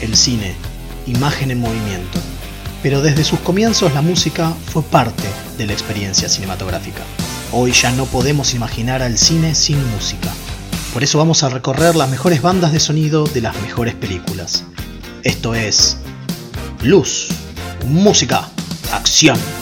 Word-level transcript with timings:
el 0.00 0.16
cine, 0.16 0.54
imagen 1.06 1.50
en 1.50 1.60
movimiento. 1.60 2.18
Pero 2.82 3.02
desde 3.02 3.24
sus 3.24 3.40
comienzos 3.40 3.92
la 3.94 4.02
música 4.02 4.52
fue 4.66 4.82
parte 4.82 5.28
de 5.56 5.66
la 5.66 5.72
experiencia 5.72 6.28
cinematográfica. 6.28 7.02
Hoy 7.52 7.72
ya 7.72 7.90
no 7.92 8.04
podemos 8.06 8.54
imaginar 8.54 9.02
al 9.02 9.18
cine 9.18 9.54
sin 9.54 9.78
música. 9.90 10.28
Por 10.92 11.02
eso 11.02 11.18
vamos 11.18 11.42
a 11.42 11.48
recorrer 11.48 11.96
las 11.96 12.10
mejores 12.10 12.42
bandas 12.42 12.72
de 12.72 12.80
sonido 12.80 13.26
de 13.26 13.40
las 13.40 13.60
mejores 13.62 13.94
películas. 13.94 14.64
Esto 15.22 15.54
es 15.54 15.98
Luz, 16.82 17.28
Música, 17.86 18.48
Acción. 18.92 19.57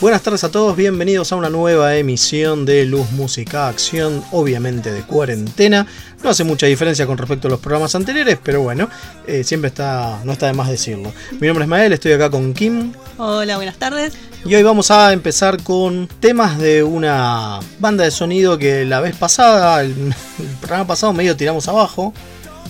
Buenas 0.00 0.22
tardes 0.22 0.44
a 0.44 0.50
todos, 0.50 0.78
bienvenidos 0.78 1.30
a 1.30 1.36
una 1.36 1.50
nueva 1.50 1.94
emisión 1.94 2.64
de 2.64 2.86
Luz 2.86 3.10
Música 3.10 3.68
Acción, 3.68 4.24
obviamente 4.32 4.90
de 4.90 5.02
cuarentena. 5.02 5.86
No 6.24 6.30
hace 6.30 6.42
mucha 6.42 6.64
diferencia 6.64 7.06
con 7.06 7.18
respecto 7.18 7.48
a 7.48 7.50
los 7.50 7.60
programas 7.60 7.94
anteriores, 7.94 8.38
pero 8.42 8.62
bueno, 8.62 8.88
eh, 9.26 9.44
siempre 9.44 9.68
está, 9.68 10.18
no 10.24 10.32
está 10.32 10.46
de 10.46 10.54
más 10.54 10.70
decirlo. 10.70 11.12
Mi 11.38 11.48
nombre 11.48 11.64
es 11.64 11.68
Mael, 11.68 11.92
estoy 11.92 12.12
acá 12.12 12.30
con 12.30 12.54
Kim. 12.54 12.94
Hola, 13.18 13.56
buenas 13.56 13.76
tardes. 13.76 14.14
Y 14.46 14.54
hoy 14.54 14.62
vamos 14.62 14.90
a 14.90 15.12
empezar 15.12 15.62
con 15.62 16.08
temas 16.18 16.58
de 16.58 16.82
una 16.82 17.60
banda 17.78 18.04
de 18.04 18.10
sonido 18.10 18.56
que 18.56 18.86
la 18.86 19.00
vez 19.00 19.14
pasada, 19.16 19.82
el, 19.82 20.14
programa 20.60 20.86
pasado 20.86 21.12
medio 21.12 21.36
tiramos 21.36 21.68
abajo 21.68 22.14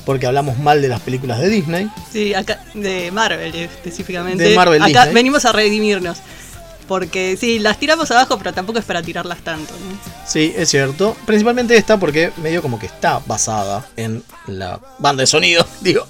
porque 0.05 0.27
hablamos 0.27 0.59
mal 0.59 0.83
de 0.83 0.89
las 0.89 1.01
películas 1.01 1.39
de 1.39 1.49
Disney. 1.49 1.89
Sí, 2.11 2.35
acá 2.35 2.61
de 2.75 3.13
Marvel 3.13 3.55
específicamente. 3.55 4.43
De 4.43 4.57
Marvel 4.57 4.83
acá 4.83 5.07
venimos 5.13 5.45
a 5.45 5.53
redimirnos. 5.53 6.19
Porque 6.91 7.37
sí, 7.37 7.61
las 7.61 7.79
tiramos 7.79 8.11
abajo, 8.11 8.37
pero 8.37 8.53
tampoco 8.53 8.81
es 8.81 8.85
para 8.85 9.01
tirarlas 9.01 9.39
tanto. 9.45 9.73
Sí, 10.27 10.53
es 10.57 10.71
cierto. 10.71 11.17
Principalmente 11.25 11.77
esta 11.77 12.01
porque 12.01 12.33
medio 12.39 12.63
como 12.63 12.81
que 12.81 12.87
está 12.87 13.21
basada 13.27 13.87
en 13.97 14.25
la 14.49 14.81
banda 14.99 15.21
de 15.21 15.29
sonido, 15.29 15.65
digo. 15.83 16.05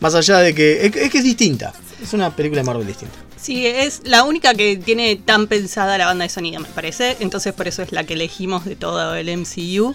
Más 0.00 0.14
allá 0.14 0.40
de 0.40 0.54
que 0.54 0.84
es, 0.84 1.10
que 1.10 1.16
es 1.16 1.24
distinta. 1.24 1.72
Es 2.02 2.12
una 2.12 2.36
película 2.36 2.60
de 2.60 2.66
Marvel 2.66 2.86
distinta. 2.86 3.14
Sí, 3.38 3.66
es 3.66 4.02
la 4.04 4.24
única 4.24 4.52
que 4.52 4.76
tiene 4.76 5.16
tan 5.16 5.46
pensada 5.46 5.96
la 5.96 6.04
banda 6.04 6.24
de 6.24 6.28
sonido, 6.28 6.60
me 6.60 6.68
parece. 6.68 7.16
Entonces 7.20 7.54
por 7.54 7.66
eso 7.66 7.80
es 7.80 7.92
la 7.92 8.04
que 8.04 8.12
elegimos 8.12 8.66
de 8.66 8.76
todo 8.76 9.14
el 9.14 9.34
MCU. 9.34 9.94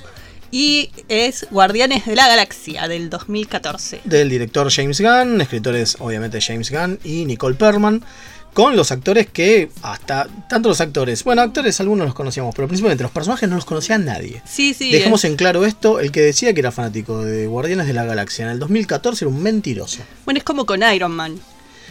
Y 0.50 0.90
es 1.10 1.46
Guardianes 1.52 2.08
de 2.08 2.16
la 2.16 2.28
Galaxia 2.28 2.88
del 2.88 3.12
2014. 3.12 4.02
Del 4.04 4.32
director 4.32 4.72
James 4.72 5.00
Gunn, 5.00 5.42
escritores 5.42 5.98
obviamente 6.00 6.42
James 6.42 6.72
Gunn 6.72 6.98
y 7.04 7.26
Nicole 7.26 7.54
Perman 7.54 8.04
con 8.54 8.76
los 8.76 8.92
actores 8.92 9.28
que 9.30 9.70
hasta 9.82 10.28
tanto 10.48 10.70
los 10.70 10.80
actores, 10.80 11.24
bueno, 11.24 11.42
actores 11.42 11.80
algunos 11.80 12.06
los 12.06 12.16
conocíamos, 12.16 12.54
pero 12.56 12.68
principalmente 12.68 13.04
los 13.04 13.12
personajes 13.12 13.50
no 13.50 13.56
los 13.56 13.66
conocía 13.66 13.98
nadie. 13.98 14.42
Sí, 14.46 14.74
sí. 14.74 14.92
Dejemos 14.92 15.24
en 15.26 15.36
claro 15.36 15.66
esto, 15.66 16.00
el 16.00 16.12
que 16.12 16.22
decía 16.22 16.54
que 16.54 16.60
era 16.60 16.72
fanático 16.72 17.24
de 17.24 17.48
Guardianes 17.48 17.88
de 17.88 17.94
la 17.94 18.06
Galaxia 18.06 18.46
en 18.46 18.52
el 18.52 18.60
2014 18.60 19.26
era 19.26 19.34
un 19.34 19.42
mentiroso. 19.42 20.00
Bueno, 20.26 20.38
es 20.38 20.44
como 20.44 20.66
con 20.66 20.84
Iron 20.84 21.12
Man. 21.12 21.40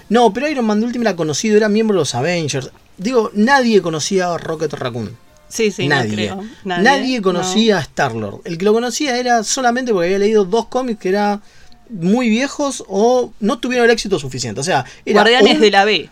No, 0.09 0.33
pero 0.33 0.49
Iron 0.49 0.65
Man 0.65 0.81
de 0.81 0.87
última 0.87 1.05
era 1.05 1.17
conocido, 1.17 1.57
era 1.57 1.69
miembro 1.69 1.95
de 1.95 2.01
los 2.01 2.15
Avengers. 2.15 2.71
Digo, 2.97 3.31
nadie 3.35 3.83
conocía 3.83 4.33
a 4.33 4.39
Rocket 4.39 4.73
Raccoon. 4.75 5.17
Sí, 5.49 5.71
sí, 5.71 5.87
nadie. 5.87 6.35
Nadie. 6.65 7.21
conocía 7.21 7.79
a 7.79 7.81
Star-Lord. 7.81 8.41
El 8.45 8.57
que 8.57 8.65
lo 8.65 8.73
conocía 8.73 9.19
era 9.19 9.45
solamente 9.45 9.93
porque 9.93 10.07
había 10.07 10.19
leído 10.19 10.45
dos 10.45 10.67
cómics 10.67 11.01
que 11.01 11.11
eran 11.11 11.43
muy 11.91 12.31
viejos 12.31 12.83
o 12.89 13.33
no 13.41 13.59
tuvieron 13.59 13.85
el 13.87 13.91
éxito 13.91 14.19
suficiente. 14.19 14.61
O 14.61 14.65
sea, 14.65 14.85
Guardianes 15.05 15.61
de 15.61 15.71
la 15.71 15.85
B. 15.85 16.09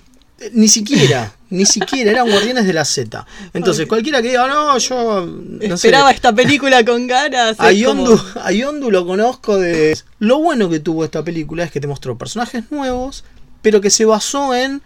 Ni 0.53 0.69
siquiera, 0.69 1.35
ni 1.51 1.67
siquiera, 1.67 2.11
eran 2.13 2.31
guardianes 2.31 2.65
de 2.65 2.73
la 2.73 2.85
Z. 2.85 3.27
Entonces, 3.53 3.87
cualquiera 3.87 4.23
que 4.23 4.29
diga, 4.29 4.49
no, 4.49 4.79
yo. 4.79 5.27
No 5.27 5.75
Esperaba 5.75 6.11
esta 6.11 6.35
película 6.35 6.85
con 6.85 7.07
ganas. 7.07 7.57
A 7.61 7.73
Yondu, 7.73 8.91
lo 8.91 9.07
conozco 9.07 9.59
de. 9.59 9.99
Lo 10.19 10.39
bueno 10.39 10.71
que 10.71 10.81
tuvo 10.81 11.05
esta 11.05 11.23
película 11.23 11.65
es 11.65 11.71
que 11.71 11.81
te 11.81 11.87
mostró 11.87 12.17
personajes 12.17 12.71
nuevos, 12.71 13.25
pero 13.61 13.81
que 13.81 13.91
se 13.91 14.07
basó 14.07 14.55
en 14.55 14.83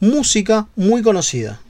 música 0.00 0.66
muy 0.76 1.02
conocida. 1.02 1.60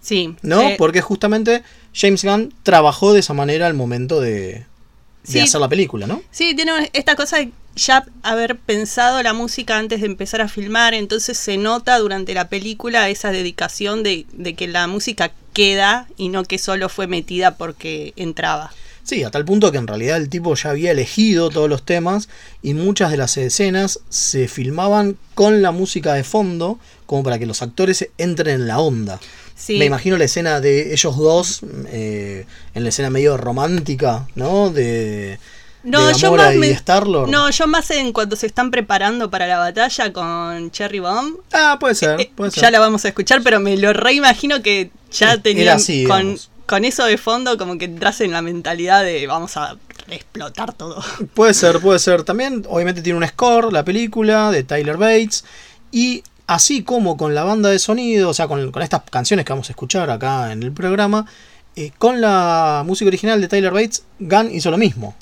Sí. 0.00 0.36
¿No? 0.42 0.60
Eh, 0.60 0.76
Porque 0.78 1.00
justamente 1.00 1.62
James 1.94 2.24
Gunn 2.24 2.54
trabajó 2.62 3.12
de 3.12 3.20
esa 3.20 3.34
manera 3.34 3.66
al 3.66 3.74
momento 3.74 4.20
de, 4.20 4.66
de 5.24 5.40
hacer 5.40 5.60
la 5.60 5.68
película, 5.68 6.06
¿no? 6.06 6.22
Sí, 6.30 6.54
tiene 6.54 6.90
esta 6.92 7.16
cosa 7.16 7.38
de 7.38 7.52
ya 7.76 8.04
haber 8.22 8.58
pensado 8.58 9.22
la 9.22 9.32
música 9.32 9.78
antes 9.78 10.00
de 10.00 10.06
empezar 10.06 10.40
a 10.40 10.48
filmar, 10.48 10.94
entonces 10.94 11.38
se 11.38 11.56
nota 11.56 11.98
durante 11.98 12.34
la 12.34 12.48
película 12.48 13.08
esa 13.08 13.32
dedicación 13.32 14.02
de, 14.02 14.26
que 14.56 14.68
la 14.68 14.86
música 14.86 15.32
queda 15.52 16.08
y 16.16 16.28
no 16.28 16.44
que 16.44 16.58
solo 16.58 16.88
fue 16.88 17.06
metida 17.06 17.56
porque 17.56 18.12
entraba. 18.16 18.72
Sí, 19.04 19.24
a 19.24 19.30
tal 19.30 19.44
punto 19.44 19.72
que 19.72 19.78
en 19.78 19.88
realidad 19.88 20.16
el 20.16 20.28
tipo 20.28 20.54
ya 20.54 20.70
había 20.70 20.92
elegido 20.92 21.50
todos 21.50 21.68
los 21.68 21.84
temas 21.84 22.28
y 22.62 22.74
muchas 22.74 23.10
de 23.10 23.16
las 23.16 23.36
escenas 23.36 23.98
se 24.08 24.46
filmaban 24.46 25.16
con 25.34 25.60
la 25.60 25.72
música 25.72 26.14
de 26.14 26.22
fondo 26.22 26.78
como 27.06 27.24
para 27.24 27.38
que 27.38 27.46
los 27.46 27.62
actores 27.62 28.08
entren 28.16 28.60
en 28.60 28.68
la 28.68 28.78
onda. 28.78 29.18
Me 29.68 29.84
imagino 29.84 30.16
la 30.16 30.24
escena 30.24 30.60
de 30.60 30.92
ellos 30.92 31.16
dos, 31.16 31.60
eh, 31.88 32.46
en 32.74 32.82
la 32.82 32.88
escena 32.88 33.10
medio 33.10 33.36
romántica, 33.36 34.26
¿no? 34.34 34.70
De, 34.70 35.38
no, 35.84 36.12
yo 36.12 36.32
más 36.34 36.54
No, 37.28 37.50
yo 37.50 37.66
más 37.66 37.90
en 37.90 38.12
cuando 38.12 38.36
se 38.36 38.46
están 38.46 38.70
preparando 38.70 39.30
para 39.30 39.46
la 39.46 39.58
batalla 39.58 40.12
con 40.12 40.70
Cherry 40.70 41.00
Bomb. 41.00 41.38
Ah, 41.52 41.76
puede 41.80 41.94
ser, 41.94 42.20
eh, 42.20 42.30
puede 42.34 42.50
ser. 42.50 42.62
Ya 42.62 42.70
la 42.70 42.80
vamos 42.80 43.04
a 43.04 43.08
escuchar, 43.08 43.42
pero 43.42 43.58
me 43.60 43.76
lo 43.76 43.92
reimagino 43.92 44.62
que 44.62 44.90
ya 45.10 45.38
tenían 45.38 45.78
con, 46.06 46.38
con, 46.66 46.84
eso 46.84 47.04
de 47.04 47.18
fondo 47.18 47.58
como 47.58 47.78
que 47.78 47.86
entras 47.86 48.20
en 48.20 48.30
la 48.30 48.42
mentalidad 48.42 49.02
de 49.02 49.26
vamos 49.26 49.56
a 49.56 49.76
explotar 50.08 50.72
todo. 50.72 51.02
Puede 51.34 51.54
ser, 51.54 51.80
puede 51.80 51.98
ser. 51.98 52.22
También, 52.22 52.64
obviamente, 52.68 53.02
tiene 53.02 53.18
un 53.18 53.26
score, 53.26 53.72
la 53.72 53.84
película 53.84 54.50
de 54.50 54.62
Tyler 54.62 54.96
Bates. 54.96 55.44
Y 55.90 56.22
así 56.46 56.82
como 56.82 57.16
con 57.16 57.34
la 57.34 57.44
banda 57.44 57.70
de 57.70 57.78
sonido, 57.78 58.30
o 58.30 58.34
sea, 58.34 58.46
con, 58.46 58.70
con 58.70 58.82
estas 58.82 59.02
canciones 59.10 59.44
que 59.44 59.52
vamos 59.52 59.68
a 59.68 59.72
escuchar 59.72 60.10
acá 60.10 60.52
en 60.52 60.62
el 60.62 60.72
programa, 60.72 61.26
eh, 61.76 61.92
con 61.96 62.20
la 62.20 62.82
música 62.86 63.08
original 63.08 63.40
de 63.40 63.48
Tyler 63.48 63.72
Bates, 63.72 64.04
Gunn 64.18 64.50
hizo 64.54 64.70
lo 64.70 64.78
mismo. 64.78 65.14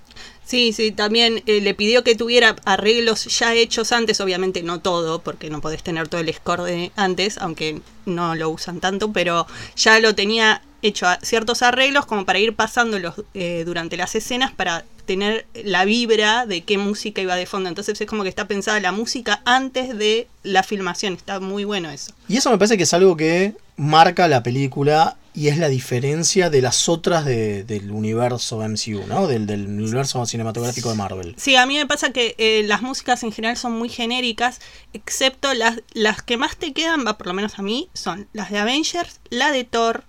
Sí, 0.50 0.72
sí, 0.72 0.90
también 0.90 1.44
eh, 1.46 1.60
le 1.60 1.74
pidió 1.74 2.02
que 2.02 2.16
tuviera 2.16 2.56
arreglos 2.64 3.26
ya 3.38 3.54
hechos 3.54 3.92
antes, 3.92 4.20
obviamente 4.20 4.64
no 4.64 4.80
todo, 4.80 5.20
porque 5.20 5.48
no 5.48 5.60
podés 5.60 5.84
tener 5.84 6.08
todo 6.08 6.20
el 6.20 6.34
score 6.34 6.64
de 6.64 6.90
antes, 6.96 7.38
aunque 7.38 7.80
no 8.04 8.34
lo 8.34 8.50
usan 8.50 8.80
tanto, 8.80 9.12
pero 9.12 9.46
ya 9.76 10.00
lo 10.00 10.16
tenía 10.16 10.60
hecho 10.82 11.06
ciertos 11.22 11.62
arreglos 11.62 12.04
como 12.04 12.26
para 12.26 12.40
ir 12.40 12.56
pasándolos 12.56 13.14
eh, 13.32 13.62
durante 13.64 13.96
las 13.96 14.16
escenas 14.16 14.50
para 14.50 14.84
tener 15.06 15.46
la 15.54 15.84
vibra 15.84 16.46
de 16.46 16.62
qué 16.62 16.78
música 16.78 17.22
iba 17.22 17.36
de 17.36 17.46
fondo. 17.46 17.68
Entonces 17.68 18.00
es 18.00 18.06
como 18.08 18.24
que 18.24 18.28
está 18.28 18.48
pensada 18.48 18.80
la 18.80 18.90
música 18.90 19.42
antes 19.44 19.96
de 19.96 20.26
la 20.42 20.64
filmación. 20.64 21.12
Está 21.12 21.38
muy 21.38 21.62
bueno 21.62 21.90
eso. 21.90 22.12
Y 22.26 22.38
eso 22.38 22.50
me 22.50 22.58
parece 22.58 22.76
que 22.76 22.82
es 22.82 22.92
algo 22.92 23.16
que 23.16 23.54
marca 23.76 24.26
la 24.26 24.42
película 24.42 25.16
y 25.34 25.48
es 25.48 25.58
la 25.58 25.68
diferencia 25.68 26.50
de 26.50 26.60
las 26.60 26.88
otras 26.88 27.24
del 27.24 27.90
universo 27.90 28.58
MCU, 28.58 29.06
¿no? 29.06 29.26
Del, 29.26 29.48
universo 29.66 30.24
cinematográfico 30.26 30.90
de 30.90 30.96
Marvel. 30.96 31.34
Sí, 31.36 31.56
a 31.56 31.66
mí 31.66 31.76
me 31.76 31.86
pasa 31.86 32.12
que 32.12 32.34
eh, 32.38 32.62
las 32.66 32.82
músicas 32.82 33.22
en 33.22 33.32
general 33.32 33.56
son 33.56 33.72
muy 33.72 33.88
genéricas, 33.88 34.60
excepto 34.92 35.54
las, 35.54 35.82
las 35.92 36.22
que 36.22 36.36
más 36.36 36.56
te 36.56 36.72
quedan, 36.72 37.06
va 37.06 37.16
por 37.16 37.28
lo 37.28 37.34
menos 37.34 37.58
a 37.58 37.62
mí, 37.62 37.88
son 37.94 38.28
las 38.32 38.50
de 38.50 38.58
Avengers, 38.58 39.20
la 39.30 39.52
de 39.52 39.64
Thor 39.64 40.04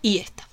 y 0.00 0.18
esta. 0.18 0.48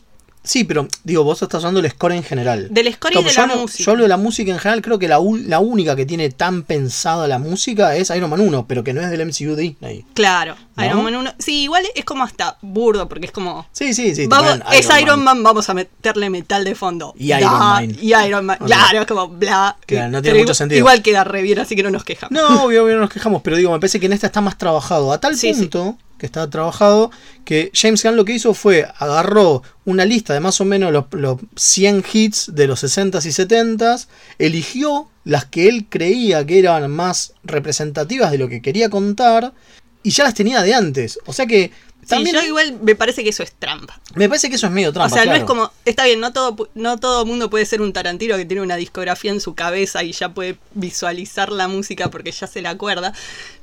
Sí, 0.50 0.64
pero 0.64 0.88
digo, 1.04 1.24
vos 1.24 1.40
estás 1.40 1.64
hablando 1.64 1.80
del 1.80 1.92
score 1.92 2.14
en 2.14 2.24
general. 2.24 2.70
Del 2.72 2.92
score 2.92 3.14
y 3.14 3.24
de 3.24 3.34
la 3.34 3.46
música. 3.46 3.84
Yo 3.84 3.92
hablo 3.92 4.02
de 4.02 4.10
la 4.10 4.18
música 4.18 4.52
en 4.52 4.58
general, 4.58 4.82
creo 4.82 4.98
que 4.98 5.08
la, 5.08 5.20
la, 5.46 5.60
única 5.60 5.96
que 5.96 6.08
tiene 6.08 6.32
tan 6.32 6.64
pensada 6.64 7.28
la 7.28 7.38
música 7.38 7.96
es 7.96 8.10
Iron 8.10 8.32
Man 8.32 8.42
1, 8.42 8.66
pero 8.66 8.84
que 8.84 8.92
no 8.92 9.00
es 9.00 9.12
del 9.12 9.28
MCU 9.28 9.56
Disney. 9.56 10.06
Claro, 10.16 10.56
Iron 10.84 11.04
Man 11.04 11.16
1. 11.16 11.36
Sí, 11.38 11.66
igual 11.66 11.84
es 11.94 12.04
como 12.04 12.24
hasta 12.24 12.58
burdo, 12.64 13.08
porque 13.08 13.28
es 13.28 13.32
como. 13.32 13.68
Sí, 13.72 13.94
sí, 13.94 14.16
sí. 14.16 14.28
es 14.72 14.90
Iron 15.00 15.24
Man. 15.24 15.44
vamos 15.44 15.70
a 15.70 15.76
meterle 15.76 16.32
metal 16.32 16.64
de 16.64 16.74
fondo. 16.74 17.14
Y 17.16 17.32
Iron 17.32 17.60
Man. 17.60 17.96
Y 18.02 18.16
Iron 18.16 18.44
Man. 18.44 18.58
Claro, 18.66 19.02
es 19.02 19.06
como 19.06 19.28
bla. 19.28 19.78
Claro, 19.86 20.10
no 20.10 20.20
tiene 20.24 20.40
mucho 20.40 20.56
sentido. 20.56 20.80
Igual 20.80 21.04
queda 21.04 21.24
re 21.26 21.44
bien, 21.44 21.60
así 21.60 21.76
que 21.76 21.84
no 21.84 21.92
nos 21.92 22.04
quejamos. 22.04 22.32
No, 22.32 22.64
obvio, 22.64 22.86
obvio 22.86 22.96
no 22.96 23.02
nos 23.02 23.12
quejamos, 23.12 23.44
pero 23.44 23.56
digo, 23.56 23.72
me 23.72 23.80
parece 23.80 24.00
que 24.00 24.08
en 24.08 24.14
esta 24.14 24.26
está 24.26 24.42
más 24.42 24.58
trabajado. 24.58 25.14
A 25.14 25.20
tal 25.20 25.36
punto 25.38 25.96
que 26.20 26.28
estaba 26.28 26.50
trabajado, 26.50 27.10
que 27.46 27.72
James 27.74 28.04
Gunn 28.04 28.16
lo 28.16 28.26
que 28.26 28.34
hizo 28.34 28.54
fue 28.54 28.88
agarró 28.98 29.64
una 29.86 30.06
lista 30.06 30.34
de 30.34 30.40
más 30.40 30.62
o 30.62 30.66
menos 30.66 30.92
los, 30.92 31.06
los 31.12 31.38
100 31.56 32.06
hits 32.14 32.54
de 32.54 32.68
los 32.68 32.84
60s 32.84 33.26
y 33.26 33.30
70s, 33.30 34.08
eligió 34.38 35.10
las 35.24 35.46
que 35.46 35.68
él 35.68 35.88
creía 35.90 36.46
que 36.46 36.60
eran 36.60 36.92
más 36.92 37.34
representativas 37.44 38.32
de 38.32 38.38
lo 38.38 38.48
que 38.50 38.62
quería 38.62 38.90
contar, 38.90 39.54
y 40.04 40.12
ya 40.12 40.24
las 40.24 40.34
tenía 40.34 40.62
de 40.62 40.74
antes. 40.74 41.20
O 41.26 41.34
sea 41.34 41.46
que 41.46 41.72
también 42.08 42.36
sí, 42.36 42.42
yo 42.42 42.48
igual 42.48 42.80
me 42.82 42.96
parece 42.96 43.24
que 43.24 43.30
eso 43.30 43.44
es 43.44 43.52
trampa. 43.54 44.00
me 44.16 44.28
parece 44.28 44.50
que 44.50 44.56
eso 44.56 44.66
es 44.66 44.74
medio 44.74 44.92
trampa. 44.92 45.14
o 45.14 45.18
sea, 45.18 45.26
no 45.26 45.36
es 45.36 45.44
como, 45.44 45.72
está 45.86 46.06
bien, 46.06 46.20
no 46.20 46.34
todo, 46.34 46.70
no 46.74 46.98
todo 46.98 47.26
mundo 47.26 47.50
puede 47.50 47.66
ser 47.66 47.82
un 47.82 47.94
Tarantino 47.94 48.36
que 48.36 48.46
tiene 48.46 48.64
una 48.64 48.78
discografía 48.78 49.32
en 49.32 49.42
su 49.42 49.54
cabeza 49.54 50.04
y 50.04 50.14
ya 50.14 50.34
puede 50.34 50.58
visualizar 50.74 51.52
la 51.52 51.68
música 51.68 52.10
porque 52.10 52.32
ya 52.32 52.48
se 52.48 52.62
la 52.62 52.72
acuerda. 52.72 53.14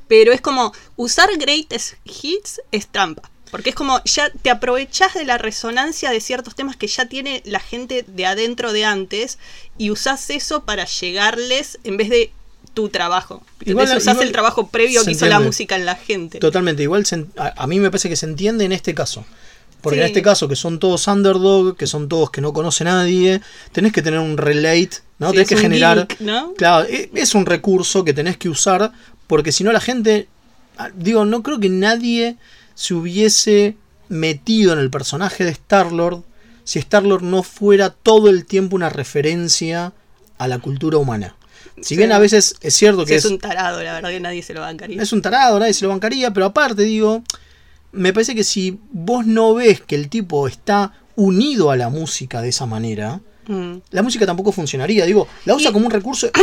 Pero 0.09 0.33
es 0.33 0.41
como, 0.41 0.73
usar 0.97 1.29
greatest 1.39 1.95
hits 2.05 2.61
es 2.73 2.87
trampa. 2.87 3.29
Porque 3.51 3.71
es 3.71 3.77
como, 3.77 4.03
ya 4.05 4.29
te 4.43 4.51
aprovechás 4.51 5.15
de 5.15 5.25
la 5.25 5.39
resonancia 5.39 6.11
de 6.11 6.21
ciertos 6.21 6.55
temas 6.57 6.77
que 6.77 6.89
ya 6.89 7.07
tiene 7.07 7.43
la 7.45 7.61
gente 7.61 8.05
de 8.07 8.27
adentro 8.27 8.73
de 8.73 8.85
antes 8.85 9.39
y 9.79 9.91
usás 9.91 10.29
eso 10.31 10.65
para 10.65 10.85
llegarles 10.85 11.79
en 11.85 11.97
vez 11.97 12.09
de 12.11 12.33
tu 12.75 12.89
trabajo. 12.89 13.43
Igual- 13.65 13.87
usás 13.97 14.15
igual 14.15 14.27
el 14.27 14.33
trabajo 14.33 14.67
previo 14.69 15.03
que 15.05 15.13
hizo 15.13 15.25
la 15.27 15.37
entiende. 15.37 15.47
música 15.47 15.77
en 15.77 15.87
la 15.87 15.95
gente. 15.95 16.39
Totalmente, 16.41 16.83
igual 16.83 17.07
se 17.07 17.25
a, 17.37 17.63
a 17.63 17.67
mí 17.67 17.79
me 17.79 17.91
parece 17.91 18.09
que 18.09 18.17
se 18.17 18.27
entiende 18.27 18.65
en 18.65 18.73
este 18.73 18.95
caso. 18.95 19.25
Porque 19.81 20.01
en 20.01 20.07
este 20.07 20.23
caso, 20.23 20.49
que 20.49 20.57
son 20.57 20.81
todos 20.81 21.07
underdog, 21.07 21.77
que 21.77 21.87
son 21.87 22.09
todos 22.09 22.31
que 22.31 22.41
no 22.41 22.53
conoce 22.53 22.83
nadie, 22.83 23.41
tenés 23.71 23.93
que 23.93 24.03
tener 24.03 24.19
un 24.19 24.37
relate, 24.37 24.91
¿no? 25.21 25.29
Sí, 25.29 25.35
tenés 25.35 25.49
que 25.49 25.57
generar. 25.57 26.09
¿no? 26.19 26.55
Claro, 26.55 26.87
e- 26.91 27.09
es 27.15 27.37
un 27.37 27.47
recurso 27.47 28.03
que 28.05 28.13
tenés 28.13 28.37
que 28.37 28.49
usar, 28.49 28.91
porque 29.27 29.53
si 29.53 29.65
no 29.65 29.73
la 29.73 29.81
gente. 29.81 30.29
ah, 30.79 30.91
Digo, 30.95 31.25
no 31.25 31.43
creo 31.43 31.59
que 31.61 31.69
nadie 31.69 32.37
se 32.75 32.95
hubiese 32.95 33.77
metido 34.09 34.73
en 34.73 34.79
el 34.79 34.91
personaje 34.91 35.45
de 35.45 35.51
Star-Lord 35.51 36.23
si 36.65 36.79
Star-Lord 36.81 37.23
no 37.23 37.43
fuera 37.45 37.91
todo 37.91 38.29
el 38.29 38.45
tiempo 38.45 38.75
una 38.77 38.89
referencia 38.89 39.93
a 40.39 40.49
la 40.49 40.59
cultura 40.59 40.99
humana. 40.99 41.37
Si 41.77 41.95
Sí. 41.95 41.97
bien 41.97 42.11
a 42.13 42.19
veces 42.19 42.57
es 42.61 42.75
cierto 42.75 43.03
Sí, 43.03 43.09
que 43.09 43.15
es 43.17 43.25
un 43.25 43.39
tarado, 43.39 43.83
la 43.83 43.93
verdad 43.95 44.11
que 44.11 44.21
nadie 44.21 44.43
se 44.43 44.53
lo 44.55 44.61
bancaría. 44.63 45.01
es 45.01 45.13
un 45.13 45.23
tarado, 45.23 45.59
nadie 45.61 45.75
se 45.75 45.85
lo 45.85 45.91
bancaría, 45.91 46.33
pero 46.33 46.47
aparte 46.47 46.83
digo, 46.83 47.23
me 47.93 48.13
parece 48.13 48.35
que 48.35 48.45
si 48.45 48.79
vos 48.91 49.27
no 49.27 49.55
ves 49.55 49.81
que 49.81 49.95
el 49.95 50.09
tipo 50.09 50.49
está 50.49 50.93
unido 51.15 51.71
a 51.71 51.77
la 51.77 51.89
música 51.89 52.43
de 52.43 52.49
esa 52.49 52.67
manera, 52.67 53.21
Mm. 53.49 53.77
la 53.91 54.03
música 54.03 54.27
tampoco 54.27 54.53
funcionaría. 54.53 55.05
Digo, 55.07 55.29
la 55.45 55.55
usa 55.55 55.71
Y- 55.71 55.73
como 55.73 55.87
un 55.87 55.93
recurso. 55.93 56.29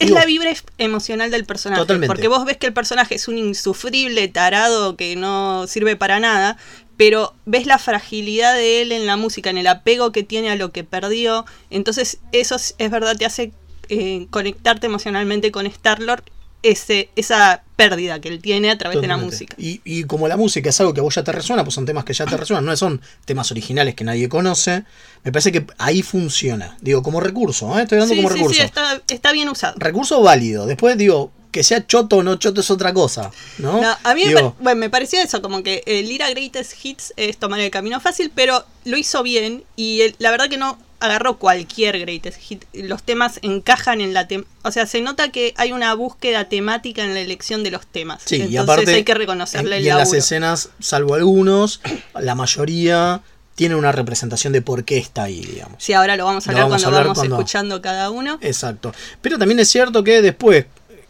Es 0.00 0.06
digo, 0.06 0.18
la 0.20 0.26
vibra 0.26 0.52
emocional 0.78 1.30
del 1.32 1.44
personaje. 1.44 1.80
Totalmente. 1.82 2.06
Porque 2.06 2.28
vos 2.28 2.44
ves 2.44 2.56
que 2.56 2.66
el 2.68 2.72
personaje 2.72 3.16
es 3.16 3.26
un 3.26 3.36
insufrible 3.36 4.28
tarado 4.28 4.96
que 4.96 5.16
no 5.16 5.66
sirve 5.66 5.96
para 5.96 6.20
nada, 6.20 6.56
pero 6.96 7.34
ves 7.46 7.66
la 7.66 7.78
fragilidad 7.78 8.54
de 8.54 8.80
él 8.82 8.92
en 8.92 9.06
la 9.06 9.16
música, 9.16 9.50
en 9.50 9.58
el 9.58 9.66
apego 9.66 10.12
que 10.12 10.22
tiene 10.22 10.50
a 10.50 10.56
lo 10.56 10.70
que 10.70 10.84
perdió. 10.84 11.44
Entonces, 11.70 12.18
eso 12.30 12.54
es, 12.54 12.76
es 12.78 12.90
verdad, 12.92 13.16
te 13.16 13.24
hace 13.26 13.52
eh, 13.88 14.28
conectarte 14.30 14.86
emocionalmente 14.86 15.50
con 15.50 15.66
Star-Lord, 15.66 16.22
ese, 16.62 17.10
esa 17.16 17.62
pérdida 17.76 18.20
que 18.20 18.28
él 18.28 18.40
tiene 18.40 18.70
a 18.70 18.78
través 18.78 19.00
de 19.00 19.06
la 19.06 19.16
música. 19.16 19.54
Y, 19.58 19.80
y 19.84 20.04
como 20.04 20.26
la 20.26 20.36
música 20.36 20.70
es 20.70 20.80
algo 20.80 20.92
que 20.92 21.00
a 21.00 21.02
vos 21.04 21.14
ya 21.14 21.22
te 21.22 21.30
resuena, 21.32 21.62
pues 21.64 21.74
son 21.74 21.86
temas 21.86 22.04
que 22.04 22.12
ya 22.12 22.26
te 22.26 22.36
resuenan, 22.36 22.64
no 22.64 22.76
son 22.76 23.00
temas 23.24 23.50
originales 23.52 23.94
que 23.94 24.02
nadie 24.04 24.28
conoce, 24.28 24.84
me 25.22 25.30
parece 25.32 25.52
que 25.52 25.64
ahí 25.78 26.02
funciona. 26.02 26.76
Digo, 26.80 27.02
como 27.02 27.20
recurso, 27.20 27.78
¿eh? 27.78 27.82
estoy 27.82 27.98
dando 27.98 28.14
Sí, 28.14 28.20
como 28.20 28.28
sí, 28.30 28.34
recurso. 28.36 28.60
sí, 28.60 28.64
está, 28.66 29.00
está 29.08 29.32
bien 29.32 29.48
usado. 29.48 29.76
Recurso 29.78 30.20
válido. 30.22 30.66
Después 30.66 30.98
digo, 30.98 31.30
que 31.50 31.62
sea 31.62 31.86
choto 31.86 32.16
o 32.18 32.22
no 32.22 32.36
choto 32.36 32.60
es 32.60 32.70
otra 32.70 32.92
cosa. 32.92 33.30
No, 33.58 33.80
No, 33.80 33.96
a 34.02 34.14
mí 34.14 34.24
me, 34.26 34.34
bueno, 34.60 34.76
me 34.80 34.90
pareció 34.90 35.20
eso, 35.22 35.40
como 35.42 35.62
que 35.62 35.82
el 35.86 36.10
ir 36.10 36.22
a 36.22 36.30
Greatest 36.30 36.72
Hits 36.84 37.12
es 37.16 37.38
tomar 37.38 37.60
el 37.60 37.70
camino 37.70 38.00
fácil, 38.00 38.30
pero 38.34 38.64
lo 38.84 38.96
hizo 38.96 39.22
bien 39.22 39.64
y 39.76 40.02
el- 40.02 40.16
la 40.18 40.30
verdad 40.30 40.48
que 40.48 40.56
no 40.58 40.78
agarró 41.00 41.38
cualquier 41.38 41.98
Greatest 42.00 42.38
Hit. 42.40 42.64
Los 42.72 43.04
temas 43.04 43.38
encajan 43.42 44.00
en 44.00 44.12
la... 44.14 44.26
o 44.62 44.72
sea, 44.72 44.84
se 44.84 45.00
nota 45.00 45.30
que 45.30 45.54
hay 45.56 45.70
una 45.72 45.94
búsqueda 45.94 46.48
temática 46.48 47.04
en 47.04 47.14
la 47.14 47.20
elección 47.20 47.62
de 47.62 47.70
los 47.70 47.86
temas. 47.86 48.20
Sí, 48.24 48.34
Entonces 48.36 48.52
y 48.52 48.56
aparte, 48.56 48.94
hay 48.94 49.04
que 49.04 49.14
reconocerle 49.14 49.76
en- 49.76 49.80
el 49.82 49.86
y 49.86 49.90
en 49.90 49.96
las 49.96 50.12
escenas, 50.12 50.70
salvo 50.80 51.14
algunos, 51.14 51.80
la 52.18 52.34
mayoría 52.34 53.22
tiene 53.54 53.74
una 53.76 53.90
representación 53.92 54.52
de 54.52 54.60
por 54.62 54.84
qué 54.84 54.98
está 54.98 55.24
ahí, 55.24 55.40
digamos. 55.40 55.82
Sí, 55.82 55.92
ahora 55.92 56.16
lo 56.16 56.24
vamos 56.24 56.46
a 56.46 56.50
hablar 56.50 56.64
vamos 56.64 56.74
a 56.82 56.84
cuando 56.84 56.88
hablar 56.88 57.02
vamos 57.06 57.18
cuando- 57.18 57.36
escuchando 57.36 57.82
cada 57.82 58.10
uno. 58.10 58.38
Exacto. 58.40 58.92
Pero 59.20 59.38
también 59.38 59.58
es 59.60 59.68
cierto 59.68 60.02
que 60.04 60.20
después, 60.22 60.66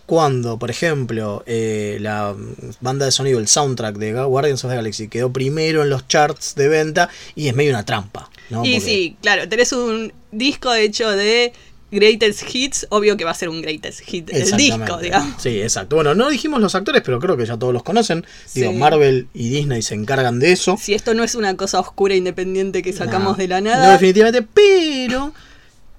cuando, 0.08 0.58
por 0.58 0.70
ejemplo, 0.70 1.42
eh, 1.44 1.98
la 2.00 2.34
banda 2.80 3.04
de 3.04 3.12
sonido, 3.12 3.38
el 3.38 3.46
soundtrack 3.46 3.96
de 3.98 4.14
Guardians 4.14 4.64
of 4.64 4.70
the 4.70 4.76
Galaxy 4.76 5.08
quedó 5.08 5.30
primero 5.30 5.82
en 5.82 5.90
los 5.90 6.08
charts 6.08 6.54
de 6.54 6.66
venta 6.68 7.10
y 7.34 7.48
es 7.48 7.54
medio 7.54 7.72
una 7.72 7.84
trampa. 7.84 8.30
¿no? 8.48 8.64
y 8.64 8.76
Porque- 8.76 8.80
sí, 8.80 9.16
claro, 9.20 9.46
tenés 9.50 9.70
un 9.74 10.10
disco 10.32 10.72
hecho 10.72 11.10
de 11.10 11.52
Greatest 11.90 12.42
Hits, 12.54 12.86
obvio 12.88 13.18
que 13.18 13.24
va 13.24 13.32
a 13.32 13.34
ser 13.34 13.50
un 13.50 13.60
Greatest 13.60 14.00
Hit 14.00 14.30
el 14.32 14.50
disco, 14.56 14.96
digamos. 14.96 15.42
Sí, 15.42 15.60
exacto. 15.60 15.96
Bueno, 15.96 16.14
no 16.14 16.30
dijimos 16.30 16.62
los 16.62 16.74
actores, 16.74 17.02
pero 17.04 17.20
creo 17.20 17.36
que 17.36 17.44
ya 17.44 17.58
todos 17.58 17.74
los 17.74 17.82
conocen. 17.82 18.24
Digo, 18.54 18.72
Sí. 18.72 18.78
Marvel 18.78 19.28
y 19.34 19.50
Disney 19.50 19.82
se 19.82 19.94
encargan 19.94 20.38
de 20.38 20.52
eso. 20.52 20.78
Si 20.80 20.94
esto 20.94 21.12
no 21.12 21.22
es 21.22 21.34
una 21.34 21.54
cosa 21.58 21.80
oscura 21.80 22.14
e 22.14 22.16
independiente 22.16 22.80
que 22.82 22.94
sacamos 22.94 23.32
No, 23.32 23.34
de 23.42 23.48
la 23.48 23.60
No, 23.60 23.68
nada. 23.70 23.92
definitivamente. 23.92 24.40
Pero 24.54 25.34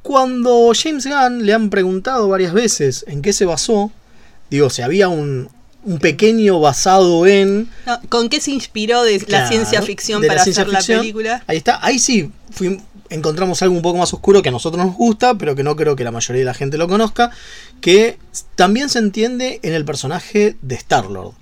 cuando 0.01 0.71
James 0.73 1.05
Gunn 1.05 1.45
le 1.45 1.53
han 1.53 1.69
preguntado 1.69 2.27
varias 2.29 2.53
veces 2.53 3.05
en 3.07 3.21
qué 3.21 3.33
se 3.33 3.45
basó, 3.45 3.91
digo, 4.49 4.69
si 4.69 4.81
había 4.81 5.07
un, 5.09 5.49
un 5.83 5.99
pequeño 5.99 6.59
basado 6.59 7.25
en. 7.27 7.69
No, 7.85 7.99
¿Con 8.09 8.29
qué 8.29 8.41
se 8.41 8.51
inspiró 8.51 9.03
de 9.03 9.23
la 9.27 9.47
ciencia 9.47 9.81
ficción 9.81 10.21
de 10.21 10.27
la 10.27 10.33
para 10.33 10.43
ciencia 10.43 10.63
hacer 10.63 10.75
ficción. 10.75 10.97
la 10.97 11.01
película? 11.01 11.43
Ahí 11.47 11.57
está, 11.57 11.79
ahí 11.85 11.99
sí 11.99 12.31
fui- 12.51 12.81
encontramos 13.09 13.61
algo 13.63 13.75
un 13.75 13.81
poco 13.81 13.97
más 13.97 14.13
oscuro 14.13 14.41
que 14.43 14.49
a 14.49 14.51
nosotros 14.51 14.85
nos 14.85 14.95
gusta, 14.95 15.35
pero 15.35 15.55
que 15.55 15.63
no 15.63 15.75
creo 15.75 15.95
que 15.95 16.03
la 16.03 16.11
mayoría 16.11 16.41
de 16.41 16.45
la 16.45 16.53
gente 16.53 16.77
lo 16.77 16.87
conozca, 16.87 17.31
que 17.81 18.17
también 18.55 18.89
se 18.89 18.99
entiende 18.99 19.59
en 19.63 19.73
el 19.73 19.83
personaje 19.85 20.57
de 20.61 20.75
Star-Lord. 20.75 21.33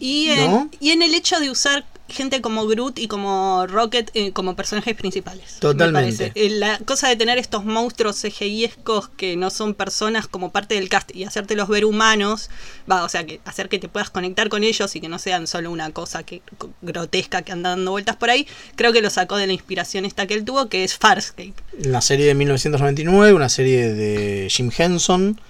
Y 0.00 0.30
en, 0.30 0.50
¿No? 0.50 0.70
y 0.80 0.90
en 0.90 1.02
el 1.02 1.14
hecho 1.14 1.38
de 1.38 1.50
usar 1.50 1.84
gente 2.12 2.40
como 2.40 2.66
Groot 2.66 2.98
y 2.98 3.08
como 3.08 3.66
Rocket 3.66 4.10
eh, 4.14 4.32
como 4.32 4.54
personajes 4.56 4.94
principales. 4.96 5.54
me 5.54 5.60
Totalmente. 5.60 6.32
Eh, 6.34 6.50
La 6.50 6.78
cosa 6.78 7.08
de 7.08 7.16
tener 7.16 7.38
estos 7.38 7.64
monstruos 7.64 8.22
CGI-escos 8.22 9.08
que 9.16 9.36
no 9.36 9.50
son 9.50 9.74
personas 9.74 10.28
como 10.28 10.52
parte 10.52 10.74
del 10.74 10.88
cast 10.88 11.14
y 11.14 11.24
hacértelos 11.24 11.68
ver 11.68 11.84
humanos, 11.84 12.50
va, 12.90 13.04
o 13.04 13.08
sea, 13.08 13.24
que 13.26 13.40
hacer 13.44 13.68
que 13.68 13.78
te 13.78 13.88
puedas 13.88 14.10
conectar 14.10 14.48
con 14.48 14.64
ellos 14.64 14.94
y 14.94 15.00
que 15.00 15.08
no 15.08 15.18
sean 15.18 15.46
solo 15.46 15.70
una 15.70 15.90
cosa 15.90 16.22
que, 16.22 16.42
grotesca 16.82 17.42
que 17.42 17.52
anda 17.52 17.70
dando 17.70 17.90
vueltas 17.90 18.16
por 18.16 18.30
ahí, 18.30 18.46
creo 18.76 18.92
que 18.92 19.02
lo 19.02 19.10
sacó 19.10 19.36
de 19.36 19.46
la 19.46 19.52
inspiración 19.52 20.04
esta 20.04 20.26
que 20.26 20.34
él 20.34 20.44
tuvo, 20.44 20.68
que 20.68 20.84
es 20.84 20.96
Farscape. 20.96 21.54
Una 21.84 22.00
serie 22.00 22.26
de 22.26 22.34
1999, 22.34 23.32
una 23.32 23.48
serie 23.48 23.92
de 23.92 24.48
Jim 24.50 24.70
Henson. 24.76 25.40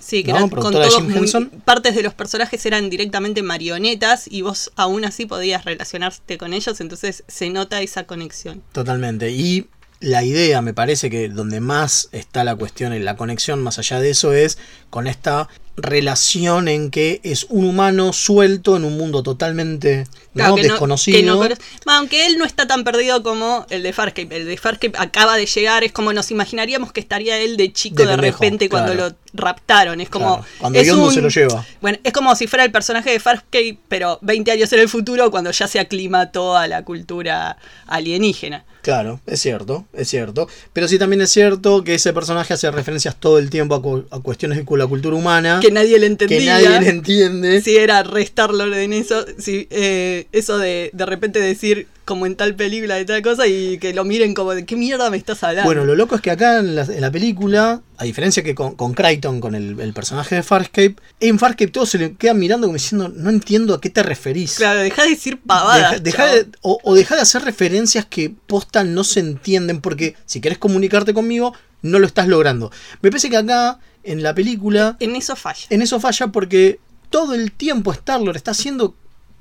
Sí, 0.00 0.22
que 0.22 0.30
No, 0.32 0.38
eran 0.38 0.48
con 0.50 0.72
todos 0.72 1.02
muy- 1.02 1.46
partes 1.64 1.94
de 1.94 2.02
los 2.02 2.14
personajes 2.14 2.64
eran 2.66 2.88
directamente 2.88 3.42
marionetas 3.42 4.26
y 4.30 4.42
vos 4.42 4.70
aún 4.76 5.04
así 5.04 5.26
podías 5.26 5.64
relacionarte 5.64 6.38
con 6.38 6.54
ellos, 6.54 6.80
entonces 6.80 7.24
se 7.28 7.50
nota 7.50 7.82
esa 7.82 8.04
conexión. 8.04 8.62
Totalmente. 8.72 9.30
Y 9.30 9.66
la 10.00 10.22
idea, 10.24 10.62
me 10.62 10.72
parece 10.74 11.10
que 11.10 11.28
donde 11.28 11.60
más 11.60 12.08
está 12.12 12.44
la 12.44 12.54
cuestión 12.54 12.94
y 12.94 13.00
la 13.00 13.16
conexión 13.16 13.60
más 13.62 13.78
allá 13.80 14.00
de 14.00 14.10
eso 14.10 14.32
es 14.32 14.56
con 14.90 15.06
esta 15.08 15.48
relación 15.76 16.68
en 16.68 16.90
que 16.90 17.20
es 17.22 17.46
un 17.48 17.64
humano 17.64 18.12
suelto 18.12 18.76
en 18.76 18.84
un 18.84 18.96
mundo 18.96 19.22
totalmente 19.22 20.04
¿no? 20.34 20.42
Claro, 20.42 20.54
que 20.56 20.62
no- 20.62 20.68
desconocido. 20.70 21.16
que 21.18 21.24
no 21.24 21.40
aunque 21.86 22.26
él 22.26 22.36
no 22.36 22.44
está 22.44 22.66
tan 22.66 22.84
perdido 22.84 23.22
como 23.22 23.64
el 23.70 23.82
de 23.82 23.92
Farscape. 23.92 24.36
El 24.36 24.46
de 24.46 24.56
Farscape 24.56 24.96
acaba 24.98 25.36
de 25.36 25.46
llegar, 25.46 25.84
es 25.84 25.92
como 25.92 26.12
nos 26.12 26.30
imaginaríamos 26.30 26.92
que 26.92 27.00
estaría 27.00 27.38
él 27.38 27.56
de 27.56 27.72
chico 27.72 27.96
De 28.02 28.06
de, 28.06 28.14
pendejo, 28.14 28.38
repente 28.38 28.68
cuando 28.68 28.92
claro. 28.92 29.08
lo 29.10 29.16
raptaron. 29.34 30.00
Es 30.00 30.08
como. 30.08 30.36
Claro, 30.38 30.44
cuando 30.58 30.78
es 30.78 30.86
se 31.14 31.20
lo 31.20 31.28
lleva. 31.28 31.64
Bueno, 31.80 31.98
es 32.04 32.12
como 32.12 32.34
si 32.36 32.46
fuera 32.46 32.64
el 32.64 32.72
personaje 32.72 33.10
de 33.10 33.20
Farscape, 33.20 33.78
pero 33.88 34.18
20 34.22 34.50
años 34.50 34.72
en 34.72 34.80
el 34.80 34.88
futuro, 34.88 35.30
cuando 35.30 35.50
ya 35.50 35.66
se 35.68 35.78
aclimató 35.80 36.56
a 36.56 36.66
la 36.66 36.84
cultura 36.84 37.56
alienígena. 37.86 38.64
Claro, 38.82 39.20
es 39.26 39.40
cierto, 39.40 39.84
es 39.92 40.08
cierto. 40.08 40.48
Pero 40.72 40.88
sí 40.88 40.98
también 40.98 41.20
es 41.20 41.30
cierto 41.30 41.82
que 41.84 41.94
ese 41.94 42.12
personaje 42.12 42.54
hace 42.54 42.70
referencias 42.70 43.16
todo 43.16 43.38
el 43.38 43.50
tiempo 43.50 43.74
a, 43.74 43.82
cu- 43.82 44.06
a 44.10 44.20
cuestiones 44.20 44.56
de 44.64 44.76
la 44.78 44.86
cultura 44.86 45.16
humana 45.16 45.58
Que 45.60 45.70
nadie 45.70 45.98
le 45.98 46.06
entendía. 46.06 46.38
que 46.38 46.64
nadie 46.64 46.80
le 46.80 46.88
entiende. 46.88 47.60
si 47.60 47.76
era 47.76 48.02
restarlo 48.02 48.72
en 48.74 48.92
eso, 48.92 49.24
si, 49.38 49.66
eh, 49.70 50.26
eso 50.32 50.58
de 50.58 50.90
de 50.94 51.06
repente 51.06 51.40
decir 51.40 51.88
como 52.08 52.26
en 52.26 52.34
tal 52.34 52.54
película 52.56 52.96
de 52.96 53.04
tal 53.04 53.20
cosa 53.22 53.46
y 53.46 53.78
que 53.78 53.92
lo 53.94 54.04
miren 54.04 54.32
como 54.34 54.52
de 54.54 54.64
qué 54.64 54.74
mierda 54.74 55.10
me 55.10 55.16
estás 55.18 55.44
hablando. 55.44 55.68
Bueno, 55.68 55.84
lo 55.84 55.94
loco 55.94 56.14
es 56.16 56.20
que 56.22 56.30
acá 56.32 56.58
en 56.58 56.74
la, 56.74 56.82
en 56.82 57.00
la 57.02 57.10
película, 57.12 57.82
a 57.98 58.04
diferencia 58.04 58.42
que 58.42 58.54
con, 58.54 58.74
con 58.74 58.94
Crichton, 58.94 59.40
con 59.40 59.54
el, 59.54 59.78
el 59.78 59.92
personaje 59.92 60.34
de 60.36 60.42
Farscape, 60.42 60.96
en 61.20 61.38
Farscape 61.38 61.70
todos 61.70 61.90
se 61.90 61.98
le 61.98 62.14
quedan 62.14 62.38
mirando 62.38 62.66
como 62.66 62.74
diciendo, 62.76 63.08
no 63.14 63.28
entiendo 63.30 63.74
a 63.74 63.80
qué 63.80 63.90
te 63.90 64.02
referís. 64.02 64.54
claro, 64.56 64.80
deja 64.80 65.02
de 65.04 65.10
decir 65.10 65.38
pavadas. 65.40 66.02
Deja- 66.02 66.02
deja 66.02 66.16
chavo. 66.24 66.34
de- 66.36 66.58
o, 66.62 66.78
o 66.82 66.94
deja 66.94 67.14
de 67.14 67.20
hacer 67.22 67.42
referencias 67.42 68.06
que 68.06 68.34
posta 68.46 68.82
no 68.82 69.04
se 69.04 69.20
entienden 69.20 69.80
porque 69.82 70.16
si 70.24 70.40
querés 70.40 70.58
comunicarte 70.58 71.12
conmigo 71.14 71.52
no 71.82 71.98
lo 72.00 72.06
estás 72.06 72.26
logrando. 72.26 72.72
Me 73.02 73.10
parece 73.10 73.28
que 73.30 73.36
acá 73.36 73.78
en 74.02 74.22
la 74.22 74.34
película 74.34 74.96
En 74.98 75.14
eso 75.14 75.36
falla. 75.36 75.66
en 75.68 75.82
eso 75.82 76.00
falla 76.00 76.28
porque 76.28 76.80
todo 77.10 77.34
el 77.34 77.52
tiempo 77.52 77.92
Star-Lord 77.92 78.36
está 78.36 78.50
haciendo 78.52 78.94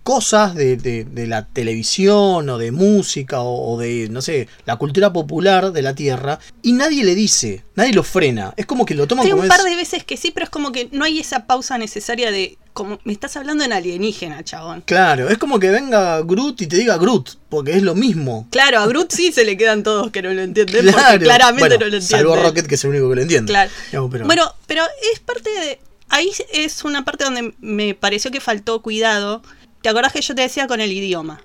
cosas 0.08 0.56
de, 0.56 0.78
de- 0.78 1.04
de 1.04 1.28
la 1.28 1.46
televisión 1.48 2.48
o 2.50 2.58
de 2.58 2.72
música 2.72 3.42
o, 3.42 3.74
o 3.74 3.78
de, 3.78 4.08
no 4.10 4.22
sé, 4.22 4.48
la 4.66 4.78
cultura 4.78 5.12
popular 5.12 5.74
de 5.74 5.82
la 5.82 5.96
Tierra 5.96 6.40
y 6.62 6.72
nadie 6.72 7.04
le 7.04 7.14
dice, 7.14 7.66
nadie 7.76 7.92
lo 7.92 8.04
frena. 8.04 8.54
Es 8.56 8.66
como 8.66 8.86
que 8.86 8.96
lo 8.96 9.06
toman 9.06 9.28
como 9.28 9.42
un 9.42 9.46
es- 9.46 9.50
par 9.50 9.64
de 9.64 9.76
veces 9.76 10.06
que 10.06 10.16
sí, 10.16 10.32
pero 10.32 10.46
es 10.46 10.50
como 10.50 10.72
que 10.72 10.88
no 10.94 11.04
hay 11.04 11.20
esa 11.20 11.46
pausa 11.46 11.78
necesaria 11.78 12.32
de. 12.32 12.58
Como, 12.72 13.00
me 13.04 13.12
estás 13.12 13.36
hablando 13.36 13.66
en 13.66 13.74
alienígena, 13.74 14.44
chabón. 14.46 14.82
Claro, 14.86 15.28
es 15.30 15.38
como 15.40 15.60
que 15.60 15.72
venga 15.72 16.22
Groot 16.22 16.62
y 16.62 16.68
te 16.68 16.78
diga 16.78 16.98
Groot, 16.98 17.32
porque 17.50 17.74
es 17.76 17.82
lo 17.84 17.94
mismo. 17.96 18.48
Claro, 18.52 18.80
a 18.80 18.88
Groot 18.88 19.12
sí 19.12 19.34
se 19.34 19.44
le 19.44 19.58
quedan 19.58 19.84
todos 19.84 20.10
que 20.12 20.22
no 20.22 20.32
lo 20.34 20.42
entienden, 20.42 20.84
Claro. 20.84 20.98
porque 21.12 21.26
claramente 21.26 21.60
Bueno, 21.70 21.76
no 21.86 21.90
lo 21.92 21.98
entienden. 21.98 22.02
Salvo 22.32 22.36
Rocket, 22.38 22.66
que 22.68 22.76
es 22.76 22.84
el 22.86 22.92
único 22.92 23.10
que 23.10 23.16
lo 23.16 23.22
entiende. 23.24 23.52
Claro. 23.52 23.72
Pero- 24.10 24.26
Bueno, 24.26 24.54
pero 24.68 24.84
es 25.14 25.20
parte 25.20 25.50
de. 25.50 25.80
Ahí 26.10 26.32
es 26.54 26.86
una 26.86 27.04
parte 27.04 27.26
donde 27.26 27.54
me 27.60 27.94
pareció 27.94 28.32
que 28.32 28.40
faltó 28.40 28.82
cuidado. 28.82 29.42
¿Te 29.88 29.92
acordás 29.92 30.12
que 30.12 30.20
yo 30.20 30.36
te 30.36 30.42
decía 30.42 30.68
con 30.68 30.82
el 30.82 30.92
idioma? 30.92 31.40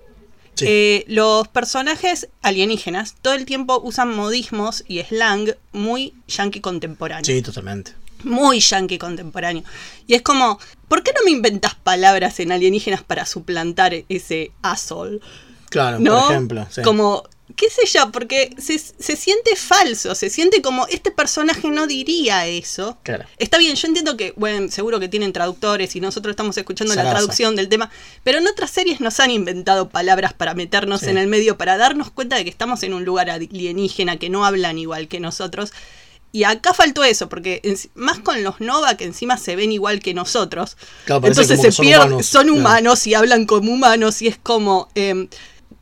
Sí. 0.55 0.65
Eh, 0.67 1.05
los 1.07 1.47
personajes 1.47 2.27
alienígenas 2.43 3.15
todo 3.23 3.35
el 3.35 3.45
tiempo 3.45 3.81
usan 3.85 4.13
modismos 4.17 4.83
y 4.89 5.01
slang 5.01 5.55
muy 5.71 6.13
yankee 6.27 6.61
contemporáneo. 6.61 7.25
sí, 7.25 7.41
totalmente. 7.41 7.93
Muy 8.25 8.59
yankee 8.59 8.99
contemporáneo. 8.99 9.63
Y 10.09 10.15
es 10.15 10.23
como, 10.23 10.59
¿por 10.89 11.05
qué 11.05 11.13
no 11.17 11.25
me 11.25 11.31
inventas 11.31 11.77
palabras 11.77 12.41
en 12.41 12.51
alienígenas 12.51 13.05
para 13.05 13.27
suplantar 13.27 13.95
ese 14.09 14.51
asshole? 14.63 15.21
Claro, 15.71 16.01
¿No? 16.01 16.23
por 16.23 16.33
ejemplo. 16.33 16.67
sí. 16.69 16.83
Como, 16.83 17.23
qué 17.57 17.69
sé 17.71 17.83
yo, 17.87 18.11
porque 18.13 18.55
se, 18.59 18.79
se 18.79 19.17
siente 19.17 19.57
falso, 19.57 20.15
se 20.15 20.31
siente 20.31 20.63
como 20.63 20.87
este 20.89 21.11
personaje 21.11 21.69
no 21.69 21.87
diría 21.87 22.47
eso. 22.47 22.99
Claro. 23.03 23.25
Está 23.39 23.59
bien, 23.59 23.75
yo 23.77 23.89
entiendo 23.89 24.17
que, 24.17 24.33
bueno, 24.37 24.71
seguro 24.71 24.99
que 25.01 25.09
tienen 25.09 25.33
traductores 25.33 25.95
y 25.97 26.01
nosotros 26.01 26.33
estamos 26.33 26.57
escuchando 26.57 26.95
la 26.95 27.09
traducción 27.11 27.57
del 27.57 27.69
tema, 27.69 27.91
pero 28.25 28.39
en 28.39 28.47
otras 28.47 28.71
series 28.71 29.01
nos 29.01 29.21
han 29.21 29.31
inventado 29.31 29.89
palabras 29.89 30.33
para 30.33 30.55
meternos 30.55 31.01
Sí. 31.01 31.11
en 31.11 31.19
el 31.19 31.27
medio, 31.27 31.57
para 31.59 31.77
darnos 31.77 32.11
cuenta 32.11 32.37
de 32.37 32.45
que 32.45 32.51
estamos 32.51 32.83
en 32.83 32.95
un 32.95 33.05
lugar 33.05 33.31
alienígena, 33.31 34.19
que 34.19 34.29
no 34.31 34.45
hablan 34.45 34.79
igual 34.79 35.09
que 35.09 35.21
nosotros. 35.21 35.73
Y 36.35 36.45
acá 36.45 36.73
faltó 36.73 37.05
eso, 37.05 37.29
porque 37.29 37.61
en- 37.63 37.77
más 37.95 38.19
con 38.19 38.43
los 38.43 38.59
Nova, 38.61 38.97
que 38.97 39.05
encima 39.05 39.37
se 39.37 39.55
ven 39.55 39.71
igual 39.71 40.01
que 40.01 40.15
nosotros. 40.15 40.79
Claro, 41.05 41.27
Entonces 41.27 41.61
se 41.61 41.71
son 41.73 41.85
pierden, 41.85 42.07
humanos. 42.09 42.27
son 42.27 42.47
Claro. 42.47 42.59
humanos 42.59 43.07
y 43.07 43.15
hablan 43.15 43.45
como 43.47 43.71
humanos 43.73 44.23
y 44.23 44.29
es 44.29 44.39
como... 44.39 44.89
Eh, 44.95 45.29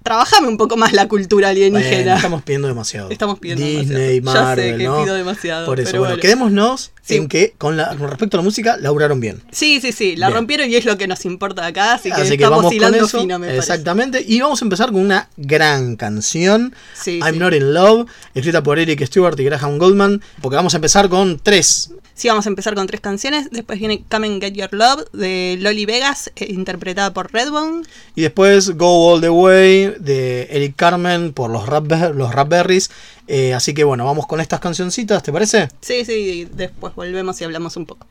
trabajame 0.02 0.49
un 0.49 0.57
poco 0.57 0.76
más 0.76 0.92
la 0.92 1.09
cultura 1.09 1.50
alienígena. 1.50 2.02
Bueno, 2.02 2.16
estamos 2.16 2.42
pidiendo 2.42 2.69
demasiado. 2.69 3.11
Estamos 3.11 3.38
pidiendo 3.38 3.64
Disney, 3.64 4.14
demasiado. 4.21 4.40
Ya 4.40 4.45
Marvel, 4.49 4.73
sé 4.73 4.78
que 4.78 4.85
¿no? 4.85 5.02
pido 5.02 5.14
demasiado, 5.14 5.66
Por 5.66 5.80
eso, 5.80 5.90
pero 5.90 6.00
bueno, 6.00 6.14
bueno. 6.16 6.23
quedémonos 6.23 6.92
Sí. 7.02 7.16
en 7.16 7.28
que 7.28 7.54
con, 7.59 7.76
la, 7.76 7.88
con 7.97 8.09
respecto 8.09 8.37
a 8.37 8.38
la 8.38 8.45
música, 8.45 8.76
laburaron 8.76 9.19
bien. 9.21 9.42
Sí, 9.50 9.80
sí, 9.80 9.90
sí, 9.92 10.14
la 10.16 10.28
Bien. 10.28 10.37
rompieron 10.38 10.71
y 10.71 10.76
es 10.76 10.85
lo 10.85 10.97
que 10.97 11.09
nos 11.09 11.25
importa 11.25 11.66
acá, 11.66 11.95
así 11.95 12.11
que 12.11 12.21
Así 12.21 12.35
estamos 12.35 12.73
hilando 12.73 13.09
fino, 13.09 13.38
me 13.38 13.47
parece. 13.49 13.59
Exactamente. 13.73 14.25
Y 14.26 14.40
vamos 14.40 14.62
a 14.62 14.64
empezar 14.64 14.92
con 14.92 15.00
una 15.00 15.28
gran 15.37 15.97
canción. 15.97 16.75
Sí, 16.95 17.19
I'm 17.19 17.35
sí. 17.35 17.38
Not 17.40 17.54
in 17.54 17.75
Love, 17.75 18.07
escrita 18.35 18.62
por 18.62 18.78
Eric 18.78 19.04
Stewart 19.07 19.38
y 19.40 19.45
Graham 19.45 19.78
Goldman. 19.78 20.23
Porque 20.40 20.57
vamos 20.57 20.75
a 20.75 20.76
empezar 20.76 21.09
con 21.09 21.38
tres. 21.42 21.90
Sí, 22.21 22.29
vamos 22.29 22.45
a 22.45 22.50
empezar 22.50 22.75
con 22.75 22.87
tres 22.87 23.00
canciones. 23.00 23.49
Después 23.50 23.79
viene 23.79 24.05
Come 24.11 24.27
and 24.27 24.43
Get 24.43 24.53
Your 24.53 24.69
Love 24.75 25.11
de 25.15 25.57
Loli 25.59 25.87
Vegas, 25.87 26.31
eh, 26.37 26.49
interpretada 26.50 27.15
por 27.15 27.33
Redbone. 27.33 27.87
Y 28.15 28.21
después 28.21 28.77
Go 28.77 29.11
All 29.11 29.23
the 29.23 29.31
Way 29.31 29.95
de 30.00 30.43
Eric 30.50 30.77
Carmen 30.77 31.33
por 31.33 31.50
los, 31.50 31.65
Rap, 31.65 31.91
los 32.15 32.35
Rapberries. 32.35 32.91
Eh, 33.27 33.55
así 33.55 33.73
que 33.73 33.85
bueno, 33.85 34.05
vamos 34.05 34.27
con 34.27 34.39
estas 34.39 34.61
cancioncitas, 34.61 35.23
¿te 35.23 35.33
parece? 35.33 35.71
Sí, 35.81 36.05
sí, 36.05 36.12
y 36.12 36.45
después 36.45 36.95
volvemos 36.95 37.41
y 37.41 37.45
hablamos 37.45 37.79
un 37.79 37.87
poco. 37.87 38.07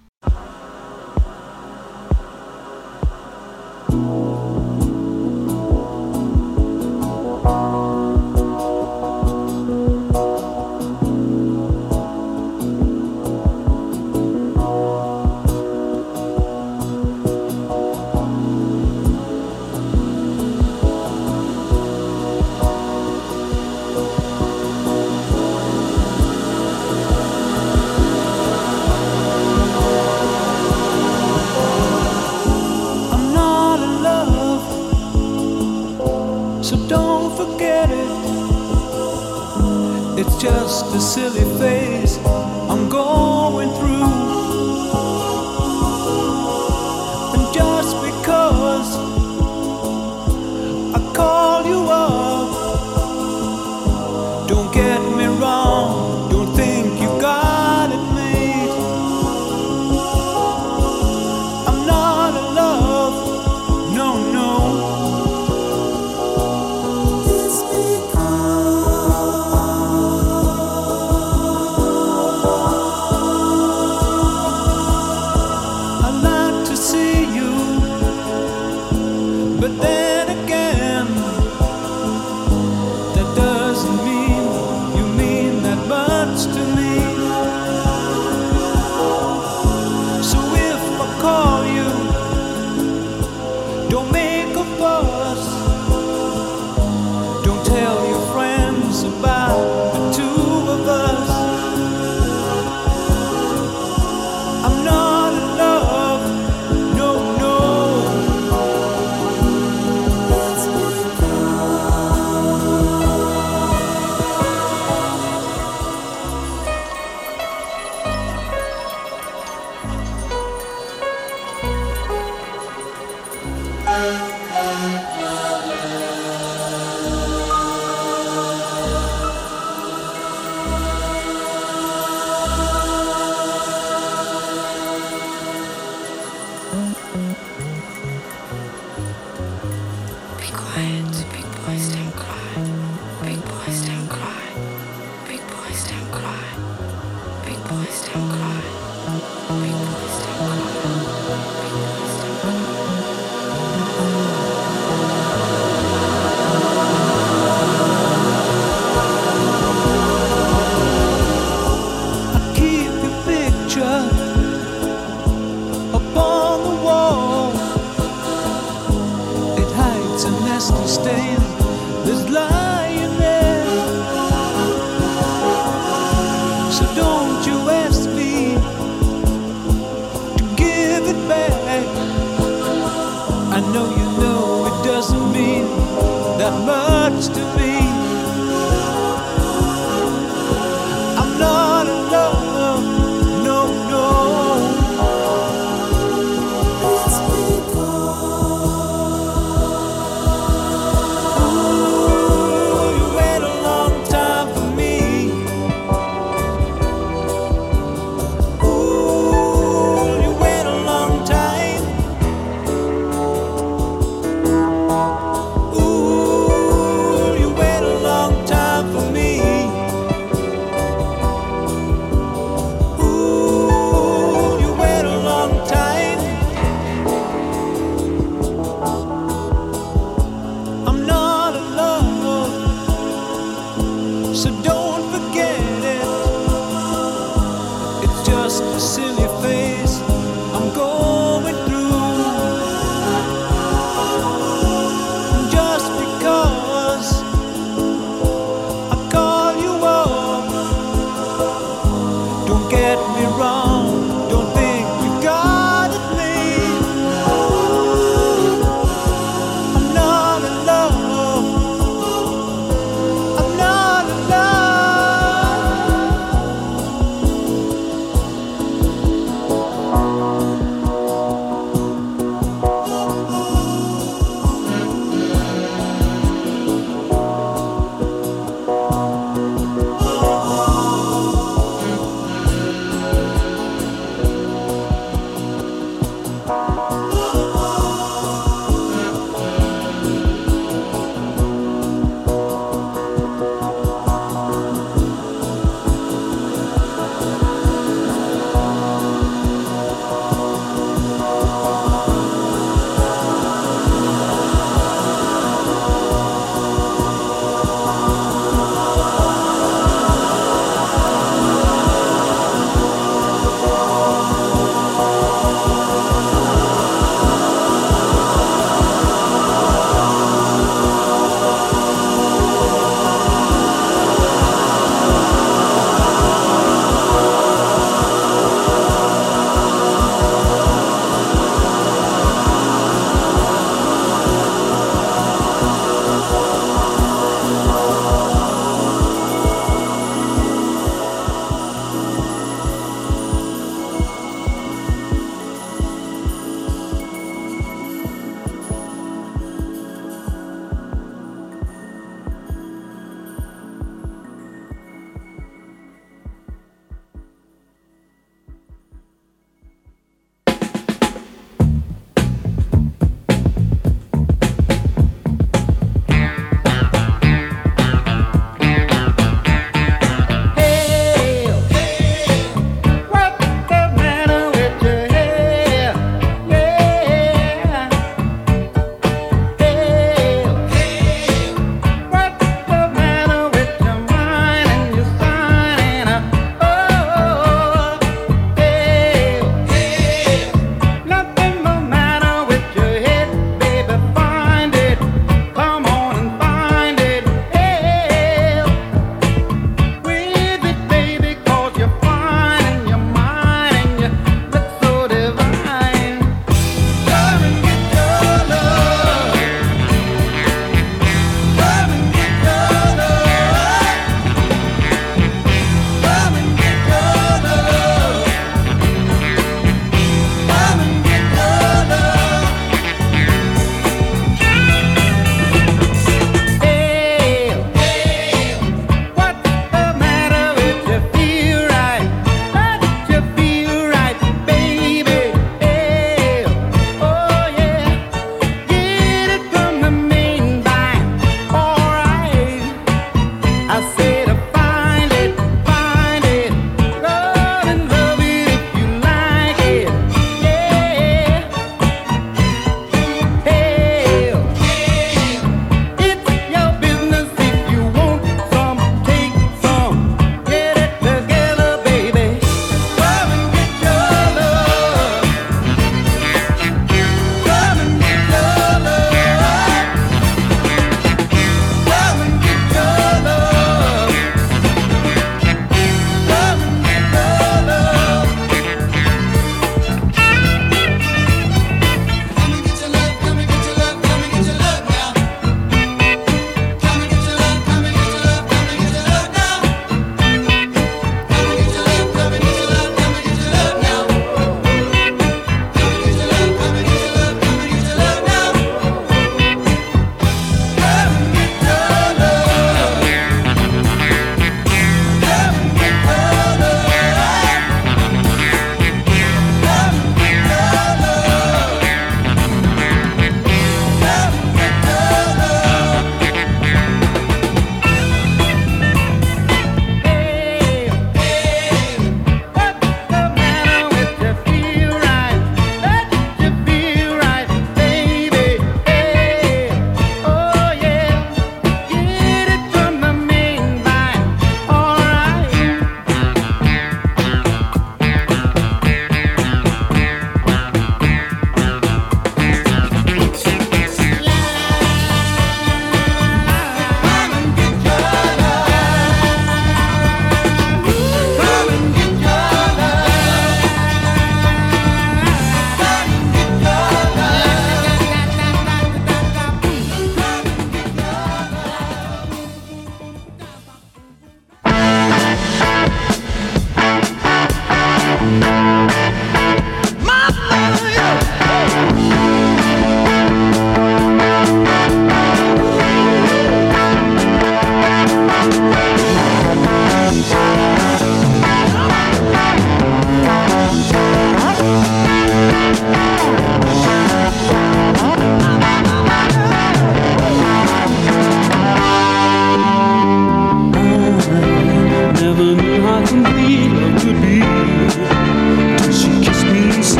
Just 40.39 40.85
a 40.95 41.01
silly 41.01 41.43
phase 41.59 41.78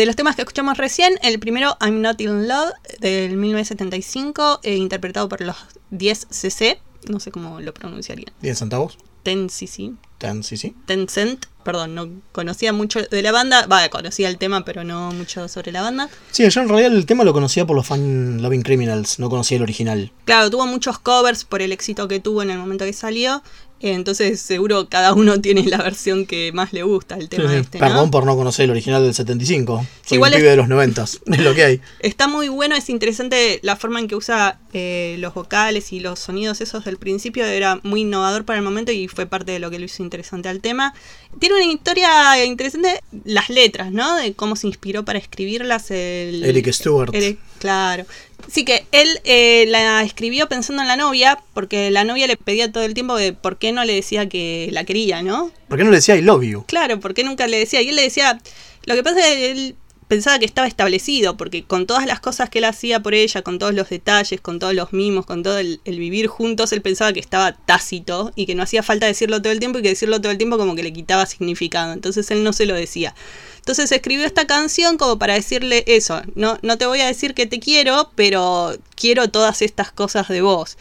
De 0.00 0.06
los 0.06 0.16
temas 0.16 0.34
que 0.34 0.40
escuchamos 0.40 0.78
recién, 0.78 1.18
el 1.20 1.38
primero, 1.38 1.76
I'm 1.78 2.00
Not 2.00 2.18
in 2.22 2.48
Love, 2.48 2.72
del 3.00 3.36
1975, 3.36 4.60
eh, 4.62 4.76
interpretado 4.76 5.28
por 5.28 5.42
los 5.42 5.56
10 5.90 6.28
CC, 6.30 6.80
no 7.10 7.20
sé 7.20 7.30
cómo 7.30 7.60
lo 7.60 7.74
pronunciarían. 7.74 8.32
10 8.40 8.58
centavos. 8.58 8.96
10 9.26 9.52
CC, 9.52 9.92
Ten, 10.16 10.42
sí. 10.42 10.74
Tencent, 10.86 11.44
perdón, 11.64 11.94
no 11.94 12.08
conocía 12.32 12.72
mucho 12.72 13.00
de 13.02 13.20
la 13.20 13.30
banda, 13.30 13.66
va, 13.66 13.88
conocía 13.90 14.28
el 14.28 14.38
tema, 14.38 14.64
pero 14.64 14.84
no 14.84 15.12
mucho 15.12 15.48
sobre 15.48 15.70
la 15.70 15.82
banda. 15.82 16.08
Sí, 16.30 16.48
yo 16.48 16.60
en 16.62 16.68
realidad 16.70 16.92
el 16.94 17.04
tema 17.04 17.24
lo 17.24 17.34
conocía 17.34 17.66
por 17.66 17.76
los 17.76 17.86
fan 17.86 18.40
Loving 18.40 18.62
Criminals, 18.62 19.18
no 19.18 19.28
conocía 19.28 19.58
el 19.58 19.62
original. 19.62 20.12
Claro, 20.24 20.50
tuvo 20.50 20.66
muchos 20.66 20.98
covers 20.98 21.44
por 21.44 21.60
el 21.60 21.72
éxito 21.72 22.08
que 22.08 22.20
tuvo 22.20 22.42
en 22.42 22.50
el 22.50 22.58
momento 22.58 22.86
que 22.86 22.94
salió. 22.94 23.42
Entonces, 23.82 24.40
seguro 24.40 24.88
cada 24.88 25.14
uno 25.14 25.40
tiene 25.42 25.64
la 25.64 25.78
versión 25.78 26.26
que 26.26 26.52
más 26.52 26.72
le 26.72 26.82
gusta, 26.82 27.16
el 27.16 27.28
tema 27.28 27.48
Sí, 27.48 27.54
sí. 27.54 27.60
este, 27.62 27.78
¿no? 27.78 27.86
Perdón 27.86 28.10
por 28.10 28.26
no 28.26 28.36
conocer 28.36 28.64
el 28.66 28.70
original 28.72 29.02
del 29.02 29.14
75. 29.14 29.86
Soy 30.06 30.16
Igual 30.16 30.32
un 30.32 30.34
es- 30.36 30.40
pibe 30.40 30.50
de 30.50 30.56
los 30.56 30.68
90, 30.68 31.02
es 31.04 31.20
lo 31.40 31.54
que 31.54 31.64
hay. 31.64 31.80
Está 32.00 32.28
muy 32.28 32.48
bueno, 32.48 32.74
es 32.76 32.90
interesante 32.90 33.58
la 33.62 33.76
forma 33.76 33.98
en 34.00 34.08
que 34.08 34.16
usa 34.16 34.58
eh, 34.72 35.16
los 35.18 35.32
vocales 35.34 35.92
y 35.92 36.00
los 36.00 36.18
sonidos 36.18 36.60
esos 36.60 36.84
del 36.84 36.98
principio. 36.98 37.44
Era 37.46 37.80
muy 37.82 38.02
innovador 38.02 38.44
para 38.44 38.58
el 38.58 38.64
momento 38.64 38.92
y 38.92 39.08
fue 39.08 39.26
parte 39.26 39.52
de 39.52 39.58
lo 39.60 39.70
que 39.70 39.78
lo 39.78 39.86
hizo 39.86 40.02
interesante 40.02 40.48
al 40.48 40.60
tema. 40.60 40.94
Tiene 41.38 41.54
una 41.56 41.64
historia 41.72 42.44
interesante, 42.44 43.00
las 43.24 43.48
letras, 43.48 43.92
¿no? 43.92 44.16
De 44.16 44.34
cómo 44.34 44.56
se 44.56 44.66
inspiró 44.66 45.04
para 45.04 45.18
escribirlas. 45.18 45.90
El, 45.90 46.44
Eric 46.44 46.70
Stewart. 46.72 47.14
Eric- 47.14 47.38
claro. 47.60 48.04
Sí 48.48 48.64
que 48.64 48.84
él 48.90 49.20
eh, 49.24 49.66
la 49.68 50.02
escribió 50.02 50.48
pensando 50.48 50.82
en 50.82 50.88
la 50.88 50.96
novia, 50.96 51.38
porque 51.54 51.90
la 51.90 52.02
novia 52.02 52.26
le 52.26 52.36
pedía 52.36 52.72
todo 52.72 52.82
el 52.82 52.94
tiempo 52.94 53.14
de 53.14 53.32
por 53.32 53.58
qué 53.58 53.70
no 53.70 53.84
le 53.84 53.94
decía 53.94 54.28
que 54.28 54.68
la 54.72 54.82
quería, 54.84 55.22
¿no? 55.22 55.52
¿Por 55.68 55.78
qué 55.78 55.84
no 55.84 55.90
le 55.90 55.96
decía 55.98 56.16
I 56.16 56.22
love 56.22 56.42
you? 56.42 56.64
Claro, 56.66 56.98
porque 56.98 57.22
nunca 57.22 57.46
le 57.46 57.58
decía. 57.58 57.80
Y 57.82 57.90
él 57.90 57.96
le 57.96 58.02
decía, 58.02 58.40
lo 58.86 58.94
que 58.94 59.02
pasa 59.04 59.20
es 59.20 59.34
que 59.36 59.50
él 59.52 59.76
pensaba 60.10 60.40
que 60.40 60.44
estaba 60.44 60.66
establecido, 60.66 61.36
porque 61.36 61.62
con 61.62 61.86
todas 61.86 62.04
las 62.04 62.18
cosas 62.18 62.50
que 62.50 62.58
él 62.58 62.64
hacía 62.64 62.98
por 62.98 63.14
ella, 63.14 63.42
con 63.42 63.60
todos 63.60 63.72
los 63.74 63.88
detalles, 63.90 64.40
con 64.40 64.58
todos 64.58 64.74
los 64.74 64.92
mimos, 64.92 65.24
con 65.24 65.44
todo 65.44 65.58
el, 65.58 65.80
vivir 65.84 66.26
juntos, 66.26 66.72
él 66.72 66.82
pensaba 66.82 67.12
que 67.12 67.20
estaba 67.20 67.52
tácito 67.52 68.32
y 68.34 68.44
que 68.44 68.56
no 68.56 68.64
hacía 68.64 68.82
falta 68.82 69.06
decirlo 69.06 69.40
todo 69.40 69.52
el 69.52 69.60
tiempo 69.60 69.78
y 69.78 69.82
que 69.82 69.90
decirlo 69.90 70.20
todo 70.20 70.32
el 70.32 70.36
tiempo 70.36 70.58
como 70.58 70.74
que 70.74 70.82
le 70.82 70.92
quitaba 70.92 71.26
significado. 71.26 71.92
Entonces 71.92 72.28
él 72.32 72.42
no 72.42 72.52
se 72.52 72.66
lo 72.66 72.74
decía. 72.74 73.14
Entonces 73.58 73.92
escribió 73.92 74.26
esta 74.26 74.48
canción 74.48 74.98
como 74.98 75.16
para 75.16 75.34
decirle 75.34 75.84
eso, 75.86 76.22
no, 76.34 76.58
no 76.62 76.76
te 76.76 76.86
voy 76.86 77.02
a 77.02 77.06
decir 77.06 77.32
que 77.32 77.46
te 77.46 77.60
quiero, 77.60 78.10
pero 78.16 78.76
quiero 78.96 79.30
todas 79.30 79.62
estas 79.62 79.92
cosas 79.92 80.26
de 80.26 80.42
vos. 80.42 80.76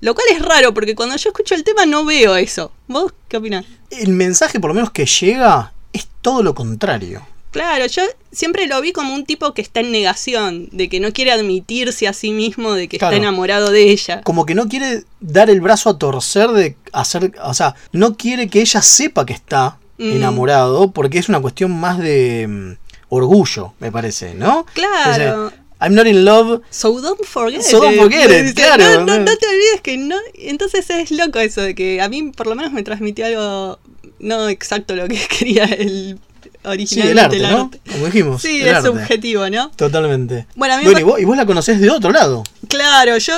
Lo 0.00 0.14
cual 0.14 0.28
es 0.30 0.40
raro, 0.40 0.72
porque 0.72 0.94
cuando 0.94 1.16
yo 1.16 1.28
escucho 1.28 1.54
el 1.54 1.62
tema 1.62 1.84
no 1.84 2.06
veo 2.06 2.36
eso. 2.36 2.72
¿Vos 2.88 3.12
qué 3.28 3.36
opinás? 3.36 3.66
El 3.90 4.12
mensaje, 4.12 4.60
por 4.60 4.70
lo 4.70 4.74
menos 4.74 4.92
que 4.92 5.04
llega, 5.04 5.74
es 5.92 6.08
todo 6.22 6.42
lo 6.42 6.54
contrario. 6.54 7.26
Claro, 7.52 7.86
yo 7.86 8.02
siempre 8.32 8.66
lo 8.66 8.80
vi 8.80 8.92
como 8.92 9.14
un 9.14 9.24
tipo 9.24 9.54
que 9.54 9.62
está 9.62 9.80
en 9.80 9.92
negación, 9.92 10.68
de 10.72 10.88
que 10.88 10.98
no 11.00 11.12
quiere 11.12 11.30
admitirse 11.32 12.08
a 12.08 12.12
sí 12.12 12.32
mismo 12.32 12.72
de 12.72 12.88
que 12.88 12.98
Claro. 12.98 13.14
está 13.14 13.22
enamorado 13.22 13.70
de 13.70 13.90
ella. 13.90 14.22
Como 14.22 14.44
que 14.46 14.54
no 14.56 14.68
quiere 14.68 15.04
dar 15.20 15.48
el 15.50 15.60
brazo 15.60 15.90
a 15.90 15.98
torcer 15.98 16.50
de 16.50 16.76
hacer. 16.92 17.32
O 17.44 17.54
sea, 17.54 17.74
no 17.92 18.16
quiere 18.16 18.48
que 18.48 18.60
ella 18.60 18.82
sepa 18.82 19.24
que 19.26 19.34
está 19.34 19.78
Mm. 19.98 20.16
enamorado, 20.16 20.90
porque 20.90 21.18
es 21.18 21.28
una 21.28 21.40
cuestión 21.40 21.78
más 21.78 21.98
de 21.98 22.46
mm, 22.48 22.72
orgullo, 23.10 23.74
me 23.78 23.92
parece, 23.92 24.34
¿no? 24.34 24.66
Claro. 24.74 25.52
I'm 25.80 25.94
not 25.94 26.06
in 26.06 26.24
love. 26.24 26.62
So 26.70 27.00
don't 27.00 27.22
forget 27.24 27.60
So 27.62 27.80
don't 27.80 27.96
forget 27.98 28.30
it, 28.30 28.54
claro. 28.56 29.00
No, 29.00 29.04
no, 29.04 29.18
no 29.18 29.36
te 29.36 29.46
olvides 29.46 29.80
que 29.82 29.96
no. 29.98 30.16
Entonces 30.34 30.88
es 30.90 31.10
loco 31.10 31.38
eso 31.40 31.60
de 31.60 31.74
que 31.74 32.00
a 32.00 32.08
mí 32.08 32.30
por 32.30 32.46
lo 32.46 32.54
menos 32.54 32.72
me 32.72 32.82
transmitió 32.82 33.26
algo 33.26 33.78
no 34.20 34.48
exacto 34.48 34.94
lo 34.94 35.08
que 35.08 35.18
quería 35.38 35.64
el 35.64 36.18
Sí, 36.62 36.68
originalmente 36.68 37.36
el 37.36 37.44
arte, 37.44 37.76
el 37.76 37.88
¿no? 37.88 37.92
Como 37.92 38.06
dijimos. 38.06 38.42
Sí, 38.42 38.60
el 38.62 38.68
es 38.68 38.74
arte. 38.74 38.88
subjetivo, 38.88 39.48
¿no? 39.50 39.70
Totalmente. 39.70 40.46
Bueno, 40.54 40.74
a 40.74 40.78
mí 40.78 40.84
Bueno, 40.84 40.96
me- 40.96 41.00
y 41.00 41.04
vos, 41.04 41.20
y 41.20 41.24
vos 41.24 41.36
la 41.36 41.46
conocés 41.46 41.80
de 41.80 41.90
otro 41.90 42.12
lado. 42.12 42.44
Claro, 42.68 43.18
yo 43.18 43.34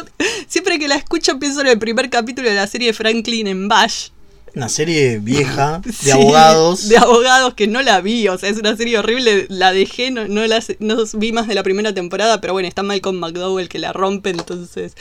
siempre 0.46 0.78
que 0.78 0.88
la 0.88 0.96
escucho 0.96 1.38
pienso 1.38 1.60
en 1.62 1.68
el 1.68 1.78
primer 1.78 2.10
capítulo 2.10 2.48
de 2.48 2.54
la 2.54 2.66
serie 2.66 2.92
Franklin 2.92 3.46
en 3.46 3.68
Bash. 3.68 4.08
Una 4.56 4.68
serie 4.68 5.18
vieja 5.18 5.80
de 5.84 5.92
Sí, 5.92 6.10
abogados. 6.12 6.88
De 6.88 6.96
abogados 6.98 7.54
que 7.54 7.66
no 7.66 7.82
la 7.82 8.00
vi, 8.00 8.28
o 8.28 8.38
sea, 8.38 8.48
es 8.50 8.56
una 8.58 8.76
serie 8.76 8.98
horrible, 8.98 9.46
la 9.48 9.72
dejé, 9.72 10.12
no, 10.12 10.28
no, 10.28 10.46
la, 10.46 10.62
no 10.78 10.96
vi 11.14 11.32
más 11.32 11.48
de 11.48 11.54
la 11.56 11.64
primera 11.64 11.92
temporada, 11.92 12.40
pero 12.40 12.52
bueno, 12.52 12.68
está 12.68 12.84
Malcolm 12.84 13.16
McDowell 13.18 13.68
que 13.68 13.78
la 13.80 13.92
rompe, 13.92 14.30
entonces... 14.30 14.92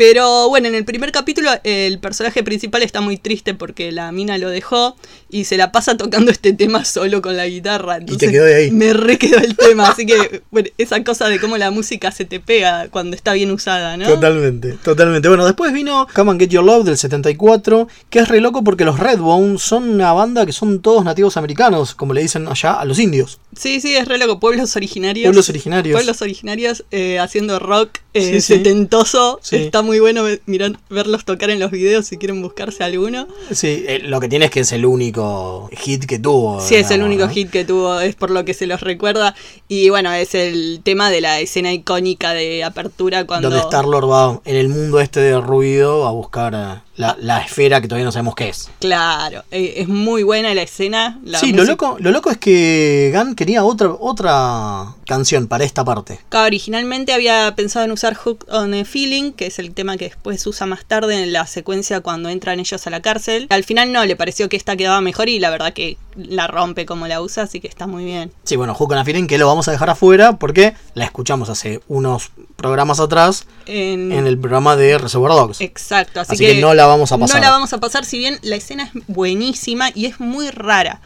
Pero 0.00 0.48
bueno, 0.48 0.66
en 0.66 0.74
el 0.74 0.86
primer 0.86 1.12
capítulo 1.12 1.50
el 1.62 1.98
personaje 1.98 2.42
principal 2.42 2.82
está 2.82 3.02
muy 3.02 3.18
triste 3.18 3.52
porque 3.52 3.92
la 3.92 4.10
mina 4.12 4.38
lo 4.38 4.48
dejó 4.48 4.96
y 5.28 5.44
se 5.44 5.58
la 5.58 5.72
pasa 5.72 5.98
tocando 5.98 6.30
este 6.30 6.54
tema 6.54 6.86
solo 6.86 7.20
con 7.20 7.36
la 7.36 7.46
guitarra. 7.46 7.98
Entonces 7.98 8.30
quedó 8.30 8.46
de 8.46 8.54
ahí. 8.54 8.70
Me 8.70 8.94
re 8.94 9.18
quedó 9.18 9.36
el 9.40 9.54
tema, 9.54 9.90
así 9.90 10.06
que 10.06 10.40
bueno, 10.50 10.70
esa 10.78 11.04
cosa 11.04 11.28
de 11.28 11.38
cómo 11.38 11.58
la 11.58 11.70
música 11.70 12.10
se 12.12 12.24
te 12.24 12.40
pega 12.40 12.88
cuando 12.88 13.14
está 13.14 13.34
bien 13.34 13.50
usada, 13.50 13.98
¿no? 13.98 14.06
Totalmente, 14.06 14.78
totalmente. 14.82 15.28
Bueno, 15.28 15.44
después 15.44 15.70
vino 15.70 16.06
Come 16.14 16.30
and 16.30 16.40
Get 16.40 16.48
Your 16.48 16.64
Love 16.64 16.86
del 16.86 16.96
74, 16.96 17.86
que 18.08 18.20
es 18.20 18.28
re 18.28 18.40
loco 18.40 18.64
porque 18.64 18.86
los 18.86 18.98
Redbone 18.98 19.58
son 19.58 19.86
una 19.86 20.14
banda 20.14 20.46
que 20.46 20.52
son 20.52 20.80
todos 20.80 21.04
nativos 21.04 21.36
americanos, 21.36 21.94
como 21.94 22.14
le 22.14 22.22
dicen 22.22 22.48
allá 22.48 22.72
a 22.72 22.86
los 22.86 22.98
indios. 22.98 23.38
Sí, 23.54 23.82
sí, 23.82 23.94
es 23.96 24.08
re 24.08 24.16
loco. 24.16 24.40
Pueblos 24.40 24.76
originarios. 24.76 25.24
Pueblos 25.26 25.50
originarios. 25.50 25.94
Pueblos 25.94 26.22
originarios 26.22 26.84
eh, 26.90 27.18
haciendo 27.18 27.58
rock 27.58 27.98
eh, 28.14 28.22
Sí, 28.22 28.40
sí. 28.40 28.54
setentoso. 28.54 29.38
Sí. 29.42 29.56
Está 29.56 29.82
muy 29.82 29.89
bueno 29.98 30.22
ve- 30.22 30.40
mirar, 30.46 30.78
verlos 30.88 31.24
tocar 31.24 31.50
en 31.50 31.58
los 31.58 31.70
videos 31.70 32.06
si 32.06 32.16
quieren 32.18 32.40
buscarse 32.42 32.84
alguno. 32.84 33.26
Sí, 33.50 33.84
eh, 33.88 34.00
lo 34.04 34.20
que 34.20 34.28
tiene 34.28 34.44
es 34.44 34.50
que 34.50 34.60
es 34.60 34.72
el 34.72 34.86
único 34.86 35.68
hit 35.72 36.04
que 36.04 36.18
tuvo. 36.18 36.60
Sí, 36.60 36.76
es 36.76 36.90
el 36.90 37.02
único 37.02 37.26
¿no? 37.26 37.32
hit 37.32 37.50
que 37.50 37.64
tuvo, 37.64 37.98
es 38.00 38.14
por 38.14 38.30
lo 38.30 38.44
que 38.44 38.54
se 38.54 38.66
los 38.66 38.80
recuerda. 38.80 39.34
Y 39.68 39.88
bueno, 39.88 40.12
es 40.12 40.34
el 40.34 40.80
tema 40.84 41.10
de 41.10 41.20
la 41.20 41.40
escena 41.40 41.72
icónica 41.72 42.32
de 42.32 42.62
apertura 42.62 43.26
cuando... 43.26 43.50
Donde 43.50 43.64
Star-Lord 43.64 44.08
va 44.10 44.40
en 44.44 44.56
el 44.56 44.68
mundo 44.68 45.00
este 45.00 45.20
de 45.20 45.40
ruido 45.40 46.06
a 46.06 46.12
buscar 46.12 46.54
eh, 46.54 46.82
la, 46.96 47.16
la 47.20 47.40
esfera 47.40 47.80
que 47.80 47.88
todavía 47.88 48.04
no 48.04 48.12
sabemos 48.12 48.34
qué 48.34 48.50
es. 48.50 48.68
Claro, 48.80 49.42
eh, 49.50 49.74
es 49.78 49.88
muy 49.88 50.22
buena 50.22 50.52
la 50.54 50.62
escena. 50.62 51.18
la 51.24 51.38
sí, 51.38 51.52
lo 51.52 51.64
loco, 51.64 51.96
lo 51.98 52.10
loco 52.10 52.30
es 52.30 52.36
que 52.38 53.12
Gunn 53.14 53.34
quería 53.34 53.64
otra, 53.64 53.90
otra 53.98 54.94
canción 55.10 55.48
para 55.48 55.64
esta 55.64 55.84
parte. 55.84 56.20
Originalmente 56.32 57.12
había 57.12 57.52
pensado 57.56 57.84
en 57.84 57.90
usar 57.92 58.14
Hook 58.14 58.46
on 58.48 58.72
a 58.74 58.84
Feeling, 58.84 59.32
que 59.32 59.46
es 59.46 59.58
el 59.58 59.74
tema 59.74 59.96
que 59.96 60.04
después 60.06 60.46
usa 60.46 60.66
más 60.66 60.84
tarde 60.84 61.22
en 61.22 61.32
la 61.32 61.46
secuencia 61.46 62.00
cuando 62.00 62.28
entran 62.28 62.60
ellos 62.60 62.86
a 62.86 62.90
la 62.90 63.02
cárcel. 63.02 63.46
Al 63.50 63.64
final 63.64 63.92
no, 63.92 64.04
le 64.04 64.14
pareció 64.16 64.48
que 64.48 64.56
esta 64.56 64.76
quedaba 64.76 65.00
mejor 65.00 65.28
y 65.28 65.38
la 65.40 65.50
verdad 65.50 65.72
que 65.72 65.98
la 66.16 66.46
rompe 66.46 66.86
como 66.86 67.06
la 67.08 67.20
usa, 67.20 67.42
así 67.42 67.60
que 67.60 67.66
está 67.68 67.86
muy 67.86 68.04
bien. 68.04 68.32
Sí, 68.44 68.54
bueno, 68.56 68.72
Hook 68.74 68.92
on 68.92 68.98
a 68.98 69.04
Feeling 69.04 69.26
que 69.26 69.36
lo 69.36 69.46
vamos 69.48 69.66
a 69.68 69.72
dejar 69.72 69.90
afuera 69.90 70.36
porque 70.38 70.74
la 70.94 71.04
escuchamos 71.04 71.48
hace 71.50 71.80
unos 71.88 72.30
programas 72.56 73.00
atrás 73.00 73.46
En- 73.66 74.12
en 74.12 74.26
el 74.28 74.38
programa 74.38 74.76
de 74.76 74.96
Reservoir 74.96 75.32
Dogs. 75.32 75.60
Exacto, 75.60 76.20
así, 76.20 76.34
Así 76.34 76.46
que 76.46 76.60
no 76.60 76.72
la 76.74 76.86
vamos 76.86 77.10
a 77.12 77.18
pasar. 77.18 77.36
No 77.36 77.42
la 77.44 77.50
vamos 77.50 77.72
a 77.72 77.78
pasar, 77.80 78.04
si 78.04 78.18
bien 78.18 78.38
la 78.42 78.56
escena 78.56 78.84
es 78.94 79.02
buenísima 79.08 79.90
y 79.94 80.06
es 80.06 80.20
muy 80.20 80.50
rara. 80.50 81.00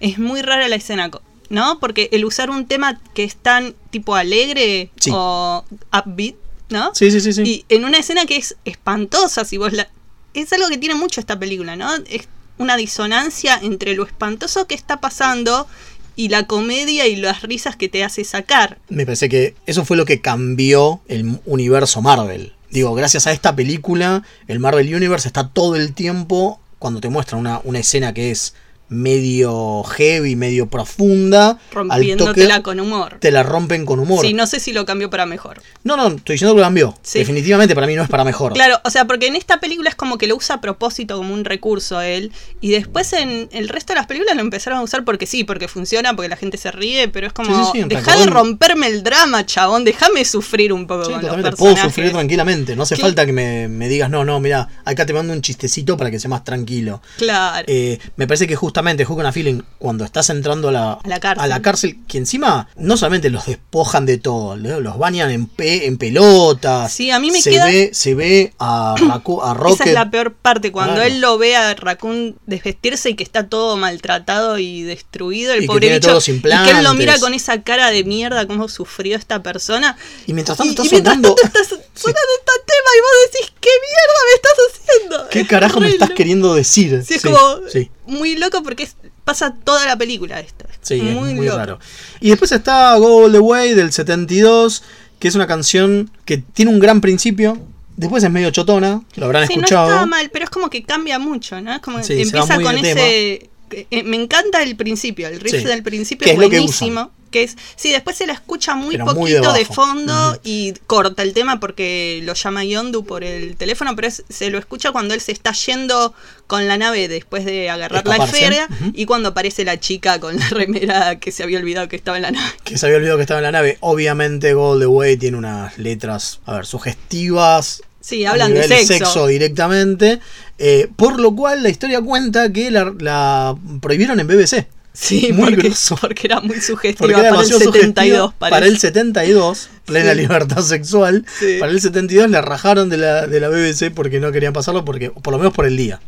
Es 0.00 0.18
muy 0.18 0.42
rara 0.42 0.66
la 0.68 0.76
escena, 0.76 1.10
¿no? 1.50 1.78
Porque 1.78 2.08
el 2.12 2.24
usar 2.24 2.48
un 2.48 2.66
tema 2.66 2.98
que 3.12 3.24
es 3.24 3.36
tan 3.36 3.74
tipo 3.90 4.14
alegre 4.14 4.90
Sí. 4.98 5.10
o 5.12 5.64
upbeat, 5.92 6.36
¿no? 6.70 6.92
Sí, 6.94 7.10
sí, 7.10 7.20
sí, 7.20 7.32
sí. 7.34 7.42
Y 7.42 7.64
en 7.68 7.84
una 7.84 7.98
escena 7.98 8.24
que 8.24 8.36
es 8.36 8.56
espantosa, 8.64 9.44
si 9.44 9.58
vos 9.58 9.72
la... 9.74 9.88
Es 10.32 10.52
algo 10.52 10.68
que 10.68 10.78
tiene 10.78 10.94
mucho 10.94 11.20
esta 11.20 11.38
película, 11.38 11.74
¿no? 11.76 11.92
Es 12.08 12.28
una 12.56 12.76
disonancia 12.76 13.58
entre 13.62 13.94
lo 13.94 14.06
espantoso 14.06 14.66
que 14.66 14.74
está 14.76 15.00
pasando 15.00 15.66
y 16.14 16.28
la 16.28 16.46
comedia 16.46 17.06
y 17.08 17.16
las 17.16 17.42
risas 17.42 17.74
que 17.76 17.88
te 17.88 18.04
hace 18.04 18.22
sacar. 18.24 18.78
Me 18.88 19.04
parece 19.04 19.28
que 19.28 19.54
eso 19.66 19.84
fue 19.84 19.96
lo 19.96 20.04
que 20.04 20.20
cambió 20.20 21.00
el 21.08 21.40
universo 21.46 22.00
Marvel. 22.02 22.52
Digo, 22.70 22.94
gracias 22.94 23.26
a 23.26 23.32
esta 23.32 23.56
película, 23.56 24.22
el 24.46 24.60
Marvel 24.60 24.94
Universe 24.94 25.26
está 25.26 25.48
todo 25.48 25.74
el 25.74 25.94
tiempo, 25.94 26.60
cuando 26.78 27.00
te 27.00 27.08
muestra 27.08 27.36
una, 27.36 27.60
una 27.64 27.80
escena 27.80 28.14
que 28.14 28.30
es 28.30 28.54
medio 28.90 29.84
heavy, 29.84 30.34
medio 30.36 30.68
profunda, 30.68 31.50
al 31.50 31.56
toque 31.56 31.74
Rompiéndotela 31.74 32.62
con 32.62 32.80
humor. 32.80 33.16
te 33.20 33.30
la 33.30 33.44
rompen 33.44 33.86
con 33.86 34.00
humor. 34.00 34.26
Sí, 34.26 34.34
no 34.34 34.46
sé 34.48 34.58
si 34.58 34.72
lo 34.72 34.84
cambió 34.84 35.08
para 35.08 35.26
mejor. 35.26 35.62
No, 35.84 35.96
no, 35.96 36.08
estoy 36.08 36.34
diciendo 36.34 36.54
que 36.54 36.60
lo 36.60 36.66
cambió. 36.66 36.98
Sí. 37.02 37.20
Definitivamente 37.20 37.74
para 37.74 37.86
mí 37.86 37.94
no 37.94 38.02
es 38.02 38.08
para 38.08 38.24
mejor. 38.24 38.52
Claro, 38.52 38.80
o 38.84 38.90
sea, 38.90 39.04
porque 39.06 39.28
en 39.28 39.36
esta 39.36 39.60
película 39.60 39.88
es 39.88 39.94
como 39.94 40.18
que 40.18 40.26
lo 40.26 40.34
usa 40.36 40.56
a 40.56 40.60
propósito 40.60 41.16
como 41.16 41.32
un 41.32 41.44
recurso 41.44 42.00
él, 42.00 42.32
y 42.60 42.72
después 42.72 43.12
en 43.12 43.48
el 43.52 43.68
resto 43.68 43.92
de 43.92 44.00
las 44.00 44.06
películas 44.06 44.34
lo 44.34 44.40
empezaron 44.42 44.80
a 44.80 44.82
usar 44.82 45.04
porque 45.04 45.26
sí, 45.26 45.44
porque 45.44 45.68
funciona, 45.68 46.16
porque 46.16 46.28
la 46.28 46.36
gente 46.36 46.58
se 46.58 46.72
ríe, 46.72 47.06
pero 47.08 47.28
es 47.28 47.32
como, 47.32 47.72
Sí, 47.72 47.80
sí, 47.80 47.84
deja 47.86 48.16
de 48.16 48.26
romperme 48.26 48.88
el 48.88 49.04
drama, 49.04 49.46
chabón, 49.46 49.84
déjame 49.84 50.24
sufrir 50.24 50.72
un 50.72 50.88
poco 50.88 51.04
Sí, 51.04 51.12
con 51.12 51.42
los. 51.42 51.54
Puedo 51.54 51.76
sufrir 51.76 52.10
tranquilamente. 52.10 52.74
No 52.74 52.82
hace 52.82 52.96
falta 52.96 53.24
que 53.24 53.32
me, 53.32 53.68
me 53.68 53.88
digas, 53.88 54.10
no, 54.10 54.24
no, 54.24 54.40
mira, 54.40 54.68
acá 54.84 55.06
te 55.06 55.12
mando 55.12 55.32
un 55.32 55.42
chistecito 55.42 55.96
para 55.96 56.10
que 56.10 56.18
sea 56.18 56.28
más 56.28 56.42
tranquilo. 56.42 57.00
Claro. 57.18 57.64
Eh, 57.68 57.98
me 58.16 58.26
parece 58.26 58.48
que 58.48 58.56
justamente 58.56 58.79
justamente 58.80 59.04
Hook 59.04 59.18
on 59.18 59.26
a 59.26 59.32
Feeling, 59.32 59.60
cuando 59.78 60.04
estás 60.06 60.30
entrando 60.30 60.68
a 60.70 60.72
la, 60.72 60.92
A 60.92 61.06
la 61.08 61.20
cárcel. 61.20 61.62
cárcel, 61.62 61.98
que 62.08 62.16
encima 62.16 62.66
no 62.76 62.96
solamente 62.96 63.28
los 63.28 63.44
despojan 63.44 64.06
de 64.06 64.16
todo, 64.16 64.56
¿no? 64.56 64.80
los 64.80 64.96
bañan 64.96 65.30
en, 65.30 65.46
pe- 65.46 65.86
en 65.86 65.98
pelotas. 65.98 66.90
Sí, 66.90 67.10
a 67.10 67.20
mí 67.20 67.30
me 67.30 67.42
se 67.42 67.50
queda- 67.50 67.66
Ve, 67.66 67.90
se 67.92 68.14
ve 68.14 68.54
a, 68.58 68.94
a 68.94 69.54
Rocket. 69.54 69.74
Esa 69.80 69.84
es 69.84 69.92
la 69.92 70.10
peor 70.10 70.32
parte, 70.32 70.72
cuando 70.72 70.94
Claro. 70.94 71.08
él 71.10 71.20
lo 71.20 71.36
ve 71.36 71.56
a 71.56 71.74
Raccoon 71.74 72.36
desvestirse 72.46 73.10
y 73.10 73.16
que 73.16 73.22
está 73.22 73.48
todo 73.48 73.76
maltratado 73.76 74.58
y 74.58 74.82
destruido, 74.82 75.52
el 75.52 75.58
Y 75.58 75.60
que 75.62 75.66
pobre 75.66 75.80
tiene 75.80 75.96
bicho, 75.96 76.08
todos 76.08 76.26
y 76.28 76.40
que 76.40 76.48
él 76.70 76.82
lo 76.82 76.94
mira 76.94 77.18
con 77.18 77.34
esa 77.34 77.62
cara 77.62 77.90
de 77.90 78.02
mierda, 78.04 78.46
cómo 78.46 78.68
sufrió 78.68 79.16
esta 79.18 79.42
persona. 79.42 79.96
Y 80.26 80.32
mientras 80.32 80.56
tanto 80.56 80.82
está 80.82 80.86
y 80.86 80.90
mientras 80.90 81.16
sonando. 81.16 81.34
tanto 81.34 81.58
está 81.60 81.76
sonando 81.94 82.32
este 82.38 82.52
tema 82.66 82.90
y 82.96 83.00
vos 83.02 83.32
decís, 83.32 83.52
¿qué 83.60 83.70
mierda 83.90 84.20
me 84.24 84.34
estás 84.36 84.52
haciendo? 84.72 85.28
¿Qué 85.28 85.40
Es 85.40 85.48
carajo 85.48 85.80
me 85.80 85.88
estás 85.90 86.10
queriendo 86.10 86.54
decir? 86.54 87.04
Sí, 87.06 87.14
es 87.14 87.22
como 87.22 87.38
sí. 87.70 87.90
Muy 88.10 88.36
loco 88.36 88.62
porque 88.62 88.82
es- 88.84 88.96
pasa 89.24 89.54
toda 89.64 89.86
la 89.86 89.96
película 89.96 90.40
esto. 90.40 90.64
Sí, 90.82 90.94
es 90.96 91.14
muy, 91.14 91.34
muy 91.34 91.46
loco. 91.46 91.58
raro. 91.58 91.78
Y 92.20 92.30
después 92.30 92.52
está 92.52 92.94
Go 92.96 93.24
All 93.24 93.32
the 93.32 93.38
Way 93.38 93.74
del 93.74 93.92
72, 93.92 94.82
que 95.18 95.28
es 95.28 95.34
una 95.34 95.46
canción 95.46 96.10
que 96.24 96.38
tiene 96.38 96.70
un 96.70 96.80
gran 96.80 97.00
principio. 97.00 97.58
Después 97.96 98.24
es 98.24 98.30
medio 98.30 98.50
chotona, 98.50 99.02
lo 99.16 99.26
habrán 99.26 99.46
Sí, 99.46 99.54
escuchado. 99.54 99.88
no 99.88 99.94
está 99.96 100.06
mal, 100.06 100.30
pero 100.32 100.44
es 100.44 100.50
como 100.50 100.70
que 100.70 100.82
cambia 100.84 101.18
mucho, 101.18 101.60
¿no? 101.60 101.74
Es 101.74 101.80
como 101.80 102.02
Sí, 102.02 102.20
empieza 102.22 102.54
muy 102.54 102.64
con 102.64 102.78
ese. 102.78 103.50
eh, 103.72 104.02
me 104.04 104.16
encanta 104.16 104.62
el 104.62 104.74
principio, 104.76 105.28
el 105.28 105.38
riff 105.38 105.58
Sí. 105.58 105.64
del 105.64 105.82
principio 105.82 106.26
es 106.26 106.32
es 106.32 106.36
buenísimo. 106.38 107.10
Que 107.30 107.44
es, 107.44 107.56
sí, 107.76 107.90
después 107.92 108.16
se 108.16 108.26
la 108.26 108.32
escucha 108.32 108.74
muy 108.74 108.96
Pero 108.96 109.06
muy 109.06 109.14
poquito 109.14 109.52
de 109.52 109.64
fondo 109.64 110.40
y 110.44 110.72
corta 110.86 111.22
el 111.22 111.32
tema 111.32 111.60
porque 111.60 112.20
lo 112.24 112.34
llama 112.34 112.64
Yondu 112.64 113.04
por 113.04 113.22
el 113.24 113.56
teléfono, 113.56 113.94
pero 113.94 114.08
es- 114.08 114.24
se 114.28 114.50
lo 114.50 114.58
escucha 114.58 114.90
cuando 114.92 115.14
él 115.14 115.20
se 115.20 115.32
está 115.32 115.52
yendo 115.52 116.12
con 116.46 116.66
la 116.66 116.76
nave 116.76 117.06
después 117.06 117.44
de 117.44 117.70
agarrar 117.70 118.04
la 118.06 118.16
esfera 118.40 118.68
y 118.94 119.06
cuando 119.06 119.28
aparece 119.28 119.64
la 119.64 119.78
chica 119.78 120.18
con 120.18 120.36
la 120.36 120.48
remera 120.48 121.18
que 121.20 121.30
se 121.30 121.42
había 121.44 121.58
olvidado 121.60 121.88
que 121.88 121.96
estaba 121.96 122.16
en 122.16 122.22
la 122.22 122.30
nave. 122.32 122.50
Que 122.64 122.76
se 122.76 122.86
había 122.86 122.98
olvidado 122.98 123.18
que 123.18 123.22
estaba 123.22 123.38
en 123.38 123.44
la 123.44 123.52
nave. 123.52 123.78
Obviamente 123.80 124.52
Go 124.54 124.70
All 124.72 124.80
the 124.80 124.86
Way 124.86 125.16
tiene 125.16 125.36
unas 125.36 125.78
letras, 125.78 126.40
a 126.46 126.54
ver, 126.54 126.66
sugestivas. 126.66 127.82
Sí, 128.00 128.24
hablan 128.24 128.54
de 128.54 128.62
sexo. 128.86 129.26
directamente. 129.26 130.20
eh, 130.58 130.88
por 130.96 131.20
lo 131.20 131.34
cual 131.36 131.62
la 131.62 131.68
historia 131.68 132.00
cuenta 132.00 132.52
que 132.52 132.70
la, 132.70 132.92
la 132.98 133.56
prohibieron 133.80 134.18
en 134.20 134.26
BBC. 134.26 134.66
Sí, 134.92 135.32
Muy 135.32 135.54
porque, 135.54 135.72
porque 136.00 136.26
era 136.26 136.40
muy 136.40 136.60
sugestiva 136.60 137.08
era 137.08 137.30
para 137.30 137.42
el 137.42 137.48
demasiado 137.48 137.60
72. 137.60 137.74
subjetivo. 137.74 138.34
parece. 138.38 138.50
Para 138.56 138.66
el 138.66 138.78
72, 138.78 139.70
plena 139.84 140.12
Sí. 140.12 140.18
libertad 140.18 140.62
sexual. 140.62 141.24
Sí. 141.38 141.56
Para 141.60 141.72
el 141.72 141.80
72 141.80 142.28
le 142.30 142.40
rajaron 142.40 142.88
de 142.88 142.96
la, 142.96 143.26
de 143.26 143.40
la 143.40 143.48
BBC 143.48 143.90
porque 143.94 144.18
no 144.20 144.32
querían 144.32 144.52
pasarlo, 144.52 144.84
porque 144.84 145.10
por 145.10 145.32
lo 145.32 145.38
menos 145.38 145.52
por 145.54 145.66
el 145.66 145.76
día. 145.76 146.00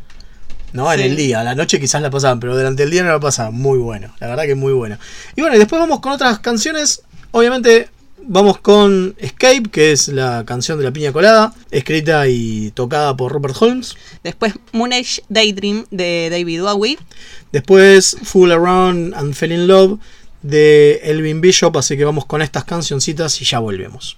¿no? 0.73 0.91
En 0.91 0.99
el 1.01 1.15
día, 1.15 1.41
a 1.41 1.43
la 1.43 1.53
noche 1.53 1.79
quizás 1.79 2.01
la 2.01 2.09
pasaban, 2.09 2.39
pero 2.39 2.55
durante 2.57 2.81
el 2.83 2.89
día 2.89 3.03
no 3.03 3.09
la 3.09 3.19
pasaban. 3.19 3.53
Muy 3.53 3.77
bueno, 3.77 4.13
la 4.19 4.27
verdad 4.27 4.43
que 4.45 4.55
muy 4.55 4.73
bueno. 4.73 4.97
Y 5.35 5.41
bueno, 5.41 5.55
y 5.55 5.59
después 5.59 5.79
vamos 5.79 5.99
con 5.99 6.11
otras 6.13 6.39
canciones. 6.39 7.03
Obviamente 7.31 7.89
vamos 8.27 8.59
con 8.59 9.15
Escape, 9.17 9.63
que 9.71 9.91
es 9.91 10.07
la 10.07 10.43
canción 10.45 10.77
de 10.77 10.83
la 10.83 10.91
piña 10.91 11.11
colada, 11.11 11.53
escrita 11.71 12.27
y 12.27 12.71
tocada 12.71 13.15
por 13.15 13.31
Robert 13.31 13.55
Holmes. 13.59 13.95
Después 14.23 14.53
Moon 14.71 14.93
Age 14.93 15.23
Daydream 15.29 15.85
de 15.91 16.29
David 16.31 16.61
Bowie. 16.61 16.97
Después 17.51 18.17
Fool 18.23 18.51
Around 18.51 19.13
and 19.15 19.33
Fell 19.33 19.51
in 19.51 19.67
Love 19.67 19.99
de 20.41 20.99
Elvin 21.03 21.41
Bishop, 21.41 21.75
así 21.77 21.97
que 21.97 22.05
vamos 22.05 22.25
con 22.25 22.41
estas 22.41 22.65
cancioncitas 22.65 23.41
y 23.41 23.45
ya 23.45 23.59
volvemos. 23.59 24.17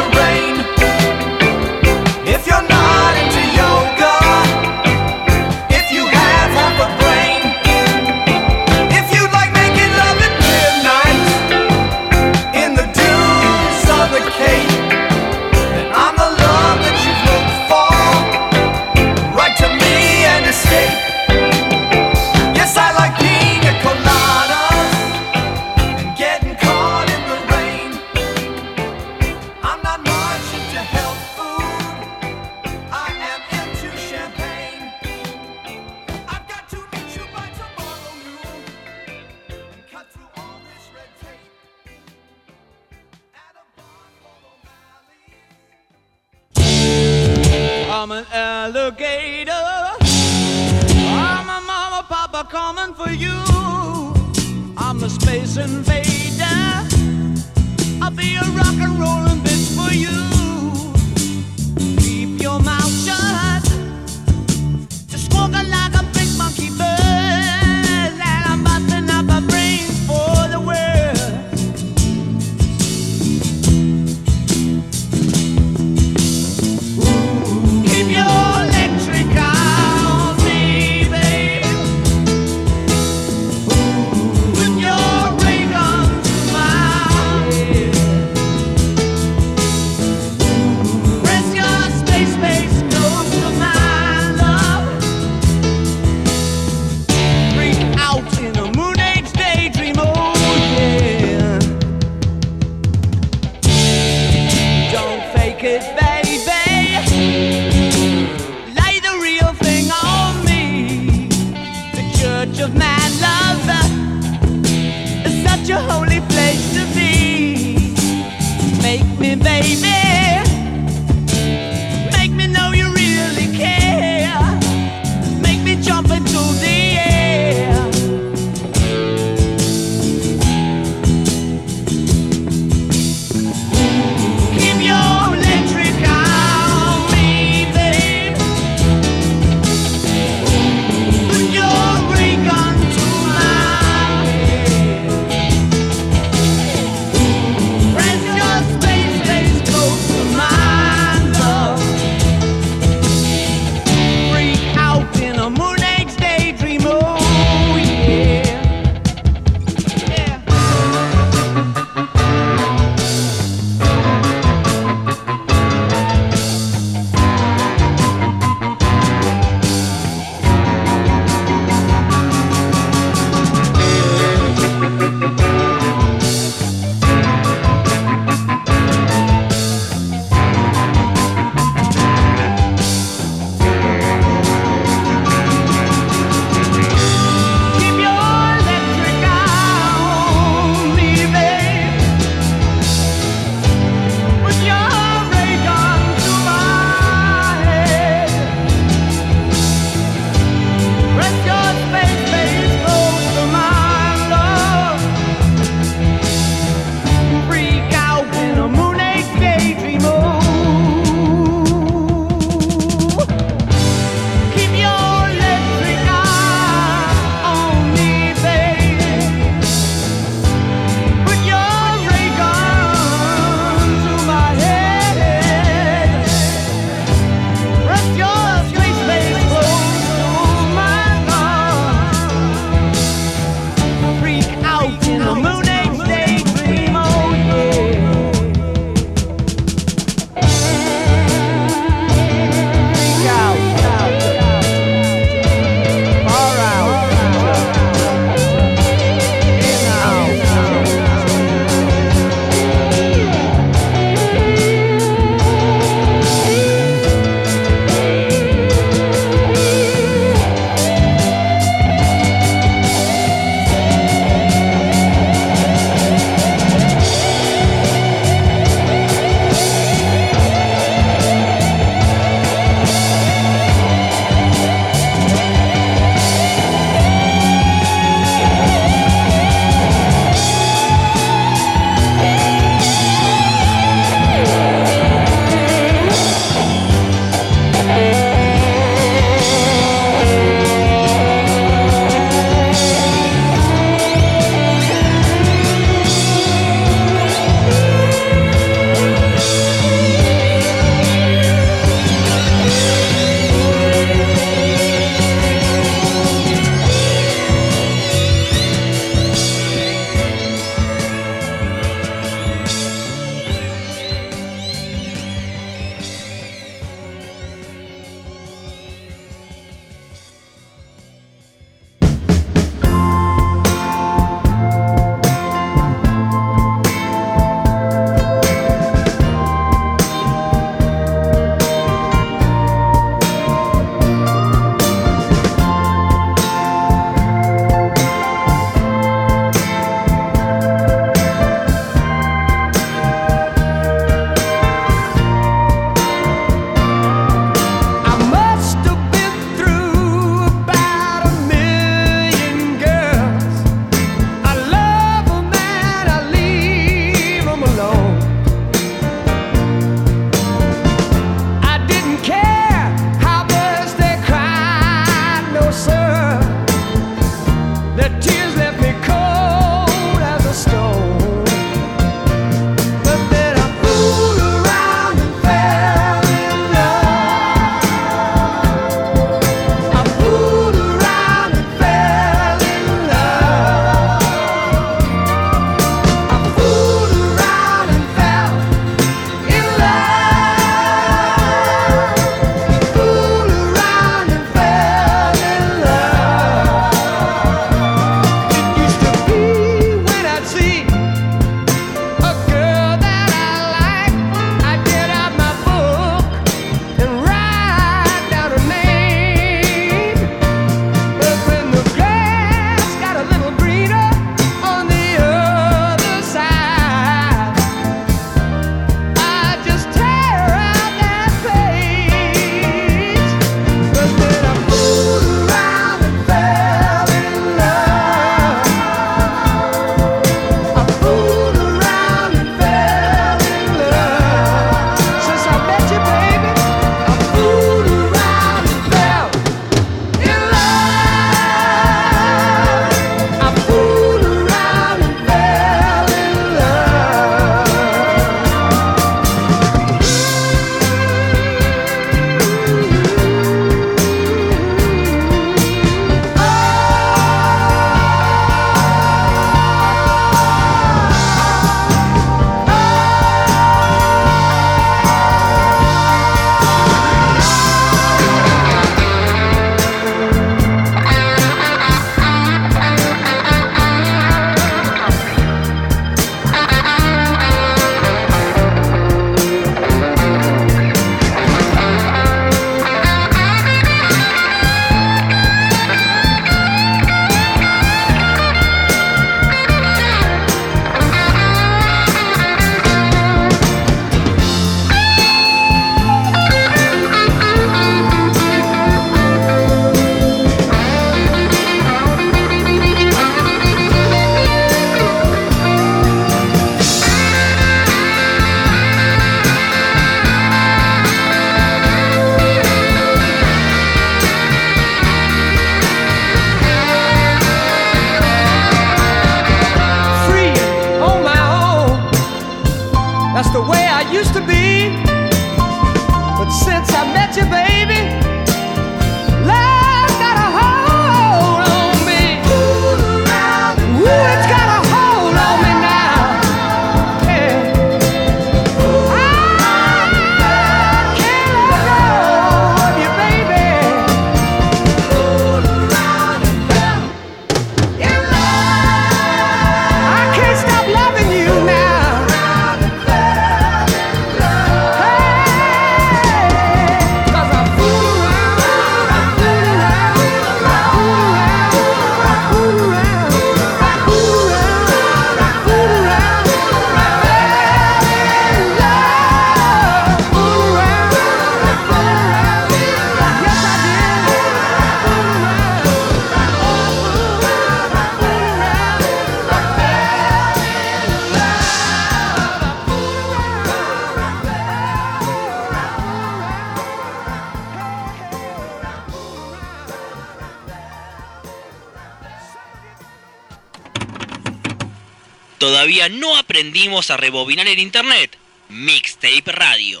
Aprendimos 596.56 597.10
a 597.10 597.18
rebobinar 597.18 597.68
el 597.68 597.78
internet. 597.78 598.34
Mixtape 598.70 599.52
Radio. 599.52 600.00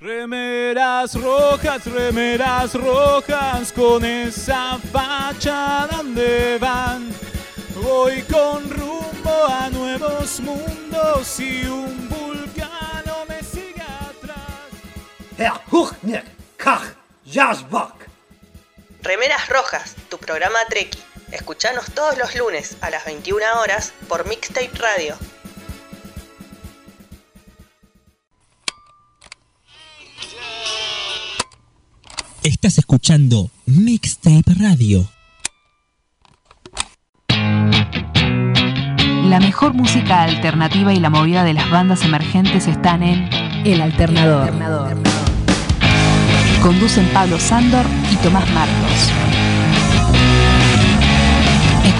Remeras 0.00 1.14
rojas, 1.14 1.86
remeras 1.86 2.74
rojas, 2.74 3.72
con 3.72 4.04
esa 4.04 4.76
facha 4.92 5.86
donde 5.86 6.58
van. 6.58 7.14
Voy 7.76 8.22
con 8.22 8.68
rumbo 8.70 9.46
a 9.46 9.70
nuevos 9.70 10.40
mundos 10.40 11.38
y 11.38 11.64
un 11.66 12.08
vulcano 12.08 13.24
me 13.28 13.40
sigue 13.40 13.82
atrás. 13.82 14.66
Herr 15.38 15.60
Huchner, 15.70 16.24
Kach, 16.56 16.96
Jasbach. 17.24 17.94
Remeras 19.00 19.48
Rojas, 19.48 19.94
tu 20.08 20.18
programa 20.18 20.58
Treki. 20.68 21.09
Escuchanos 21.32 21.86
todos 21.94 22.18
los 22.18 22.34
lunes 22.34 22.76
a 22.80 22.90
las 22.90 23.04
21 23.04 23.44
horas 23.62 23.92
por 24.08 24.26
Mixtape 24.28 24.70
Radio. 24.74 25.16
Estás 32.42 32.78
escuchando 32.78 33.50
Mixtape 33.66 34.54
Radio. 34.58 35.08
La 39.28 39.38
mejor 39.38 39.74
música 39.74 40.22
alternativa 40.22 40.92
y 40.92 40.98
la 40.98 41.10
movida 41.10 41.44
de 41.44 41.52
las 41.52 41.70
bandas 41.70 42.02
emergentes 42.02 42.66
están 42.66 43.04
en 43.04 43.28
El 43.64 43.80
Alternador. 43.80 44.52
Conducen 46.60 47.08
Pablo 47.12 47.38
Sándor 47.38 47.86
y 48.10 48.16
Tomás 48.16 48.50
Marcos. 48.50 49.49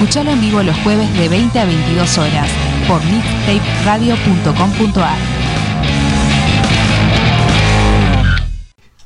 Escuchalo 0.00 0.30
en 0.30 0.40
vivo 0.40 0.62
los 0.62 0.74
jueves 0.78 1.12
de 1.18 1.28
20 1.28 1.58
a 1.58 1.66
22 1.66 2.16
horas 2.16 2.48
por 2.88 3.02
mixtaperadio.com.ar. 3.04 5.18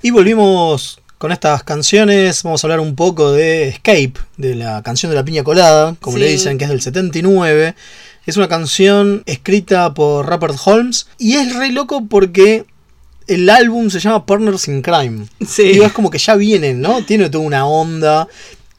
Y 0.02 0.12
volvimos 0.12 1.00
con 1.18 1.32
estas 1.32 1.64
canciones. 1.64 2.44
Vamos 2.44 2.62
a 2.62 2.68
hablar 2.68 2.78
un 2.78 2.94
poco 2.94 3.32
de 3.32 3.70
Escape, 3.70 4.12
de 4.36 4.54
la 4.54 4.84
canción 4.84 5.10
de 5.10 5.16
la 5.16 5.24
piña 5.24 5.42
colada, 5.42 5.96
como 6.00 6.16
le 6.16 6.28
dicen, 6.28 6.58
que 6.58 6.64
es 6.64 6.70
del 6.70 6.80
79. 6.80 7.74
Es 8.24 8.36
una 8.36 8.46
canción 8.46 9.24
escrita 9.26 9.94
por 9.94 10.26
Rupert 10.26 10.54
Holmes 10.64 11.08
y 11.18 11.34
es 11.34 11.56
re 11.56 11.72
loco 11.72 12.04
porque 12.08 12.66
el 13.26 13.50
álbum 13.50 13.90
se 13.90 13.98
llama 13.98 14.26
Partners 14.26 14.68
in 14.68 14.80
Crime. 14.80 15.26
Sí. 15.44 15.72
Y 15.74 15.80
es 15.80 15.90
como 15.90 16.08
que 16.08 16.18
ya 16.18 16.36
vienen, 16.36 16.80
¿no? 16.80 17.04
Tiene 17.04 17.30
toda 17.30 17.44
una 17.44 17.66
onda 17.66 18.28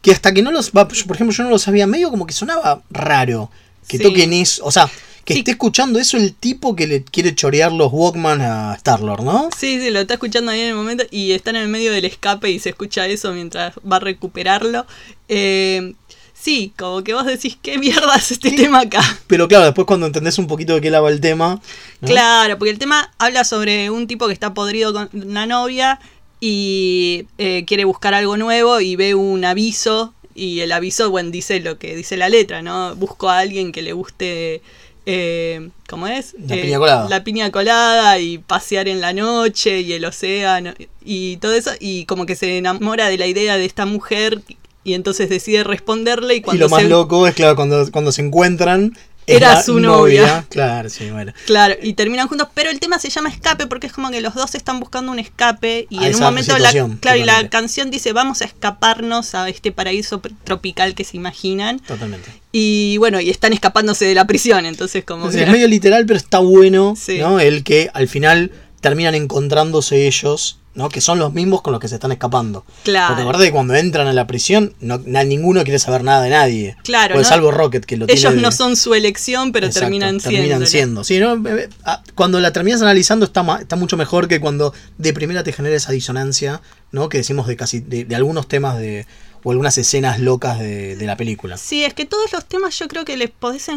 que 0.06 0.12
hasta 0.12 0.32
que 0.36 0.44
no 0.44 0.52
los... 0.52 0.70
va, 0.72 0.88
Por 0.88 0.96
ejemplo, 1.16 1.36
yo 1.36 1.44
no 1.44 1.50
lo 1.50 1.58
sabía, 1.58 1.88
medio 1.88 2.12
como 2.12 2.28
que 2.28 2.34
sonaba 2.34 2.84
raro 2.92 3.50
que 3.88 3.98
Sí. 3.98 4.04
toquen 4.04 4.34
eso. 4.34 4.64
O 4.64 4.72
sea, 4.72 4.88
que 5.26 5.34
Sí. 5.34 5.40
esté 5.40 5.52
escuchando 5.52 5.98
eso 5.98 6.16
el 6.18 6.36
tipo 6.36 6.76
que 6.76 6.86
le 6.86 7.04
quiere 7.04 7.34
chorear 7.34 7.72
los 7.72 7.92
Walkman 7.92 8.40
a 8.42 8.76
Starlord, 8.78 9.24
¿no? 9.24 9.50
Sí, 9.58 9.80
sí, 9.82 9.90
lo 9.90 10.00
está 10.00 10.14
escuchando 10.14 10.52
ahí 10.52 10.62
en 10.62 10.68
el 10.70 10.76
momento 10.76 11.04
y 11.10 11.32
están 11.32 11.56
en 11.56 11.64
el 11.64 11.68
medio 11.70 11.92
del 11.92 12.06
escape 12.06 12.52
y 12.52 12.60
se 12.60 12.70
escucha 12.70 13.08
eso 13.08 13.32
mientras 13.34 13.74
va 13.92 13.96
a 13.96 14.00
recuperarlo. 14.00 14.86
Eh, 15.28 15.94
sí, 16.40 16.72
como 16.78 17.04
que 17.04 17.16
vos 17.16 17.26
decís, 17.26 17.58
¿qué 17.62 17.80
mierda 17.80 18.16
es 18.16 18.32
este 18.32 18.52
tema 18.52 18.82
acá? 18.82 19.02
Pero 19.26 19.48
claro, 19.48 19.66
después 19.66 19.88
cuando 19.88 20.06
entendés 20.06 20.38
un 20.38 20.46
poquito 20.46 20.76
de 20.76 20.82
qué 20.82 20.92
lava 20.92 21.10
el 21.10 21.20
tema. 21.20 21.60
¿no? 22.02 22.08
Claro, 22.08 22.60
porque 22.60 22.70
el 22.72 22.78
tema 22.78 23.12
habla 23.18 23.44
sobre 23.44 23.90
un 23.90 24.06
tipo 24.06 24.28
que 24.28 24.34
está 24.34 24.54
podrido 24.54 24.94
con 24.94 25.10
una 25.14 25.48
novia 25.48 26.00
y 26.48 27.26
eh, 27.40 27.66
quiere 27.66 27.86
buscar 27.86 28.14
algo 28.14 28.38
nuevo 28.38 28.80
y 28.80 28.96
ve 28.96 29.16
un 29.16 29.44
aviso 29.44 30.14
y 30.36 30.60
el 30.60 30.72
aviso, 30.74 31.10
bueno, 31.10 31.32
dice 31.32 31.60
lo 31.60 31.80
que 31.80 31.96
dice 31.96 32.18
la 32.18 32.30
letra, 32.30 32.62
¿no? 32.62 32.96
Busco 32.96 33.30
a 33.30 33.40
alguien 33.40 33.72
que 33.72 33.82
le 33.82 33.94
guste, 33.94 34.62
eh, 35.08 35.70
¿cómo 35.90 36.06
es? 36.06 36.36
La 36.48 36.56
Eh, 36.56 36.62
piña 36.62 36.78
colada. 36.78 37.10
La 37.10 37.24
piña 37.24 37.52
colada 37.52 38.20
y 38.20 38.38
pasear 38.38 38.88
en 38.88 39.02
la 39.02 39.12
noche 39.12 39.82
y 39.82 39.94
el 39.94 40.06
océano 40.06 40.76
y 41.04 41.38
todo 41.38 41.56
eso 41.56 41.72
y 41.80 42.06
como 42.06 42.28
que 42.28 42.36
se 42.36 42.60
enamora 42.60 43.10
de 43.10 43.18
la 43.18 43.26
idea 43.26 43.58
de 43.58 43.66
esta 43.66 43.88
mujer 43.88 44.44
y 44.84 44.94
entonces 44.94 45.30
decide 45.30 45.64
responderle 45.64 46.36
y 46.36 46.38
Y 46.38 46.42
cuando 46.42 46.66
lo 46.66 46.70
más 46.70 46.84
loco 46.84 47.26
es, 47.26 47.34
claro, 47.34 47.56
cuando, 47.56 47.92
cuando 47.92 48.12
se 48.12 48.22
encuentran. 48.22 48.96
Era 49.28 49.62
su 49.62 49.80
novia. 49.80 50.46
Claro, 50.50 50.90
sí, 50.90 51.10
bueno. 51.10 51.34
Claro, 51.46 51.76
y 51.82 51.94
terminan 51.94 52.28
juntos, 52.28 52.48
pero 52.54 52.70
el 52.70 52.80
tema 52.80 53.00
se 53.00 53.10
llama 53.10 53.30
escape 53.30 53.68
porque 53.68 53.88
es 53.88 53.94
como 53.94 54.10
que 54.12 54.22
los 54.22 54.34
dos 54.36 54.56
están 54.56 54.80
buscando 54.80 55.12
un 55.12 55.20
escape 55.20 55.88
y 55.90 56.04
A 56.04 56.08
en 56.08 56.16
un 56.16 56.22
momento 56.22 56.58
la, 56.58 56.72
claro, 57.00 57.20
y 57.20 57.24
la 57.24 57.50
canción 57.50 57.92
dice 57.92 58.14
vamos 58.14 58.42
a 58.42 58.46
escaparnos 58.46 59.36
a 59.36 59.50
este 59.50 59.72
paraíso 59.72 60.22
tropical 60.44 60.96
que 60.96 61.04
se 61.04 61.18
imaginan 61.18 61.80
Totalmente. 61.80 62.30
y 62.52 62.98
bueno, 62.98 63.20
y 63.20 63.30
están 63.30 63.54
escapándose 63.54 64.06
de 64.06 64.16
la 64.16 64.26
prisión, 64.28 64.66
entonces 64.66 65.04
como 65.04 65.30
que- 65.30 65.44
es 65.44 65.50
medio 65.50 65.68
literal, 65.68 66.06
pero 66.06 66.18
está 66.18 66.40
bueno, 66.40 66.96
Sí. 67.00 67.18
¿no? 67.20 67.40
El 67.40 67.64
que 67.64 67.90
al 67.94 68.08
final 68.08 68.52
terminan 68.82 69.16
encontrándose 69.16 70.08
ellos, 70.08 70.60
¿no? 70.76 70.90
Que 70.90 71.02
son 71.02 71.18
los 71.20 71.34
mismos 71.34 71.62
con 71.62 71.72
los 71.72 71.80
que 71.80 71.88
se 71.88 71.96
están 71.96 72.12
escapando. 72.12 72.66
Claro. 72.84 73.08
Porque 73.10 73.22
acuérdate 73.24 73.46
que 73.48 73.52
cuando 73.54 73.74
entran 73.76 74.08
a 74.08 74.14
la 74.14 74.28
prisión, 74.28 74.74
no, 74.80 75.02
na- 75.06 75.24
ninguno 75.24 75.64
quiere 75.64 75.80
saber 75.80 76.04
nada 76.04 76.22
de 76.22 76.30
nadie. 76.30 76.76
Claro, 76.84 77.16
Pues 77.16 77.28
¿no? 77.28 77.30
salvo 77.30 77.52
Rocket, 77.52 77.86
que 77.86 77.98
lo 77.98 78.06
ellos 78.06 78.20
tiene 78.20 78.36
de- 78.36 78.42
no 78.42 78.52
son 78.52 78.76
su 78.76 78.94
elección, 78.94 79.52
pero 79.52 79.68
Exacto, 79.68 79.86
terminan 79.86 80.20
siendo. 80.20 80.38
terminan 80.40 80.68
siendo. 80.68 81.04
Sí, 81.04 81.20
¿no? 81.20 81.34
Eh, 81.36 81.64
eh, 81.64 81.70
ah, 81.86 82.04
Cuando 82.14 82.40
la 82.40 82.52
terminas 82.54 82.82
analizando 82.82 83.26
está, 83.26 83.42
ma- 83.44 83.62
está 83.62 83.76
mucho 83.76 83.98
mejor 83.98 84.28
que 84.28 84.40
cuando 84.40 84.74
de 84.98 85.14
primera 85.14 85.44
te 85.44 85.52
genera 85.54 85.76
esa 85.76 85.92
disonancia, 85.92 86.62
¿no? 86.92 87.10
Que 87.10 87.18
decimos 87.20 87.48
de 87.48 87.56
casi 87.56 87.80
de, 87.80 88.06
de 88.06 88.16
algunos 88.16 88.48
temas 88.48 88.78
de 88.78 89.06
o 89.44 89.52
algunas 89.52 89.78
escenas 89.78 90.20
locas 90.20 90.58
de, 90.60 90.96
de 90.96 91.06
la 91.06 91.16
película. 91.18 91.56
Sí, 91.58 91.84
es 91.84 91.94
que 91.94 92.06
todos 92.06 92.34
los 92.34 92.46
temas 92.46 92.78
yo 92.80 92.88
creo 92.88 93.06
que 93.06 93.16
les 93.16 93.30
podés 93.30 93.70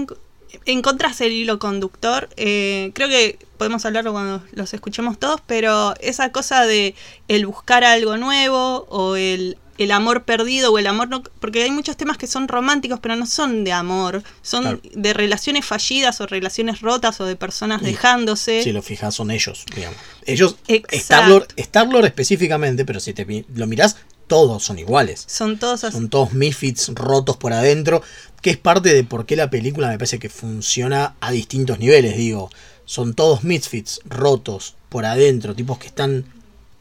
encontrás 0.65 1.21
el 1.21 1.33
hilo 1.33 1.59
conductor. 1.59 2.29
Eh, 2.37 2.91
creo 2.95 3.09
que 3.09 3.39
podemos 3.57 3.85
hablarlo 3.85 4.13
cuando 4.13 4.43
los 4.53 4.73
escuchemos 4.75 5.19
todos, 5.19 5.41
pero 5.47 5.95
esa 6.01 6.31
cosa 6.33 6.65
de 6.67 6.95
el 7.29 7.47
buscar 7.47 7.85
algo 7.85 8.17
nuevo 8.17 8.87
o 8.89 9.17
el, 9.17 9.59
el 9.79 9.91
amor 9.93 10.25
perdido 10.25 10.73
o 10.73 10.79
el 10.79 10.87
amor 10.87 11.09
no, 11.09 11.23
porque 11.41 11.63
hay 11.63 11.71
muchos 11.71 11.97
temas 11.97 12.19
que 12.19 12.27
son 12.27 12.49
románticos, 12.49 12.99
pero 13.01 13.15
no 13.17 13.27
son 13.27 13.65
de 13.65 13.73
amor, 13.73 14.23
son 14.43 14.63
Claro. 14.63 14.81
de 14.93 15.13
relaciones 15.13 15.65
fallidas 15.65 16.21
o 16.21 16.27
relaciones 16.27 16.81
rotas 16.81 17.21
o 17.21 17.25
de 17.27 17.37
personas 17.37 17.83
Y- 17.83 17.87
dejándose. 17.87 18.63
Si 18.63 18.73
lo 18.73 18.83
fijas, 18.83 19.15
son 19.15 19.31
ellos, 19.31 19.65
digamos. 19.75 19.99
Ellos. 20.27 20.57
Star-Lord 20.97 22.05
específicamente, 22.07 22.85
pero 22.85 23.01
si 23.01 23.13
te 23.15 23.45
lo 23.55 23.67
mirás, 23.67 23.97
todos 24.27 24.63
son 24.63 24.79
iguales. 24.79 25.25
Son 25.27 25.59
todos 25.59 25.85
así. 25.85 25.95
Son 25.97 26.11
todos 26.11 26.33
misfits 26.35 26.89
rotos 26.95 27.37
por 27.39 27.53
adentro, 27.55 28.03
que 28.43 28.51
es 28.51 28.57
parte 28.57 28.93
de 28.95 29.05
por 29.05 29.27
qué 29.27 29.37
la 29.37 29.51
película 29.51 29.89
me 29.89 29.99
parece 29.99 30.19
que 30.19 30.29
funciona 30.29 31.15
a 31.21 31.31
distintos 31.31 31.79
niveles, 31.79 32.17
digo. 32.17 32.51
Son 32.85 33.15
todos 33.15 33.45
misfits 33.45 34.01
rotos 34.07 34.75
por 34.89 35.05
adentro, 35.05 35.55
tipos 35.55 35.79
que 35.79 35.89
están 35.89 36.25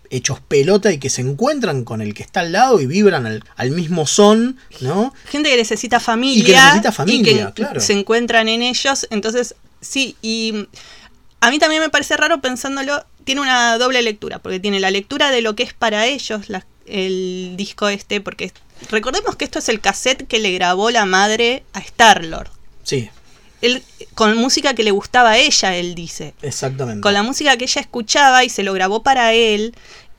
hechos 0.10 0.40
pelota 0.40 0.94
y 0.94 1.00
que 1.00 1.10
se 1.10 1.20
encuentran 1.22 1.84
con 1.84 2.02
el 2.02 2.14
que 2.14 2.24
está 2.24 2.40
al 2.40 2.54
lado 2.54 2.80
y 2.80 2.86
vibran 2.86 3.26
al, 3.26 3.44
al 3.58 3.72
mismo 3.72 4.08
son, 4.08 4.58
¿no? 4.80 5.14
gente 5.30 5.50
que 5.50 5.58
necesita 5.58 6.00
familia 6.00 6.42
Y 6.42 6.46
que 6.46 6.54
necesita 6.54 6.92
familia, 6.94 7.44
y 7.44 7.46
que 7.48 7.54
claro. 7.54 7.82
se 7.82 7.92
encuentran 7.92 8.48
en 8.48 8.62
ellos 8.62 9.06
entonces 9.10 9.56
Sí, 9.82 10.16
y 10.22 10.68
a 11.42 11.52
mí 11.52 11.60
también 11.60 11.82
me 11.82 11.90
parece 11.90 12.16
raro 12.18 12.40
pensándolo, 12.42 13.04
tiene 13.26 13.42
una 13.42 13.78
doble 13.78 14.02
lectura, 14.02 14.40
porque 14.40 14.60
tiene 14.60 14.80
la 14.80 14.90
lectura 14.92 15.30
de 15.30 15.42
lo 15.42 15.56
que 15.56 15.64
es 15.64 15.74
para 15.74 16.08
ellos 16.08 16.48
la- 16.50 16.66
el 16.86 17.56
disco 17.58 17.90
este, 17.90 18.22
porque 18.22 18.52
recordemos 18.90 19.36
que 19.36 19.46
esto 19.46 19.60
es 19.60 19.70
el 19.70 19.80
cassette 19.80 20.28
que 20.28 20.40
le 20.40 20.52
grabó 20.54 20.92
la 20.92 21.06
madre 21.06 21.64
a 21.74 21.80
Star-Lord. 21.80 22.50
Sí, 22.84 23.10
Él, 23.62 23.84
con 24.14 24.38
música 24.38 24.74
que 24.76 24.84
le 24.84 24.92
gustaba 24.92 25.32
a 25.32 25.38
ella, 25.38 25.76
él 25.76 25.96
dice. 25.96 26.34
exactamente. 26.42 27.02
Con 27.02 27.14
la 27.14 27.24
música 27.24 27.58
que 27.58 27.66
ella 27.66 27.82
escuchaba 27.82 28.44
y 28.44 28.50
se 28.50 28.64
lo 28.64 28.74
grabó 28.74 29.04
para 29.04 29.34
él. 29.34 29.74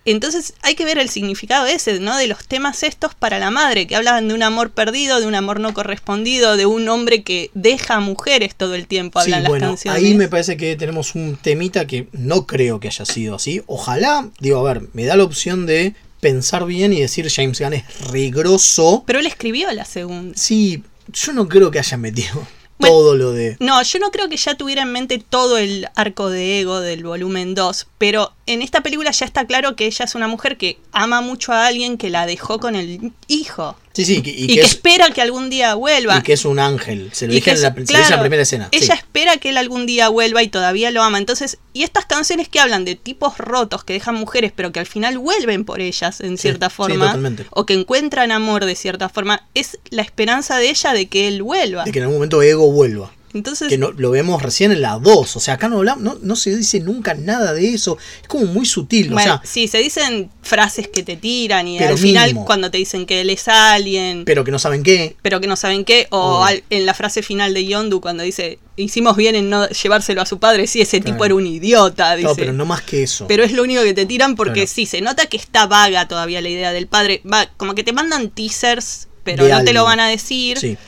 Entonces 0.04 0.54
hay 0.62 0.74
que 0.74 0.86
ver 0.86 0.96
el 0.98 1.11
significado 1.11 1.66
ese, 1.66 2.00
¿no? 2.00 2.16
De 2.16 2.26
los 2.28 2.46
temas 2.46 2.82
estos 2.82 3.14
para 3.14 3.38
la 3.38 3.50
madre, 3.50 3.86
que 3.86 3.94
hablan 3.94 4.28
de 4.28 4.34
un 4.34 4.42
amor 4.42 4.70
perdido, 4.70 5.20
de 5.20 5.26
un 5.26 5.34
amor 5.34 5.61
no 5.61 5.74
correspondido, 5.74 6.56
de 6.56 6.64
un 6.64 6.88
hombre 6.88 7.22
que 7.22 7.50
deja 7.52 7.96
a 7.96 8.00
mujeres 8.00 8.54
todo 8.54 8.74
el 8.74 8.86
tiempo, 8.86 9.20
Sí, 9.20 9.26
hablan 9.26 9.42
las 9.42 9.50
bueno, 9.50 9.66
canciones. 9.68 10.02
ahí 10.02 10.14
me 10.14 10.28
parece 10.28 10.56
que 10.56 10.76
tenemos 10.76 11.14
un 11.14 11.36
temita 11.36 11.86
que 11.86 12.09
no 12.12 12.46
creo 12.46 12.80
que 12.80 12.88
haya 12.88 13.04
sido 13.04 13.34
así. 13.36 13.62
Ojalá, 13.66 14.28
digo, 14.40 14.59
a 14.66 14.72
ver, 14.72 14.82
me 14.94 15.04
da 15.04 15.14
la 15.16 15.24
opción 15.24 15.66
de 15.66 15.94
pensar 16.20 16.64
bien 16.66 16.92
y 16.92 17.00
decir 17.00 17.30
James 17.30 17.60
Gunn 17.60 17.74
es 17.74 18.00
regroso. 18.10 19.04
Pero 19.06 19.18
él 19.18 19.26
escribió 19.26 19.70
la 19.72 19.84
segunda. 19.84 20.36
Sí, 20.36 20.82
yo 21.12 21.32
no 21.32 21.48
creo 21.48 21.70
que 21.70 21.78
haya 21.78 21.96
metido 21.96 22.46
todo 22.78 23.16
lo 23.16 23.32
de... 23.32 23.56
No, 23.60 23.82
yo 23.82 23.98
no 23.98 24.10
creo 24.10 24.28
que 24.28 24.36
ya 24.36 24.54
tuviera 24.54 24.82
en 24.82 24.92
mente 24.92 25.18
todo 25.18 25.58
el 25.58 25.88
arco 25.94 26.30
de 26.30 26.60
ego 26.60 26.80
del 26.80 27.04
volumen 27.04 27.54
2, 27.54 27.86
pero 27.98 28.32
en 28.49 28.62
esta 28.62 28.82
película 28.82 29.11
ya 29.11 29.26
está 29.26 29.46
claro 29.46 29.76
que 29.76 29.86
ella 29.86 30.05
es 30.07 30.14
una 30.14 30.26
mujer 30.26 30.57
que 30.57 30.78
ama 30.92 31.20
mucho 31.20 31.53
a 31.53 31.66
alguien 31.66 31.99
que 31.99 32.09
la 32.09 32.24
dejó 32.24 32.59
con 32.59 32.76
el 32.76 33.12
hijo. 33.28 33.76
Sí, 33.92 34.05
sí, 34.05 34.22
y, 34.24 34.44
Y, 34.44 34.46
que 34.46 34.55
que, 34.55 34.61
es, 34.61 34.68
espera 34.68 35.11
que 35.11 35.20
algún 35.20 35.51
día 35.51 35.74
vuelva. 35.74 36.16
y 36.16 36.22
que 36.22 36.32
es 36.32 36.44
un 36.44 36.59
ángel. 36.59 37.11
Se 37.12 37.26
lo 37.26 37.34
dije 37.34 37.51
en 37.51 37.61
la, 37.61 37.74
se 37.74 38.14
en 38.14 38.20
primera 38.20 38.42
escena. 38.42 38.68
Ella 38.70 38.94
sí. 38.94 38.99
espera 38.99 39.36
que 39.36 39.51
él 39.51 39.59
algún 39.59 39.84
día 39.86 40.09
vuelva 40.09 40.42
y 40.42 40.49
todavía 40.49 40.90
lo 40.90 41.03
ama. 41.03 41.18
Entonces, 41.18 41.59
y 41.74 41.82
estas 41.82 42.07
canciones 42.07 42.49
que 42.49 42.59
hablan 42.59 42.84
de 42.86 42.94
tipos 42.94 43.36
rotos 43.36 43.84
que 43.84 43.92
dejan 43.92 44.14
mujeres, 44.14 44.53
pero 44.55 44.72
que 44.72 44.80
al 44.80 44.86
final 44.86 45.18
vuelven 45.18 45.64
por 45.64 45.80
ellas 45.80 46.20
en 46.20 46.38
cierta 46.38 46.70
sí, 46.70 46.76
forma, 46.76 47.18
o 47.51 47.66
que 47.66 47.74
encuentran 47.74 48.32
amor 48.32 48.64
de 48.64 48.76
cierta 48.76 49.09
forma, 49.09 49.46
es 49.55 49.78
la 49.90 50.03
esperanza 50.03 50.57
de 50.57 50.70
ella 50.70 50.92
de 50.94 51.09
que 51.09 51.28
él 51.28 51.42
vuelva. 51.42 51.84
De 51.84 51.92
que 51.92 51.99
en 51.99 52.05
algún 52.05 52.16
momento 52.16 52.40
Ego 52.40 52.72
vuelva. 52.72 53.12
Entonces, 53.35 53.68
Que 53.68 53.76
no, 53.79 53.91
lo 53.93 54.11
vemos 54.11 54.43
recién 54.43 54.72
en 54.72 54.81
la 54.81 54.99
2. 54.99 55.37
O 55.37 55.41
sea, 55.41 55.55
acá 55.55 55.68
no 55.68 55.76
hablamos, 55.79 56.03
no, 56.03 56.18
no 56.22 56.35
se 56.37 56.57
dice 56.57 56.81
nunca 56.81 57.12
nada 57.14 57.53
de 57.53 57.74
eso. 57.74 57.99
Es 58.22 58.29
como 58.29 58.47
muy 58.47 58.64
sutil. 58.64 59.11
bueno, 59.11 59.35
o 59.35 59.37
sea, 59.39 59.43
sí, 59.45 59.68
se 59.68 59.79
dicen 59.79 60.31
frases 60.43 60.89
que 60.89 61.03
te 61.03 61.16
tiran 61.16 61.68
y 61.68 61.79
al 61.79 61.99
final 61.99 62.35
cuando 62.47 62.70
te 62.70 62.79
dicen 62.79 63.05
que 63.05 63.20
él 63.20 63.29
es 63.31 63.47
alguien, 63.49 64.24
pero 64.24 64.45
que 64.45 64.51
no 64.51 64.59
saben 64.59 64.83
qué. 64.83 65.16
pero 65.20 65.41
que 65.41 65.47
no 65.47 65.57
saben 65.57 65.85
qué, 65.85 66.07
o 66.11 66.43
al- 66.43 66.62
en 66.70 66.87
la 66.87 66.95
frase 66.95 67.22
final 67.22 67.53
de 67.53 67.66
Yondu 67.66 68.01
cuando 68.01 68.22
dice, 68.22 68.59
hicimos 68.76 69.16
bien 69.16 69.35
en 69.35 69.51
no 69.51 69.68
llevárselo 69.68 70.22
a 70.22 70.26
su 70.26 70.39
padre, 70.39 70.66
sí, 70.66 70.81
ese 70.81 71.01
tipo 71.01 71.24
era 71.24 71.35
un 71.35 71.47
idiota, 71.47 72.16
dice. 72.16 72.29
No, 72.29 72.35
pero 72.35 72.53
no 72.55 72.64
más 72.64 72.81
que 72.83 73.03
eso. 73.03 73.26
Pero 73.29 73.45
es 73.45 73.53
lo 73.53 73.62
único 73.62 73.83
que 73.83 73.93
te 73.93 74.07
tiran 74.07 74.37
porque 74.37 74.53
Claro. 74.62 74.70
sí, 74.74 74.87
se 74.87 75.01
nota 75.03 75.26
que 75.26 75.37
está 75.37 75.66
vaga 75.66 76.09
todavía 76.09 76.41
la 76.41 76.49
idea 76.49 76.72
del 76.72 76.87
padre. 76.87 77.20
Va, 77.31 77.51
como 77.59 77.74
que 77.74 77.85
te 77.85 77.93
mandan 77.93 78.31
teasers, 78.31 79.09
pero 79.24 79.45
De 79.45 79.51
no 79.51 79.62
te 79.64 79.72
lo 79.74 79.85
van 79.85 80.01
a 80.01 80.09
decir. 80.09 80.59
Sí. 80.59 80.79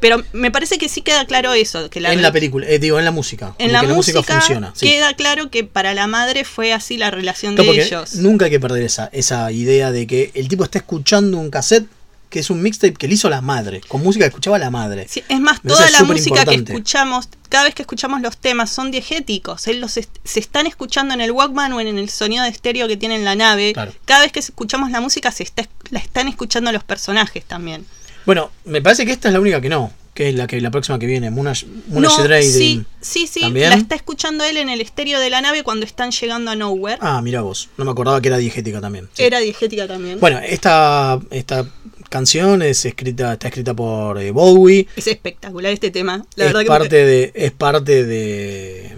Pero 0.00 0.22
me 0.32 0.50
parece 0.50 0.78
que 0.78 0.88
sí 0.88 1.02
queda 1.02 1.24
claro 1.26 1.52
eso. 1.54 1.90
Que 1.90 2.00
la 2.00 2.12
en 2.12 2.22
la 2.22 2.30
película, 2.32 2.66
eh, 2.68 2.78
digo, 2.78 2.98
en 2.98 3.04
la 3.04 3.10
música. 3.10 3.54
en 3.58 3.72
la 3.72 3.80
que 3.80 3.88
música, 3.88 4.22
funciona. 4.22 4.72
sí. 4.76 4.86
queda 4.86 5.14
claro 5.14 5.50
que 5.50 5.64
para 5.64 5.94
la 5.94 6.06
madre 6.06 6.44
fue 6.44 6.72
así 6.72 6.96
la 6.96 7.10
relación 7.10 7.56
de 7.56 7.62
ellos. 7.68 8.14
Nunca 8.14 8.44
hay 8.46 8.50
que 8.52 8.60
perder 8.60 8.82
esa, 8.84 9.08
esa 9.12 9.50
idea 9.52 9.90
de 9.90 10.06
que 10.06 10.30
el 10.34 10.48
tipo 10.48 10.64
está 10.64 10.78
escuchando 10.78 11.36
un 11.38 11.50
cassette 11.50 11.86
que 12.30 12.40
es 12.40 12.50
un 12.50 12.60
mixtape 12.60 12.92
que 12.92 13.08
le 13.08 13.14
hizo 13.14 13.30
la 13.30 13.40
madre, 13.40 13.80
con 13.88 14.02
música 14.02 14.26
que 14.26 14.28
escuchaba 14.28 14.58
la 14.58 14.68
madre. 14.70 15.06
Sí, 15.08 15.24
es 15.30 15.40
más, 15.40 15.64
Me 15.64 15.70
toda 15.72 15.90
la 15.90 16.02
música 16.02 16.44
que 16.44 16.56
escuchamos, 16.56 17.26
cada 17.48 17.64
vez 17.64 17.74
que 17.74 17.80
escuchamos 17.80 18.20
los 18.20 18.36
temas, 18.36 18.70
son 18.70 18.90
diegéticos. 18.90 19.66
Él 19.66 19.80
los 19.80 19.96
est- 19.96 20.14
se 20.24 20.38
están 20.38 20.66
escuchando 20.66 21.14
en 21.14 21.22
el 21.22 21.30
Walkman 21.32 21.72
o 21.72 21.80
en 21.80 21.96
el 21.96 22.10
sonido 22.10 22.44
de 22.44 22.50
estéreo 22.50 22.86
que 22.86 22.98
tiene 22.98 23.14
en 23.16 23.24
la 23.24 23.34
nave. 23.34 23.72
Claro. 23.72 23.94
Cada 24.04 24.20
vez 24.24 24.32
que 24.32 24.40
escuchamos 24.40 24.90
la 24.90 25.00
música, 25.00 25.32
se 25.32 25.42
está, 25.42 25.66
la 25.88 26.00
están 26.00 26.28
escuchando 26.28 26.70
los 26.70 26.84
personajes 26.84 27.44
también. 27.46 27.86
Bueno, 28.28 28.50
me 28.66 28.82
parece 28.82 29.06
que 29.06 29.12
esta 29.12 29.28
es 29.28 29.32
la 29.32 29.40
única 29.40 29.58
que 29.58 29.70
no, 29.70 29.90
que 30.12 30.28
es 30.28 30.34
la 30.34 30.46
que 30.46 30.60
la 30.60 30.70
próxima 30.70 30.98
que 30.98 31.06
viene, 31.06 31.30
Monash, 31.30 31.64
Monash 31.86 32.18
No, 32.18 32.42
sí, 32.42 32.84
sí, 33.00 33.26
sí, 33.26 33.40
¿También? 33.40 33.70
la 33.70 33.76
está 33.76 33.94
escuchando 33.94 34.44
él 34.44 34.58
en 34.58 34.68
el 34.68 34.82
estéreo 34.82 35.18
de 35.18 35.30
la 35.30 35.40
nave 35.40 35.62
cuando 35.62 35.86
están 35.86 36.10
llegando 36.10 36.50
a 36.50 36.54
Nowhere. 36.54 36.98
Ah, 37.00 37.22
mira 37.22 37.40
vos, 37.40 37.70
no 37.78 37.86
me 37.86 37.90
acordaba 37.90 38.20
que 38.20 38.28
era 38.28 38.36
diegética 38.36 38.82
también. 38.82 39.08
sí. 39.14 39.22
Era 39.22 39.38
diegética 39.38 39.88
también. 39.88 40.20
Bueno, 40.20 40.40
esta, 40.40 41.18
esta 41.30 41.66
canción 42.10 42.60
es 42.60 42.84
escrita, 42.84 43.32
está 43.32 43.48
escrita 43.48 43.72
por 43.72 44.20
eh, 44.20 44.30
Bowie. 44.30 44.86
es 44.94 45.06
espectacular 45.06 45.72
este 45.72 45.90
tema. 45.90 46.26
La 46.36 46.44
es 46.44 46.52
verdad 46.52 46.60
que 46.60 46.66
parte 46.66 47.06
de, 47.06 47.32
es 47.34 47.52
parte 47.52 48.04
de, 48.04 48.92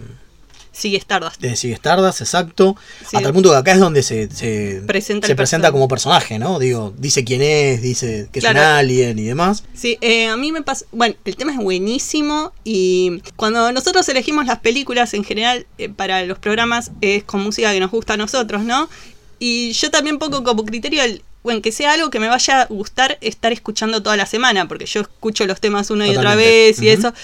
sigue 0.80 0.96
Stardust. 0.96 1.40
de 1.40 1.54
Sigue 1.56 1.74
Stardust, 1.74 2.20
exacto. 2.22 2.76
Sí. 3.08 3.16
Hasta 3.16 3.28
el 3.28 3.34
punto 3.34 3.50
que 3.50 3.56
acá 3.56 3.72
es 3.72 3.78
donde 3.78 4.02
se, 4.02 4.28
se 4.30 4.82
Presenta 4.86 5.26
se 5.26 5.36
presenta 5.36 5.70
como 5.70 5.86
personaje, 5.88 6.38
¿no? 6.38 6.58
Digo, 6.58 6.92
dice 6.98 7.24
quién 7.24 7.42
es, 7.42 7.82
dice 7.82 8.28
que 8.32 8.38
es 8.40 8.44
Claro. 8.44 8.58
un 8.60 8.64
alien 8.64 9.18
y 9.18 9.24
demás. 9.26 9.62
Sí, 9.74 9.98
eh, 10.00 10.26
a 10.28 10.36
mí 10.36 10.50
me 10.52 10.62
pasa. 10.62 10.84
Bueno, 10.92 11.14
el 11.24 11.36
tema 11.36 11.52
es 11.52 11.58
buenísimo 11.58 12.52
y 12.64 13.22
cuando 13.36 13.70
nosotros 13.72 14.08
elegimos 14.08 14.46
las 14.46 14.58
películas 14.60 15.14
en 15.14 15.22
general 15.24 15.66
eh, 15.78 15.88
para 15.88 16.24
los 16.24 16.38
programas 16.38 16.90
es 17.00 17.22
con 17.24 17.40
música 17.42 17.72
que 17.72 17.80
nos 17.80 17.90
gusta 17.90 18.14
a 18.14 18.16
nosotros, 18.16 18.62
¿no? 18.62 18.88
Y 19.38 19.72
yo 19.72 19.90
también 19.90 20.18
pongo 20.18 20.42
como 20.44 20.64
criterio 20.64 21.02
el. 21.02 21.22
Bueno, 21.42 21.62
que 21.62 21.72
sea 21.72 21.94
algo 21.94 22.10
que 22.10 22.20
me 22.20 22.28
vaya 22.28 22.60
a 22.62 22.66
gustar 22.66 23.16
estar 23.22 23.50
escuchando 23.50 24.02
toda 24.02 24.14
la 24.18 24.26
semana, 24.26 24.68
porque 24.68 24.84
yo 24.84 25.00
escucho 25.00 25.46
los 25.46 25.58
temas 25.58 25.90
una 25.90 26.06
y 26.06 26.14
otra 26.14 26.34
vez 26.34 26.82
y 26.82 26.90
eso. 26.90 27.14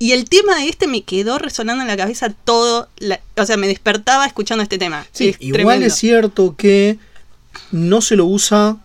Y 0.00 0.12
el 0.12 0.24
tema 0.28 0.64
este 0.64 0.86
me 0.88 1.02
quedó 1.02 1.38
resonando 1.38 1.82
en 1.82 1.88
la 1.88 1.96
cabeza 1.96 2.30
todo, 2.44 2.88
la- 2.98 3.20
o 3.36 3.44
sea, 3.46 3.56
me 3.58 3.68
despertaba 3.68 4.24
escuchando 4.26 4.62
este 4.62 4.78
tema. 4.78 5.06
Sí, 5.12 5.28
Es 5.28 5.36
igual 5.40 5.52
tremendo. 5.52 5.86
es 5.86 5.94
cierto 5.94 6.56
que 6.56 6.98
no 7.70 8.00
se 8.00 8.16
lo 8.16 8.24
usa 8.24 8.78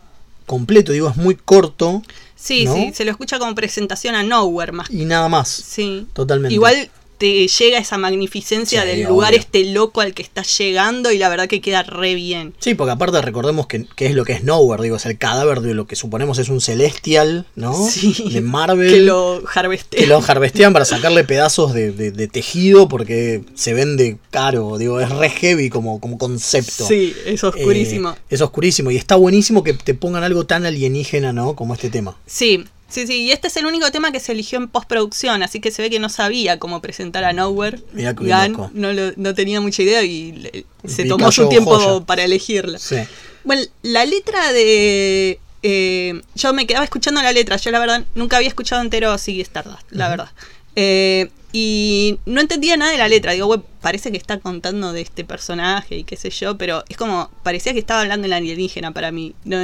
completo, 0.45 0.91
digo, 0.91 1.09
es 1.09 1.16
muy 1.16 1.36
corto 1.36 2.03
Sí, 2.36 2.66
¿no? 2.66 2.76
sí, 2.76 2.91
se 2.93 3.05
lo 3.05 3.11
escucha 3.11 3.39
como 3.39 3.55
presentación 3.55 4.13
a 4.13 4.24
Nowhere 4.24 4.74
más. 4.74 4.89
y 4.91 5.05
nada 5.05 5.30
más. 5.30 5.47
Sí. 5.49 6.05
Totalmente. 6.13 6.53
Igual 6.53 6.89
te 7.18 7.47
llega 7.47 7.78
esa 7.78 7.97
magnificencia 7.97 8.82
Sí, 8.82 8.88
del 8.88 8.97
obvio. 8.99 9.09
lugar 9.09 9.34
este 9.34 9.63
loco 9.66 10.01
al 10.01 10.13
que 10.13 10.22
estás 10.24 10.57
llegando 10.57 11.11
y 11.11 11.18
la 11.18 11.30
verdad 11.30 11.47
que 11.47 11.61
queda 11.61 11.84
re 11.84 12.16
bien. 12.16 12.53
Sí, 12.59 12.74
porque 12.76 12.91
aparte 12.91 13.22
recordemos 13.22 13.68
que, 13.68 13.86
que 13.95 14.05
es 14.07 14.13
lo 14.16 14.26
que 14.26 14.34
es 14.34 14.43
Nowhere, 14.43 14.84
digo, 14.84 14.95
es 14.97 15.05
el 15.05 15.18
cadáver 15.18 15.61
de 15.61 15.74
lo 15.74 15.88
que 15.88 15.95
suponemos 15.95 16.38
es 16.39 16.49
un 16.49 16.61
celestial, 16.61 17.45
¿no? 17.55 17.74
Sí. 17.89 18.16
De 18.32 18.41
Marvel. 18.55 18.91
Que 18.91 18.99
lo 19.01 19.41
harvestea. 19.53 19.99
que 19.99 20.07
lo 20.07 20.18
harvestean 20.26 20.74
para 20.74 20.86
sacarle 20.86 21.24
pedazos 21.24 21.74
de, 21.74 21.91
de- 21.91 22.11
de 22.11 22.28
tejido 22.28 22.88
porque 22.88 23.41
se 23.55 23.74
vende 23.74 24.18
caro, 24.32 24.78
digo, 24.78 24.99
es 24.99 25.09
re 25.09 25.30
heavy 25.30 25.70
como, 25.70 25.99
como 25.99 26.18
concepto. 26.18 26.86
Sí, 26.88 27.13
es 27.26 27.43
oscurísimo. 27.43 28.11
Eh, 28.11 28.16
es 28.30 28.41
oscurísimo 28.41 28.91
y 28.91 28.97
está 28.97 29.16
buenísimo 29.16 29.63
que 29.63 29.74
te 29.74 29.93
pongan 29.93 30.24
algo 30.24 30.45
tan 30.45 30.66
alienígena, 30.66 31.34
¿no? 31.34 31.55
Como 31.55 31.74
este 31.74 31.89
tema. 31.89 32.18
Sí, 32.26 32.66
sí, 32.90 33.06
sí. 33.08 33.24
Y 33.24 33.32
este 33.32 33.48
es 33.48 33.58
el 33.58 33.66
único 33.66 33.90
tema 33.92 34.12
que 34.12 34.20
se 34.20 34.32
eligió 34.32 34.58
en 34.58 34.68
postproducción, 34.68 35.44
así 35.44 35.60
que 35.60 35.72
se 35.72 35.82
ve 35.82 35.90
que 35.90 36.00
no 36.00 36.10
sabía 36.10 36.60
cómo 36.60 36.82
presentar 36.82 37.24
a 37.24 37.34
Nowhere. 37.34 37.80
Mirá 37.94 38.48
loco. 38.48 38.72
no, 38.74 38.94
lo- 38.94 39.12
no 39.16 39.34
tenía 39.34 39.62
mucha 39.62 39.82
idea 39.84 40.04
y 40.04 40.32
le- 40.34 40.66
se 40.88 41.06
tomó 41.06 41.32
su 41.32 41.48
tiempo 41.50 41.78
joya. 41.80 42.06
para 42.06 42.24
elegirla. 42.24 42.78
Sí. 42.80 42.98
Bueno, 43.44 43.62
la 43.84 44.06
letra 44.06 44.52
de. 44.54 45.40
eh, 45.64 46.22
yo 46.36 46.54
me 46.54 46.66
quedaba 46.68 46.84
escuchando 46.86 47.22
la 47.22 47.32
letra. 47.32 47.58
Yo, 47.58 47.72
la 47.72 47.80
verdad, 47.80 48.04
nunca 48.16 48.38
había 48.38 48.50
escuchado 48.50 48.82
entero 48.82 49.18
Sigue 49.18 49.42
Stardust, 49.42 49.82
la 49.92 50.10
verdad. 50.10 50.30
Eh, 50.76 51.30
y 51.58 52.20
no 52.26 52.41
entendía 52.41 52.76
nada 52.76 52.91
de 52.91 52.97
la 52.97 53.08
letra. 53.08 53.32
Digo, 53.32 53.45
"Güey, 53.45 53.62
parece 53.80 54.12
que 54.12 54.18
está 54.18 54.39
contando 54.41 54.91
de 54.91 54.99
este 54.99 55.24
personaje 55.24 55.95
y 55.99 56.03
qué 56.03 56.18
sé 56.18 56.30
yo, 56.30 56.58
pero 56.58 56.84
es 56.89 56.97
como. 56.97 57.32
Parecía 57.43 57.72
que 57.72 57.80
estaba 57.80 58.01
hablando 58.01 58.28
en 58.28 58.34
alienígena 58.34 58.91
para 58.91 59.10
mí. 59.14 59.34
No, 59.45 59.58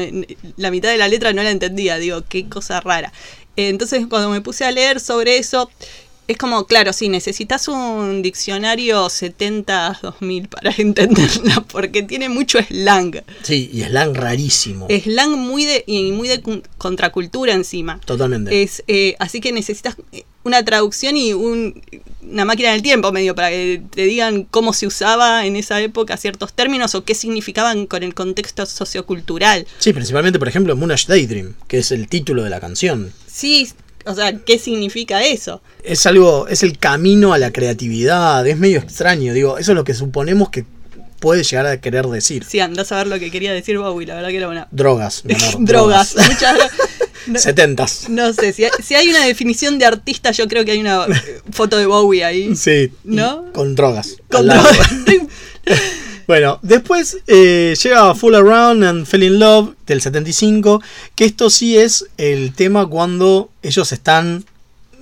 la 0.56 0.72
mitad 0.72 0.89
de 0.89 0.98
la 0.98 1.10
letra 1.10 1.34
no 1.34 1.44
la 1.44 1.52
entendía. 1.52 1.98
Digo, 1.98 2.24
qué 2.30 2.48
cosa 2.48 2.80
rara. 2.80 3.12
Entonces, 3.58 4.08
cuando 4.08 4.30
me 4.30 4.39
puse 4.39 4.64
a 4.64 4.72
leer 4.72 5.02
sobre 5.02 5.38
eso. 5.38 5.70
Es 6.32 6.38
como, 6.38 6.66
claro, 6.66 6.94
sí, 6.94 7.10
necesitas 7.10 7.68
un 7.68 8.22
diccionario 8.22 9.06
70-2000 9.08 10.48
para 10.48 10.72
entenderla, 10.78 11.62
porque 11.70 12.04
tiene 12.04 12.30
mucho 12.30 12.60
slang. 12.62 13.22
Sí, 13.44 13.70
y 13.74 13.82
slang 13.84 14.16
rarísimo. 14.16 14.88
Slang 14.90 15.32
muy 15.38 15.66
de, 15.66 15.84
y 15.88 16.12
muy 16.14 16.30
de 16.30 16.42
contracultura 16.78 17.54
encima. 17.54 18.00
Totalmente. 18.06 18.64
Es, 18.64 18.82
eh, 18.88 19.16
así 19.20 19.42
que 19.42 19.52
necesitas 19.52 19.96
una 20.44 20.64
traducción 20.64 21.18
y 21.18 21.34
un- 21.34 21.82
una 22.22 22.46
máquina 22.46 22.72
del 22.72 22.82
tiempo 22.82 23.12
medio 23.12 23.36
para 23.36 23.50
que 23.50 23.82
te 23.94 24.04
digan 24.06 24.44
cómo 24.50 24.72
se 24.72 24.88
usaba 24.88 25.46
en 25.46 25.58
esa 25.58 25.82
época 25.82 26.16
ciertos 26.16 26.54
términos 26.54 26.96
o 26.96 27.04
qué 27.04 27.14
significaban 27.14 27.88
con 27.88 28.04
el 28.04 28.14
contexto 28.14 28.66
sociocultural. 28.66 29.68
Sí, 29.80 29.92
principalmente, 29.92 30.40
por 30.40 30.48
ejemplo, 30.48 30.76
Moonage 30.78 31.08
Daydream, 31.10 31.56
que 31.68 31.80
es 31.80 31.92
el 31.92 32.08
título 32.08 32.44
de 32.44 32.50
la 32.50 32.62
canción. 32.62 33.12
Sí, 33.28 33.70
o 34.06 34.16
sea, 34.16 34.38
¿qué 34.38 34.58
significa 34.60 35.24
eso? 35.24 35.62
Es 35.84 36.06
algo, 36.06 36.47
es 36.47 36.64
el 36.64 36.78
camino 36.78 37.34
a 37.34 37.38
la 37.38 37.52
creatividad, 37.52 38.45
es 38.47 38.58
medio 38.58 38.80
extraño, 38.80 39.34
digo, 39.34 39.58
eso 39.58 39.72
es 39.72 39.76
lo 39.76 39.84
que 39.84 39.93
suponemos 39.93 40.49
que 40.49 40.66
puede 41.20 41.43
llegar 41.43 41.68
a 41.68 41.80
querer 41.80 42.08
decir. 42.08 42.43
Sí, 42.43 42.60
andás 42.60 42.91
a 42.91 42.97
ver 42.97 43.08
lo 43.08 43.20
que 43.20 43.32
quería 43.32 43.54
decir 43.54 43.78
Bowie, 43.78 44.08
la 44.08 44.16
verdad 44.16 44.30
que 44.30 44.38
era 44.38 44.49
una... 44.49 44.68
Drogas. 44.72 45.24
Drogas, 45.60 46.16
muchas 46.30 46.58
no, 47.28 47.39
Setentas. 47.39 48.10
no 48.10 48.34
sé, 48.34 48.52
si 48.54 48.66
hay, 48.66 48.72
si 48.84 48.95
hay 48.95 49.10
una 49.10 49.26
definición 49.26 49.78
de 49.78 49.86
artista, 49.86 50.32
yo 50.32 50.47
creo 50.47 50.66
que 50.66 50.72
hay 50.72 50.80
una 50.80 51.06
eh, 51.06 51.41
foto 51.52 51.78
de 51.78 51.86
Bowie 51.86 52.24
ahí. 52.24 52.56
Sí. 52.56 52.91
¿No? 53.04 53.52
Con 53.54 53.76
drogas. 53.76 54.18
Con 54.30 54.47
drogas. 54.47 54.89
Bueno, 56.28 56.60
después 56.62 57.18
eh, 57.28 57.76
llega 57.82 58.16
Full 58.16 58.36
Around 58.36 58.84
and 58.84 59.06
Fell 59.06 59.24
in 59.24 59.40
Love 59.40 59.76
del 59.86 60.02
75, 60.02 60.82
que 61.16 61.26
esto 61.26 61.50
sí 61.50 61.78
es 61.78 62.06
el 62.18 62.54
tema 62.54 62.86
cuando 62.88 63.50
ellos 63.62 63.92
están 63.92 64.46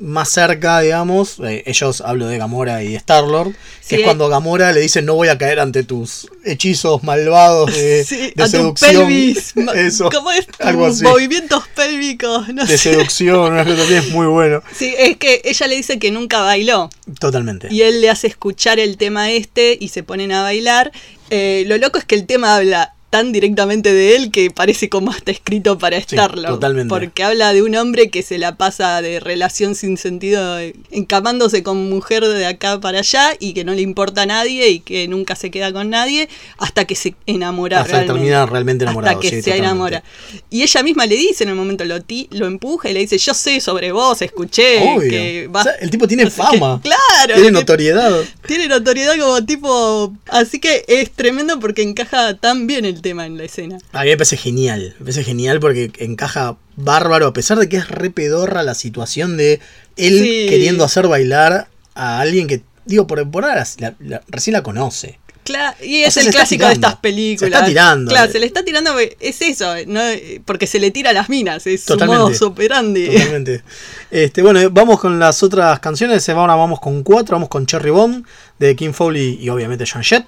más 0.01 0.29
cerca, 0.29 0.79
digamos, 0.81 1.37
eh, 1.43 1.63
ellos 1.65 2.01
hablo 2.01 2.27
de 2.27 2.37
Gamora 2.37 2.83
y 2.83 2.95
Star-Lord, 2.95 3.53
que 3.87 3.95
es 3.97 4.01
cuando 4.03 4.29
Gamora 4.29 4.71
le 4.71 4.81
dice 4.81 5.01
no 5.01 5.15
voy 5.15 5.27
a 5.29 5.37
caer 5.37 5.59
ante 5.59 5.83
tus 5.83 6.27
hechizos 6.45 7.03
malvados 7.03 7.73
de, 7.75 8.03
Sí, 8.07 8.31
de 8.35 8.43
a 8.43 8.47
seducción. 8.47 9.07
pelvis. 9.07 9.53
Eso, 9.75 10.09
¿Cómo 10.09 10.31
es? 10.31 10.47
algo 10.59 10.87
Tus 10.87 10.95
así. 10.97 11.03
movimientos 11.05 11.63
pélvicos, 11.75 12.47
no 12.53 12.65
De 12.65 12.77
sé. 12.77 12.91
seducción, 12.91 13.53
una 13.53 13.65
cosa 13.65 13.83
así, 13.83 13.93
es 13.95 14.09
muy 14.09 14.27
bueno. 14.27 14.61
Sí, 14.75 14.93
es 14.97 15.17
que 15.17 15.41
ella 15.43 15.67
le 15.67 15.75
dice 15.75 15.99
que 15.99 16.11
nunca 16.11 16.41
bailó. 16.41 16.89
Totalmente. 17.19 17.67
Y 17.71 17.81
él 17.81 18.01
le 18.01 18.09
hace 18.09 18.27
escuchar 18.27 18.79
el 18.79 18.97
tema 18.97 19.31
este 19.31 19.77
y 19.79 19.89
se 19.89 20.03
ponen 20.03 20.31
a 20.31 20.43
bailar. 20.43 20.91
Eh, 21.29 21.63
lo 21.67 21.77
loco 21.77 21.97
es 21.97 22.05
que 22.05 22.15
el 22.15 22.25
tema 22.25 22.55
habla 22.55 22.93
tan 23.09 23.31
directamente 23.31 23.91
de 23.93 24.15
él 24.15 24.29
que 24.31 24.51
parece 24.51 24.87
como 24.89 25.11
está 25.11 25.31
escrito 25.31 25.77
para 25.79 25.97
estarlo. 25.97 26.47
totalmente. 26.47 26.89
Porque 26.89 27.23
habla 27.23 27.53
de 27.53 27.61
un 27.63 27.75
hombre 27.75 28.09
que 28.09 28.21
se 28.23 28.37
la 28.37 28.55
pasa 28.55 29.01
de 29.01 29.19
relación 29.19 29.73
sin 29.75 29.97
sentido, 29.97 30.57
encamándose 30.91 31.63
con 31.63 31.89
mujer 31.89 32.27
de 32.27 32.45
acá 32.45 32.79
para 32.79 32.99
allá 32.99 33.31
y 33.39 33.53
que 33.53 33.63
no 33.63 33.73
le 33.73 33.81
importa 33.81 34.23
a 34.23 34.25
nadie 34.25 34.69
y 34.69 34.79
que 34.79 35.07
nunca 35.07 35.35
se 35.35 35.49
queda 35.51 35.71
con 35.73 35.89
nadie 35.89 36.29
hasta 36.57 36.85
que 36.85 36.95
se 36.95 37.15
enamora 37.25 37.77
Hasta 37.81 37.87
que 37.87 37.91
realmente. 37.93 38.13
termina 38.13 38.45
realmente 38.45 38.83
enamorado. 38.85 39.17
Hasta 39.17 39.21
que 39.21 39.29
sí, 39.29 39.35
se 39.37 39.41
totalmente. 39.51 39.65
enamora. 39.67 40.03
Y 40.49 40.61
ella 40.63 40.83
misma 40.83 41.05
le 41.05 41.15
dice 41.15 41.43
en 41.45 41.51
un 41.51 41.57
momento, 41.57 41.85
lo, 41.85 42.01
ti- 42.01 42.27
lo 42.31 42.45
empuja 42.45 42.89
y 42.89 42.93
le 42.93 42.99
dice, 43.01 43.17
yo 43.17 43.33
sé 43.33 43.59
sobre 43.59 43.91
vos, 43.91 44.21
escuché 44.21 44.79
Obvio. 44.95 45.09
que 45.09 45.47
vas... 45.49 45.65
O 45.65 45.69
sea, 45.69 45.77
el 45.79 45.89
tipo 45.89 46.07
tiene 46.07 46.29
fama. 46.29 46.79
qué". 46.83 46.89
Claro. 46.89 47.35
Tiene 47.35 47.51
notoriedad. 47.51 48.19
tiene 48.47 48.67
notoriedad 48.67 49.17
como 49.17 49.43
tipo. 49.45 50.13
Así 50.27 50.59
que 50.59 50.85
es 50.87 51.11
tremendo 51.11 51.59
porque 51.59 51.81
encaja 51.81 52.35
tan 52.35 52.67
bien 52.67 52.85
el 52.85 52.98
tema 53.01 53.25
en 53.25 53.37
la 53.37 53.43
escena. 53.43 53.77
A 53.93 54.03
mí 54.03 54.09
me 54.09 54.17
parece 54.17 54.37
genial, 54.37 54.95
me 54.99 55.05
parece 55.05 55.23
genial 55.23 55.59
porque 55.59 55.91
encaja 55.99 56.57
bárbaro, 56.75 57.27
a 57.27 57.33
pesar 57.33 57.57
de 57.59 57.67
que 57.69 57.77
es 57.77 57.87
re 57.89 58.09
pedorra 58.09 58.63
la 58.63 58.75
situación 58.75 59.37
de 59.37 59.59
él 59.97 60.19
Sí. 60.19 60.45
queriendo 60.49 60.83
hacer 60.83 61.07
bailar 61.07 61.67
a 61.95 62.19
alguien 62.19 62.47
que, 62.47 62.61
digo, 62.85 63.07
por, 63.07 63.29
por 63.29 63.43
ahora 63.45 63.65
la- 63.79 63.95
la- 63.99 64.21
recién 64.29 64.53
la 64.53 64.63
conoce. 64.63 65.19
Claro, 65.45 65.75
y 65.83 66.03
O 66.03 66.07
es 66.07 66.13
sea, 66.13 66.21
el 66.23 66.29
clásico 66.29 66.67
de 66.67 66.73
estas 66.73 66.97
películas. 66.97 67.39
Se 67.39 67.55
está 67.55 67.65
tirando. 67.65 68.11
Claro, 68.11 68.31
se 68.31 68.37
le 68.39 68.45
está 68.45 68.63
tirando. 68.63 68.91
Es 68.99 69.41
eso, 69.41 69.73
¿no? 69.87 69.99
porque 70.45 70.67
se 70.67 70.79
le 70.79 70.91
tira 70.91 71.09
a 71.09 71.13
las 71.13 71.27
minas. 71.27 71.65
Es 71.65 71.81
su 71.81 71.93
Totalmente. 71.93 72.23
modo 72.23 72.47
operandi. 72.47 73.07
Totalmente. 73.07 73.63
Este, 74.11 74.43
bueno, 74.43 74.69
vamos 74.69 74.99
con 74.99 75.17
las 75.17 75.41
otras 75.41 75.79
canciones. 75.79 76.29
Ahora 76.29 76.53
vamos 76.53 76.79
con 76.79 77.01
cuatro. 77.01 77.35
Vamos 77.35 77.49
con 77.49 77.65
Cherry 77.65 77.89
Bomb 77.89 78.25
de 78.59 78.75
Kim 78.75 78.93
Foley 78.93 79.39
y 79.41 79.49
obviamente 79.49 79.85
John 79.91 80.03
Jett. 80.03 80.25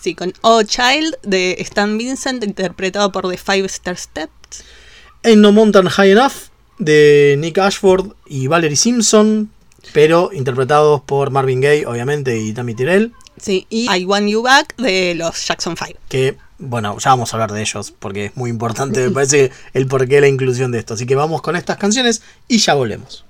Sí, 0.00 0.14
con 0.14 0.32
Oh 0.40 0.62
Child 0.62 1.16
de 1.22 1.56
Stan 1.60 1.96
Vincent, 1.98 2.44
interpretado 2.44 3.12
por 3.12 3.28
The 3.28 3.36
Five 3.36 3.66
Star 3.66 3.96
Steps. 3.96 4.64
Ain't 5.22 5.38
No 5.38 5.52
Mountain 5.52 5.88
High 5.88 6.12
Enough 6.12 6.32
de 6.78 7.36
Nick 7.38 7.58
Ashford 7.58 8.12
y 8.26 8.46
Valerie 8.46 8.76
Simpson, 8.76 9.50
pero 9.92 10.30
interpretados 10.32 11.00
por 11.02 11.30
Marvin 11.30 11.60
Gaye, 11.60 11.86
obviamente, 11.86 12.38
y 12.38 12.52
Tammy 12.52 12.74
Tyrell. 12.74 13.12
Sí, 13.36 13.66
y 13.68 13.90
I 13.90 14.04
Want 14.04 14.28
You 14.28 14.42
Back 14.42 14.76
de 14.76 15.14
los 15.14 15.46
Jackson 15.46 15.76
5. 15.76 15.98
que, 16.08 16.36
bueno, 16.58 16.96
ya 16.98 17.10
vamos 17.10 17.32
a 17.32 17.36
hablar 17.36 17.52
de 17.52 17.60
ellos 17.62 17.92
porque 17.98 18.26
es 18.26 18.36
muy 18.36 18.50
importante, 18.50 19.00
me 19.06 19.10
parece, 19.10 19.50
el 19.72 19.86
porqué 19.86 20.16
de 20.16 20.20
la 20.22 20.28
inclusión 20.28 20.70
de 20.70 20.78
esto. 20.78 20.94
Así 20.94 21.06
que 21.06 21.14
vamos 21.14 21.42
con 21.42 21.56
estas 21.56 21.76
canciones 21.76 22.22
y 22.48 22.58
ya 22.58 22.74
volvemos. 22.74 23.24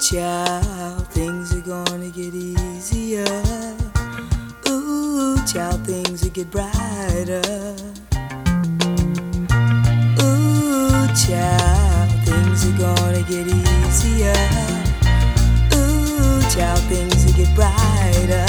Child, 0.00 1.06
things 1.08 1.54
are 1.54 1.60
gonna 1.60 2.08
get 2.08 2.32
easier. 2.34 3.22
Ooh, 4.66 5.36
child, 5.46 5.84
things 5.84 6.22
will 6.22 6.30
get 6.30 6.50
brighter. 6.50 7.42
Ooh, 10.22 11.06
child, 11.14 12.10
things 12.24 12.64
are 12.64 12.78
gonna 12.78 13.22
get 13.28 13.46
easier. 13.46 14.32
Ooh, 15.76 16.40
child, 16.48 16.80
things 16.88 17.26
will 17.26 17.34
get 17.34 17.54
brighter. 17.54 18.46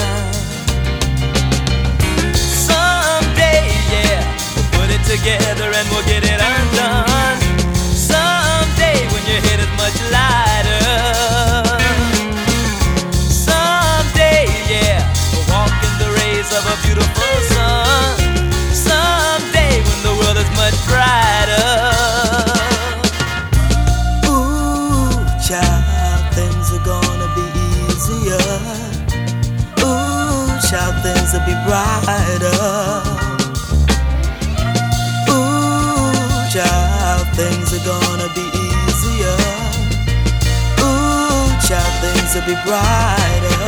Someday, 2.33 3.67
yeah, 3.91 4.23
we'll 4.55 4.71
put 4.71 4.89
it 4.89 5.03
together 5.03 5.69
and 5.69 5.89
we'll 5.89 6.05
get 6.05 6.23
it 6.23 6.39
undone. 6.39 7.03
Uh-huh. 7.03 7.35
Someday, 7.93 9.05
when 9.11 9.23
you 9.27 9.41
hit 9.49 9.59
as 9.59 9.67
much 9.77 10.11
light. 10.13 10.50
to 31.31 31.39
be 31.45 31.53
brighter. 31.63 32.59
Ooh, 35.29 36.11
child, 36.51 37.25
things 37.37 37.71
are 37.71 37.85
gonna 37.85 38.27
be 38.35 38.43
easier. 38.51 39.37
Ooh, 40.83 41.47
child, 41.65 41.93
things 42.03 42.35
will 42.35 42.45
be 42.45 42.55
brighter. 42.65 43.63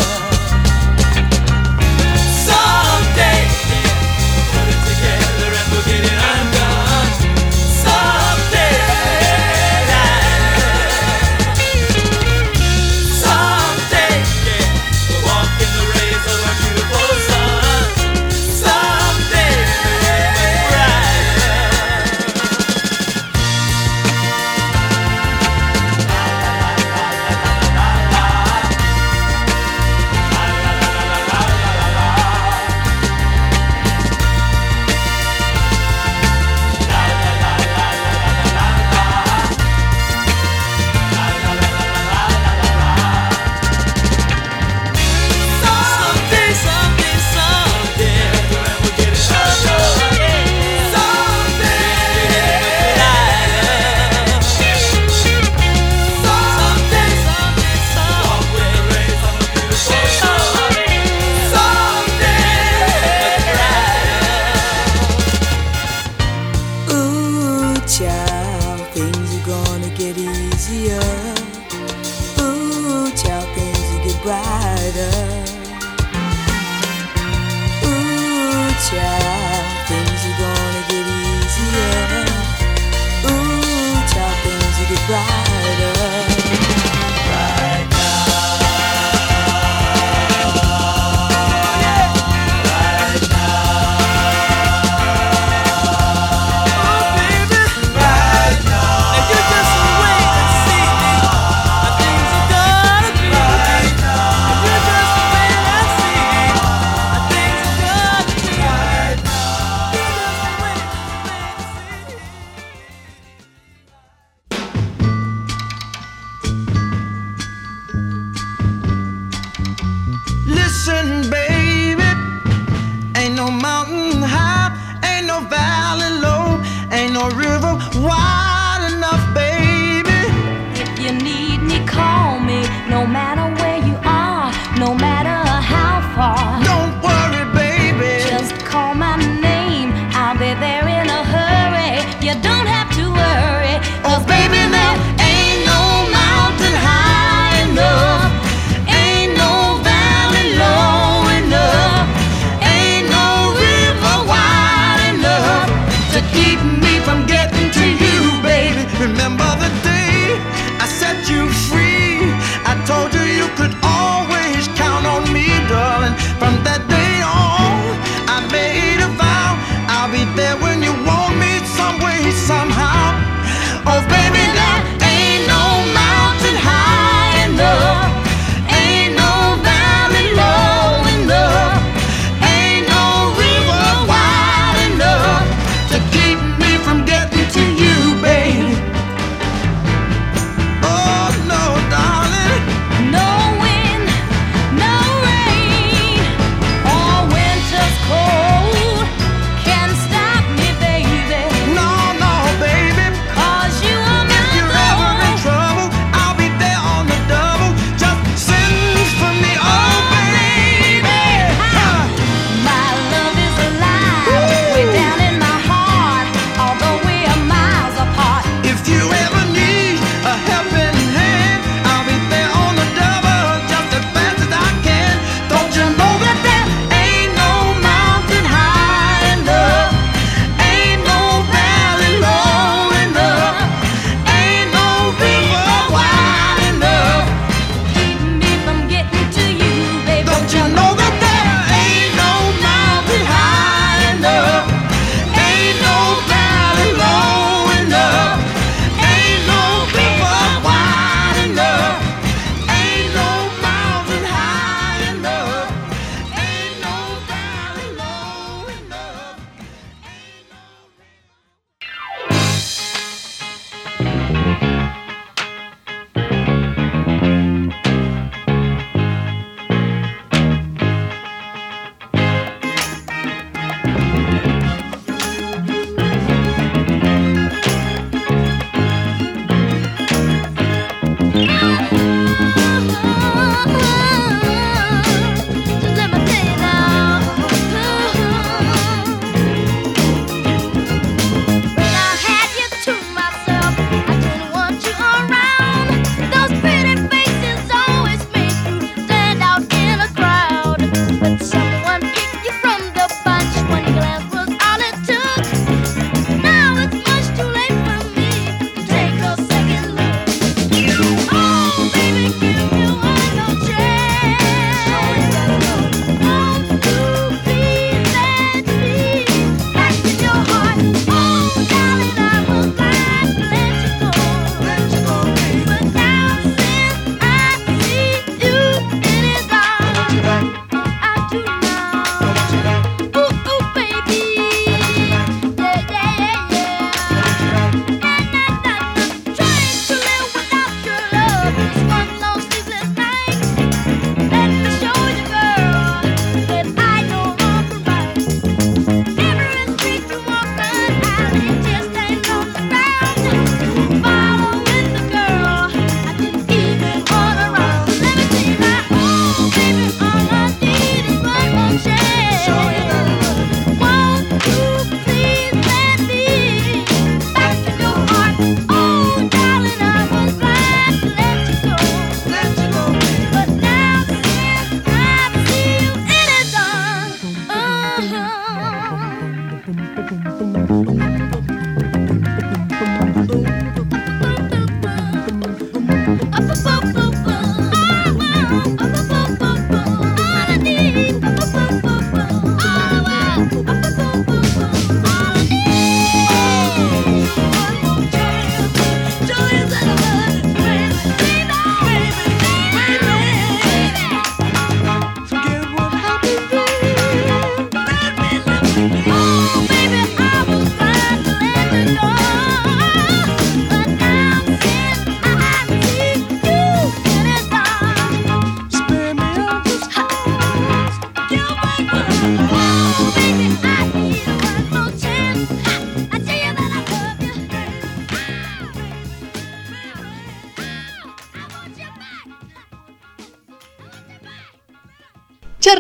Someday, 2.44 3.48
put 4.52 4.68
it 4.68 4.82
together 4.90 5.50
and 5.56 5.72
we'll 5.72 5.86
get 5.86 6.04
it 6.04 6.20
under. 6.20 6.63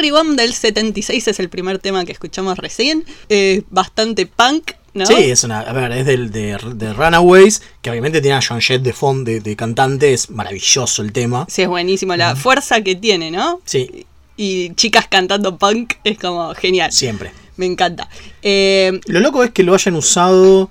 Cherry 0.03 0.11
Bomb 0.11 0.35
del 0.37 0.53
76 0.53 1.29
es 1.29 1.39
el 1.39 1.47
primer 1.47 1.79
tema 1.79 2.03
que 2.03 2.11
escuchamos 2.11 2.57
recién. 2.57 3.05
Eh, 3.29 3.63
bastante 3.69 4.25
punk, 4.25 4.71
¿no? 4.93 5.05
Sí, 5.05 5.13
es 5.15 5.45
una. 5.45 5.61
A 5.61 5.71
ver, 5.71 5.93
es 5.93 6.05
del, 6.05 6.29
de, 6.29 6.57
de 6.75 6.91
Runaways, 6.93 7.61
que 7.81 7.89
obviamente 7.89 8.19
tiene 8.19 8.35
a 8.35 8.41
John 8.45 8.59
Jett 8.59 8.81
de 8.81 8.91
fondo 8.91 9.31
de, 9.31 9.39
de 9.39 9.55
cantante. 9.55 10.11
Es 10.13 10.29
maravilloso 10.29 11.01
el 11.03 11.13
tema. 11.13 11.45
Sí, 11.49 11.61
es 11.61 11.69
buenísimo. 11.69 12.17
La 12.17 12.35
fuerza 12.35 12.81
que 12.81 12.95
tiene, 12.95 13.31
¿no? 13.31 13.61
Sí, 13.63 14.05
Y 14.35 14.73
chicas 14.75 15.07
cantando 15.07 15.57
punk 15.57 15.93
es 16.03 16.19
como 16.19 16.53
genial. 16.53 16.91
siempre. 16.91 17.31
Me 17.55 17.65
encanta. 17.65 18.09
Eh, 18.41 18.99
Lo 19.05 19.21
loco 19.21 19.41
es 19.45 19.51
que 19.51 19.63
lo 19.63 19.73
hayan 19.73 19.95
usado 19.95 20.69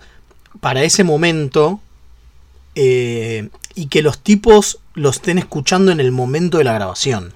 para 0.60 0.82
ese 0.82 1.04
momento 1.04 1.80
eh, 2.74 3.48
y 3.74 3.86
que 3.86 4.02
los 4.02 4.18
tipos 4.18 4.78
lo 4.92 5.08
estén 5.08 5.38
escuchando 5.38 5.90
en 5.90 6.00
el 6.00 6.12
momento 6.12 6.58
de 6.58 6.64
la 6.64 6.74
grabación. 6.74 7.32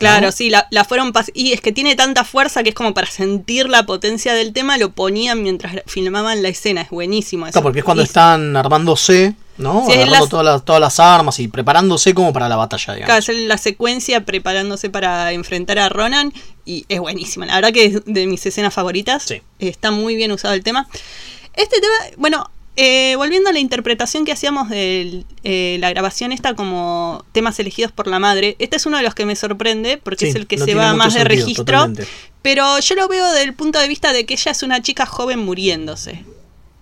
Claro, 0.00 0.26
¿no? 0.26 0.32
sí, 0.32 0.50
la, 0.50 0.66
la 0.70 0.84
fueron 0.84 1.12
y 1.34 1.52
es 1.52 1.60
que 1.60 1.72
tiene 1.72 1.94
tanta 1.94 2.24
fuerza 2.24 2.62
que 2.62 2.70
es 2.70 2.74
como 2.74 2.92
para 2.94 3.06
sentir 3.06 3.68
la 3.68 3.84
potencia 3.86 4.34
del 4.34 4.52
tema, 4.52 4.76
lo 4.78 4.90
ponían 4.90 5.42
mientras 5.42 5.76
filmaban 5.86 6.42
la 6.42 6.48
escena, 6.48 6.80
es 6.82 6.90
buenísimo 6.90 7.46
eso. 7.46 7.52
Claro, 7.52 7.62
porque 7.64 7.78
es 7.80 7.84
cuando 7.84 8.02
Y- 8.02 8.06
están 8.06 8.56
armándose, 8.56 9.34
¿no? 9.58 9.84
Sí, 9.86 9.92
es 9.92 9.96
Agarrando 9.98 10.20
las- 10.20 10.28
todas, 10.28 10.44
las, 10.46 10.64
todas 10.64 10.80
las 10.80 11.00
armas 11.00 11.38
y 11.38 11.48
preparándose 11.48 12.14
como 12.14 12.32
para 12.32 12.48
la 12.48 12.56
batalla, 12.56 12.94
digamos. 12.94 13.06
Claro, 13.06 13.18
hacer 13.18 13.36
la 13.36 13.58
secuencia 13.58 14.24
preparándose 14.24 14.88
para 14.90 15.32
enfrentar 15.32 15.78
a 15.78 15.88
Ronan 15.88 16.32
y 16.64 16.86
es 16.88 16.98
buenísima. 17.00 17.46
La 17.46 17.56
verdad 17.56 17.72
que 17.72 17.84
es 17.86 18.04
de 18.06 18.26
mis 18.26 18.44
escenas 18.46 18.72
favoritas. 18.74 19.26
Está 19.58 19.90
muy 19.90 20.16
bien 20.16 20.32
usado 20.32 20.54
el 20.54 20.62
tema. 20.62 20.88
Este 21.54 21.76
tema, 21.80 21.94
bueno, 22.16 22.50
eh, 22.82 23.14
volviendo 23.16 23.50
a 23.50 23.52
la 23.52 23.58
interpretación 23.58 24.24
que 24.24 24.32
hacíamos 24.32 24.70
de 24.70 25.24
eh, 25.44 25.76
la 25.80 25.90
grabación 25.90 26.32
esta 26.32 26.54
como 26.54 27.24
temas 27.32 27.58
elegidos 27.58 27.92
por 27.92 28.06
la 28.06 28.18
madre, 28.18 28.56
este 28.58 28.76
es 28.76 28.86
uno 28.86 28.96
de 28.96 29.02
los 29.02 29.14
que 29.14 29.26
me 29.26 29.36
sorprende 29.36 29.98
porque 29.98 30.24
Sí, 30.24 30.30
es 30.30 30.34
el 30.34 30.46
que 30.46 30.56
no 30.56 30.64
se 30.64 30.74
va 30.74 30.94
más 30.94 31.12
de 31.12 31.20
sentido, 31.20 31.40
registro. 31.42 31.64
totalmente. 31.64 32.06
Pero 32.40 32.78
yo 32.80 32.94
lo 32.94 33.06
veo 33.06 33.26
desde 33.32 33.44
el 33.44 33.54
punto 33.54 33.78
de 33.78 33.86
vista 33.86 34.14
de 34.14 34.24
que 34.24 34.32
ella 34.32 34.52
es 34.52 34.62
una 34.62 34.80
chica 34.80 35.04
joven 35.04 35.40
muriéndose. 35.40 36.24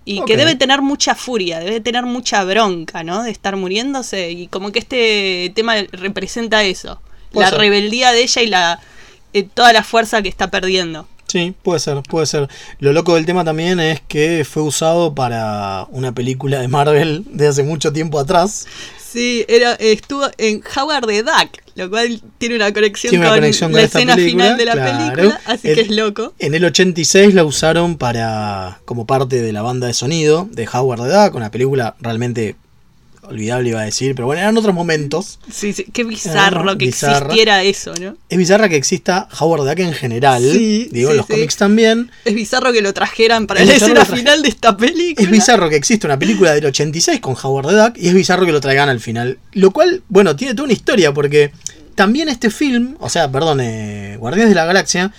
Y 0.05 0.23
que 0.25 0.37
debe 0.37 0.55
tener 0.55 0.81
mucha 0.81 1.13
furia, 1.13 1.59
debe 1.59 1.81
tener 1.81 2.03
mucha 2.03 2.43
bronca, 2.43 3.03
¿no? 3.03 3.21
De 3.21 3.29
estar 3.29 3.57
muriéndose. 3.57 4.31
Y 4.31 4.47
como 4.47 4.71
que 4.71 4.79
este 4.79 5.51
tema 5.53 5.75
representa 5.91 6.63
eso. 6.63 7.01
La 7.31 7.49
ser. 7.49 7.59
rebeldía 7.59 8.11
de 8.11 8.23
ella 8.23 8.41
y 8.41 8.47
la 8.47 8.79
eh, 9.33 9.43
toda 9.43 9.73
la 9.73 9.83
fuerza 9.83 10.21
que 10.21 10.29
está 10.29 10.49
perdiendo. 10.49 11.07
Sí, 11.29 11.53
puede 11.61 11.79
ser, 11.79 12.01
puede 12.01 12.25
ser. 12.25 12.49
Lo 12.79 12.91
loco 12.91 13.13
del 13.13 13.25
tema 13.27 13.45
también 13.45 13.79
es 13.79 14.01
que 14.07 14.43
fue 14.49 14.63
usado 14.63 15.13
para 15.13 15.85
una 15.91 16.11
película 16.11 16.59
de 16.59 16.67
Marvel 16.67 17.23
de 17.31 17.47
hace 17.47 17.61
mucho 17.63 17.93
tiempo 17.93 18.19
atrás. 18.19 18.65
Sí, 19.11 19.45
era, 19.47 19.73
estuvo 19.73 20.27
en 20.39 20.61
Howard 20.75 21.05
the 21.07 21.21
Duck, 21.23 21.49
lo 21.75 21.89
cual 21.89 22.21
tiene 22.39 22.55
una 22.55 22.71
conexión, 22.73 23.09
Tiene 23.11 23.25
una 23.25 23.29
con, 23.33 23.39
conexión 23.39 23.71
con 23.71 23.79
la 23.81 23.85
escena 23.87 24.15
película, 24.15 24.43
final 24.43 24.57
de 24.57 24.65
la 24.65 24.71
claro. 24.73 24.97
película, 25.15 25.41
así 25.45 25.67
El- 25.69 25.75
que 25.75 25.81
es 25.81 25.89
loco. 25.91 26.33
En 26.39 26.53
el 26.55 26.65
86 26.65 27.33
la 27.35 27.43
usaron 27.43 27.97
para 27.97 28.81
como 28.85 29.05
parte 29.07 29.41
de 29.41 29.53
la 29.53 29.61
banda 29.61 29.85
de 29.87 29.93
sonido 29.93 30.47
de 30.51 30.67
Howard 30.71 31.01
the 31.01 31.09
Duck, 31.09 31.35
una 31.35 31.49
película 31.51 31.95
realmente 32.01 32.55
olvidable 33.29 33.69
iba 33.69 33.81
a 33.81 33.85
decir, 33.85 34.15
pero 34.15 34.25
bueno, 34.25 34.41
eran 34.41 34.57
otros 34.57 34.73
momentos. 34.75 35.39
Sí, 35.51 35.73
sí, 35.73 35.85
qué 35.93 36.03
bizarro 36.03 36.77
que 36.77 36.85
bizarra. 36.87 37.17
existiera 37.27 37.63
eso, 37.63 37.93
¿no? 37.99 38.15
Es 38.29 38.37
bizarra 38.37 38.67
que 38.69 38.75
exista 38.75 39.27
Howard 39.39 39.67
Duck 39.67 39.79
en 39.79 39.93
general, 39.93 40.41
Sí, 40.43 40.89
digo, 40.91 41.09
sí, 41.09 41.11
en 41.11 41.17
los 41.17 41.25
sí. 41.27 41.33
cómics 41.33 41.55
también. 41.57 42.11
Es 42.25 42.33
bizarro 42.35 42.73
que 42.73 42.81
lo 42.81 42.93
trajeran 42.93 43.47
para 43.47 43.61
Es 43.61 43.67
la 43.67 43.73
bizarro 43.75 44.01
escena 44.01 44.17
final 44.17 44.41
de 44.41 44.49
esta 44.49 44.75
película. 44.75 45.25
Es 45.25 45.31
bizarro 45.31 45.69
que 45.69 45.75
exista 45.75 46.07
una 46.07 46.19
película 46.19 46.53
del 46.53 46.65
86 46.65 47.19
con 47.19 47.35
Howard 47.41 47.71
Duck 47.71 47.97
y 47.97 48.07
es 48.07 48.13
bizarro 48.13 48.45
que 48.45 48.51
lo 48.51 48.61
traigan 48.61 48.89
al 48.89 48.99
final. 48.99 49.39
Lo 49.53 49.71
cual, 49.71 50.01
bueno, 50.09 50.35
tiene 50.35 50.53
toda 50.53 50.65
una 50.65 50.73
historia 50.73 51.13
porque 51.13 51.51
también 51.95 52.29
este 52.29 52.49
film, 52.49 52.95
o 52.99 53.09
sea, 53.09 53.31
perdón, 53.31 53.59
eh, 53.61 54.15
Guardianes 54.19 54.49
de 54.49 54.55
la 54.55 54.65
Galaxia, 54.65 55.11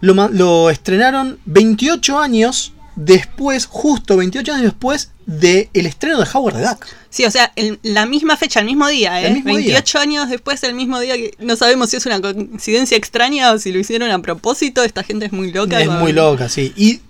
lo 0.00 0.70
estrenaron 0.70 1.38
28 1.46 2.18
años 2.18 2.72
después, 2.96 3.66
justo 3.66 4.16
28 4.16 4.52
años 4.52 4.64
después 4.64 5.10
del 5.26 5.68
estreno 5.74 6.18
de 6.20 6.26
Howard 6.32 6.54
the 6.56 6.62
Duck. 6.62 6.86
Sí, 7.10 7.24
o 7.24 7.30
sea, 7.30 7.52
el- 7.56 7.78
la 7.82 8.06
misma 8.06 8.36
fecha, 8.36 8.60
el 8.60 8.66
mismo 8.66 8.86
día, 8.88 9.20
¿eh? 9.22 9.26
El 9.28 9.34
mismo 9.34 9.50
día. 9.56 9.74
28 9.74 9.98
años 9.98 10.28
después, 10.28 10.62
el 10.64 10.74
mismo 10.74 10.98
día 11.00 11.14
que 11.16 11.32
no 11.38 11.56
sabemos 11.56 11.90
si 11.90 11.96
es 11.96 12.06
una 12.06 12.20
coincidencia 12.20 12.96
extraña 12.96 13.52
o 13.52 13.58
si 13.58 13.72
lo 13.72 13.78
hicieron 13.78 14.10
a 14.10 14.20
propósito. 14.20 14.82
Esta 14.82 15.02
gente 15.02 15.26
es 15.26 15.32
muy 15.32 15.52
loca. 15.52 15.80
Es 15.80 15.88
con- 15.88 15.98
muy 16.00 16.12
loca, 16.12 16.48
sí. 16.48 16.72
Y 16.76 17.00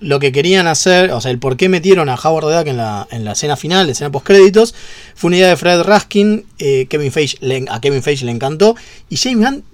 lo 0.00 0.18
que 0.20 0.32
querían 0.32 0.66
hacer, 0.66 1.12
o 1.12 1.20
sea, 1.20 1.30
el 1.30 1.38
por 1.38 1.56
qué 1.56 1.68
metieron 1.68 2.08
a 2.08 2.14
Howard 2.16 2.46
the 2.46 2.54
Duck 2.56 2.66
en 2.66 2.76
la, 2.76 3.06
en 3.10 3.24
la 3.24 3.32
escena 3.32 3.56
final, 3.56 3.86
la 3.86 3.92
escena 3.92 4.10
post 4.12 4.26
créditos, 4.26 4.74
fue 5.14 5.28
una 5.28 5.38
idea 5.38 5.48
de 5.48 5.56
Fred 5.56 5.82
Raskin. 5.82 6.44
eh, 6.58 6.86
Kevin 6.90 7.10
Feige 7.12 7.38
le- 7.40 7.64
a 7.70 7.80
Kevin 7.80 8.02
Feige 8.02 8.24
le 8.24 8.32
encantó. 8.32 8.76
Y 9.08 9.16
James 9.16 9.38
Gunn 9.48 9.64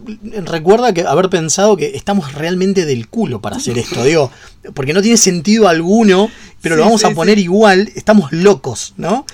recuerda 0.46 0.92
que 0.94 1.02
haber 1.02 1.28
pensado 1.30 1.76
que 1.76 1.96
estamos 1.96 2.32
realmente 2.34 2.84
del 2.86 3.08
culo 3.08 3.40
para 3.40 3.56
hacer 3.56 3.76
esto, 3.78 4.02
digo, 4.04 4.30
porque 4.74 4.92
no 4.92 5.02
tiene 5.02 5.16
sentido 5.16 5.68
alguno, 5.68 6.30
pero 6.62 6.76
lo 6.76 6.82
vamos 6.84 7.00
sí, 7.00 7.06
a 7.06 7.10
poner 7.10 7.38
igual, 7.38 7.90
estamos 7.94 8.30
locos, 8.32 8.94
¿no? 8.96 9.24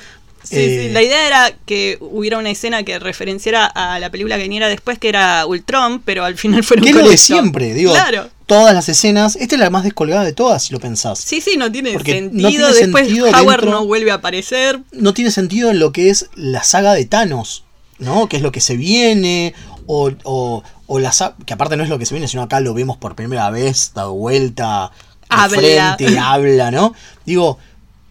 Sí, 0.43 0.57
Eh, 0.57 0.87
sí, 0.89 0.93
la 0.93 1.03
idea 1.03 1.27
era 1.27 1.53
que 1.65 1.97
hubiera 2.01 2.37
una 2.37 2.51
escena 2.51 2.83
que 2.83 2.99
referenciara 2.99 3.65
a 3.65 3.99
la 3.99 4.11
película 4.11 4.37
que 4.37 4.43
viniera 4.43 4.69
después, 4.69 4.99
que 4.99 5.09
era 5.09 5.47
Ultron, 5.47 6.03
pero 6.05 6.23
al 6.25 6.37
final 6.37 6.63
fueron 6.63 6.85
que 6.85 6.91
es 6.91 6.97
lo 6.97 7.03
con 7.03 7.11
de 7.11 7.17
siempre, 7.17 7.73
digo, 7.73 7.93
Claro. 7.93 8.29
Todas 8.47 8.75
las 8.75 8.89
escenas, 8.89 9.37
esta 9.37 9.55
es 9.55 9.61
la 9.61 9.71
más 9.71 9.85
descolgada 9.85 10.25
de 10.25 10.33
todas, 10.33 10.65
si 10.65 10.73
lo 10.73 10.81
pensás. 10.81 11.19
Sí, 11.19 11.41
sí, 11.41 11.57
no 11.57 11.71
tiene 11.73 11.93
Porque 11.93 12.13
sentido. 12.13 12.43
no 12.43 12.49
tiene 12.49 12.67
después 12.75 13.07
sentido 13.07 13.27
Howard 13.29 13.61
dentro- 13.61 13.71
no 13.71 13.87
vuelve 13.87 14.11
a 14.11 14.15
aparecer. 14.15 14.81
no 14.93 15.15
tiene 15.15 15.31
sentido 15.31 15.71
en 15.71 15.79
lo 15.79 15.93
que 15.93 16.11
es 16.11 16.29
la 16.35 16.63
saga 16.63 16.93
de 16.95 17.05
Thanos, 17.07 17.65
¿no? 17.99 18.29
Que 18.29 18.37
es 18.37 18.43
lo 18.43 18.53
que 18.53 18.61
se 18.61 18.77
viene, 18.77 19.55
o, 19.87 20.11
o, 20.25 20.63
o 20.87 20.99
la 20.99 21.13
que 21.47 21.55
aparte 21.55 21.77
no 21.77 21.83
es 21.85 21.89
lo 21.89 21.99
que 21.99 22.07
se 22.07 22.15
viene, 22.15 22.29
sino 22.29 22.43
acá 22.43 22.61
lo 22.61 22.75
vemos 22.75 22.97
por 22.99 23.15
primera 23.15 23.51
vez, 23.51 23.93
dado 23.95 24.13
vuelta, 24.15 24.91
Habla. 25.29 25.97
frente, 25.97 26.19
habla, 26.19 26.71
¿no? 26.71 26.95
Digo, 27.25 27.59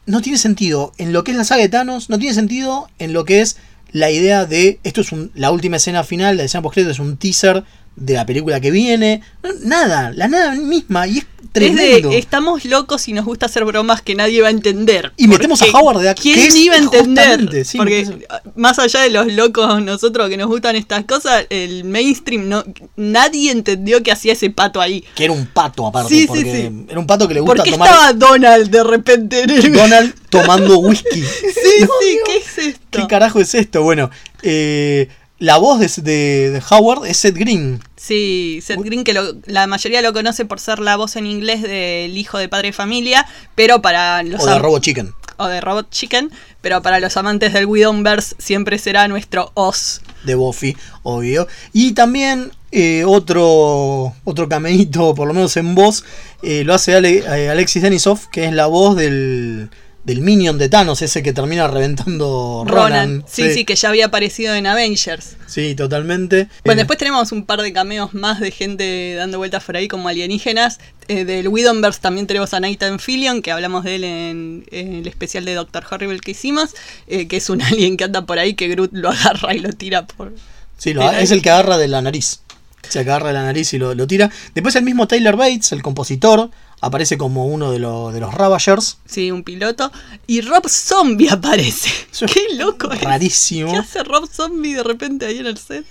no 0.06 0.22
tiene 0.22 0.38
sentido 0.38 0.92
en 0.98 1.14
lo 1.14 1.24
que 1.24 1.32
es 1.32 1.38
la 1.38 1.44
saga 1.46 1.62
de 1.62 1.70
Thanos, 1.70 2.10
no 2.10 2.18
tiene 2.20 2.34
sentido 2.34 2.90
en 3.00 3.14
lo 3.14 3.24
que 3.26 3.42
es 3.42 3.58
la 3.92 4.10
idea 4.10 4.46
de, 4.46 4.80
esto 4.84 5.02
es 5.02 5.12
un- 5.12 5.32
la 5.36 5.52
última 5.52 5.78
escena 5.78 6.04
final, 6.04 6.38
la 6.38 6.44
escena 6.44 6.64
post 6.64 6.78
es 6.80 6.98
un 7.00 7.18
teaser 7.18 7.64
de 7.96 8.14
la 8.16 8.26
película 8.26 8.60
que 8.60 8.72
viene, 8.72 9.22
nada, 9.64 10.12
la 10.12 10.28
nada 10.28 10.56
misma, 10.56 11.08
y 11.08 11.20
es 11.20 11.26
tremendo. 11.52 12.10
Es 12.10 12.14
de, 12.16 12.18
estamos 12.18 12.66
locos 12.66 13.08
y 13.08 13.14
nos 13.14 13.26
gusta 13.26 13.46
hacer 13.46 13.64
bromas 13.66 14.02
que 14.02 14.16
nadie 14.16 14.42
va 14.42 14.48
a 14.48 14.52
entender. 14.52 15.14
Y 15.18 15.28
metemos 15.28 15.62
a 15.62 15.66
Howard 15.66 16.02
de 16.02 16.10
aquí. 16.10 16.34
¿Quién 16.34 16.58
iba 16.58 16.76
a 16.76 16.80
entender? 16.80 17.66
Sí, 17.66 17.78
Porque 17.78 18.26
más 18.56 18.80
allá 18.80 19.02
de 19.02 19.12
los 19.12 19.32
locos 19.32 19.82
nosotros 19.84 20.30
que 20.30 20.38
nos 20.38 20.48
gustan 20.48 20.76
estas 20.76 21.06
cosas, 21.06 21.46
el 21.50 21.84
mainstream 21.84 22.50
no 22.50 22.64
nadie 22.96 23.52
entendió 23.52 24.02
que 24.02 24.12
hacía 24.12 24.34
ese 24.34 24.50
pato 24.50 24.82
ahí. 24.82 25.04
Que 25.16 25.26
era 25.26 25.34
un 25.34 25.46
pato 25.46 25.86
aparte, 25.86 26.10
Sí, 26.10 26.22
sí, 26.22 26.28
porque 26.28 26.44
sí. 26.44 26.86
era 26.90 27.00
un 27.00 27.08
pato 27.08 27.28
que 27.28 27.36
le 27.36 27.42
gusta 27.42 27.56
¿Por 27.56 27.64
qué 27.64 27.72
tomar 27.72 27.90
estaba 27.90 28.14
Donald 28.14 28.70
de 28.70 28.84
repente 28.84 29.44
en 29.44 29.50
el... 29.50 29.74
Donald 29.74 30.14
tomando 30.30 30.80
whisky. 30.80 31.22
Sí, 31.54 31.80
sí, 31.80 32.18
¿qué 32.26 32.38
es 32.38 32.58
esto? 32.58 32.82
¿Qué 32.92 33.08
carajo 33.08 33.40
es 33.40 33.54
esto? 33.56 33.84
Bueno, 33.84 34.10
eh, 34.42 35.08
la 35.44 35.58
voz 35.58 35.80
de, 35.80 35.90
de- 36.02 36.50
de 36.52 36.64
Howard 36.70 37.06
es 37.06 37.18
Seth 37.18 37.36
Green. 37.36 37.82
Sí, 37.98 38.60
Seth 38.64 38.80
Green, 38.82 39.04
que 39.04 39.14
lo- 39.14 39.34
la 39.46 39.68
mayoría 39.68 40.02
lo 40.02 40.14
conoce 40.14 40.46
por 40.46 40.60
ser 40.60 40.80
la 40.80 40.96
voz 40.96 41.16
en 41.18 41.26
inglés 41.26 41.62
del 41.62 42.18
hijo 42.18 42.38
de 42.38 42.48
padre 42.48 42.70
de 42.70 42.74
familia, 42.74 43.26
pero 43.56 43.82
para 43.82 44.24
los 44.24 44.42
O 44.42 44.46
de 44.46 44.54
am- 44.54 44.62
Robo 44.62 44.80
Chicken. 44.80 45.14
o 45.38 45.48
de 45.48 45.60
Robot 45.60 45.90
Chicken, 45.90 46.32
pero 46.62 46.82
para 46.82 47.00
los 47.02 47.18
amantes 47.18 47.52
del 47.54 47.66
Widowverse 47.66 48.36
siempre 48.40 48.78
será 48.78 49.08
nuestro 49.10 49.52
Oz. 49.56 50.02
De 50.24 50.36
Buffy, 50.36 50.78
obvio. 51.02 51.48
Y 51.74 51.92
también 51.94 52.52
eh, 52.72 53.04
otro, 53.06 54.14
otro 54.24 54.48
cameíto, 54.48 55.14
por 55.14 55.28
lo 55.28 55.34
menos 55.34 55.58
en 55.58 55.76
voz, 55.76 56.06
eh, 56.42 56.64
lo 56.64 56.74
hace 56.74 56.96
Ale- 56.96 57.24
eh, 57.28 57.50
Alexis 57.50 57.82
Denisov, 57.84 58.30
que 58.32 58.46
es 58.46 58.54
la 58.54 58.68
voz 58.68 58.96
del, 58.96 59.70
del 60.04 60.20
Minion 60.22 60.58
de 60.58 60.68
Thanos, 60.68 61.02
ese 61.02 61.24
que 61.24 61.32
termina 61.32 61.68
reventando 61.68 62.64
Ronan. 62.68 62.76
Ronan, 63.20 63.26
sí, 63.28 63.54
sí, 63.54 63.64
que 63.66 63.76
ya 63.76 63.90
había 63.90 64.08
aparecido 64.08 64.54
en 64.54 64.68
Avengers. 64.68 65.38
Sí, 65.48 65.76
totalmente. 65.76 66.50
Bueno, 66.66 66.80
Eh, 66.80 66.84
después 66.84 67.00
tenemos 67.00 67.32
un 67.32 67.46
par 67.46 67.62
de 67.62 67.72
cameos 67.72 68.14
más 68.14 68.40
de 68.40 68.52
gente 68.52 69.16
dando 69.16 69.38
vueltas 69.38 69.64
por 69.64 69.78
ahí 69.78 69.88
como 69.88 70.10
alienígenas. 70.10 70.80
Eh, 71.08 71.26
del 71.26 71.48
Widowverse 71.48 72.00
también 72.02 72.28
tenemos 72.28 72.54
a 72.54 72.60
Nathan 72.60 73.00
Fillion, 73.00 73.42
que 73.42 73.52
hablamos 73.52 73.84
de 73.84 73.96
él 73.96 74.04
en, 74.04 74.66
en 74.72 74.94
el 74.96 75.08
especial 75.08 75.46
de 75.46 75.54
Doctor 75.54 75.86
Horrible 75.90 76.20
que 76.20 76.32
hicimos, 76.32 76.72
eh, 77.08 77.28
que 77.28 77.38
es 77.38 77.50
un 77.50 77.62
alien 77.64 77.96
que 77.98 78.04
anda 78.04 78.26
por 78.26 78.40
ahí 78.40 78.56
que 78.56 78.68
Groot 78.68 78.92
lo 78.94 79.10
agarra 79.10 79.54
y 79.56 79.60
lo 79.60 79.72
tira 79.72 80.06
por... 80.06 80.34
Sí, 80.78 80.94
lo- 80.94 81.10
es 81.12 81.32
el 81.32 81.42
que 81.42 81.50
agarra 81.50 81.78
de 81.78 81.88
la 81.88 82.02
nariz. 82.02 82.42
Se 82.90 83.00
agarra 83.00 83.28
de 83.30 83.34
la 83.36 83.44
nariz 83.44 83.74
y 83.74 83.78
lo, 83.78 83.96
lo 83.96 84.06
tira. 84.06 84.30
Después 84.54 84.76
el 84.76 84.84
mismo 84.84 85.08
Taylor 85.08 85.38
Bates, 85.38 85.72
el 85.72 85.82
compositor, 85.82 86.50
aparece 86.86 87.18
como 87.18 87.46
uno 87.48 87.72
de, 87.72 87.80
los 87.80 88.14
de 88.14 88.20
los 88.20 88.34
Ravagers. 88.34 88.98
Sí, 89.06 89.32
un 89.32 89.44
piloto. 89.44 89.92
Y 90.28 90.42
Rob 90.42 90.68
Zombie 90.70 91.30
aparece. 91.32 91.90
Qué 92.32 92.56
loco 92.56 92.92
es. 92.92 93.02
Rarísimo. 93.02 93.72
¿Qué 93.72 93.78
hace 93.78 94.04
Rob 94.04 94.28
Zombie 94.32 94.74
de 94.76 94.84
repente 94.84 95.26
ahí 95.26 95.40
en 95.40 95.48
el 95.48 95.58
set? 95.58 95.86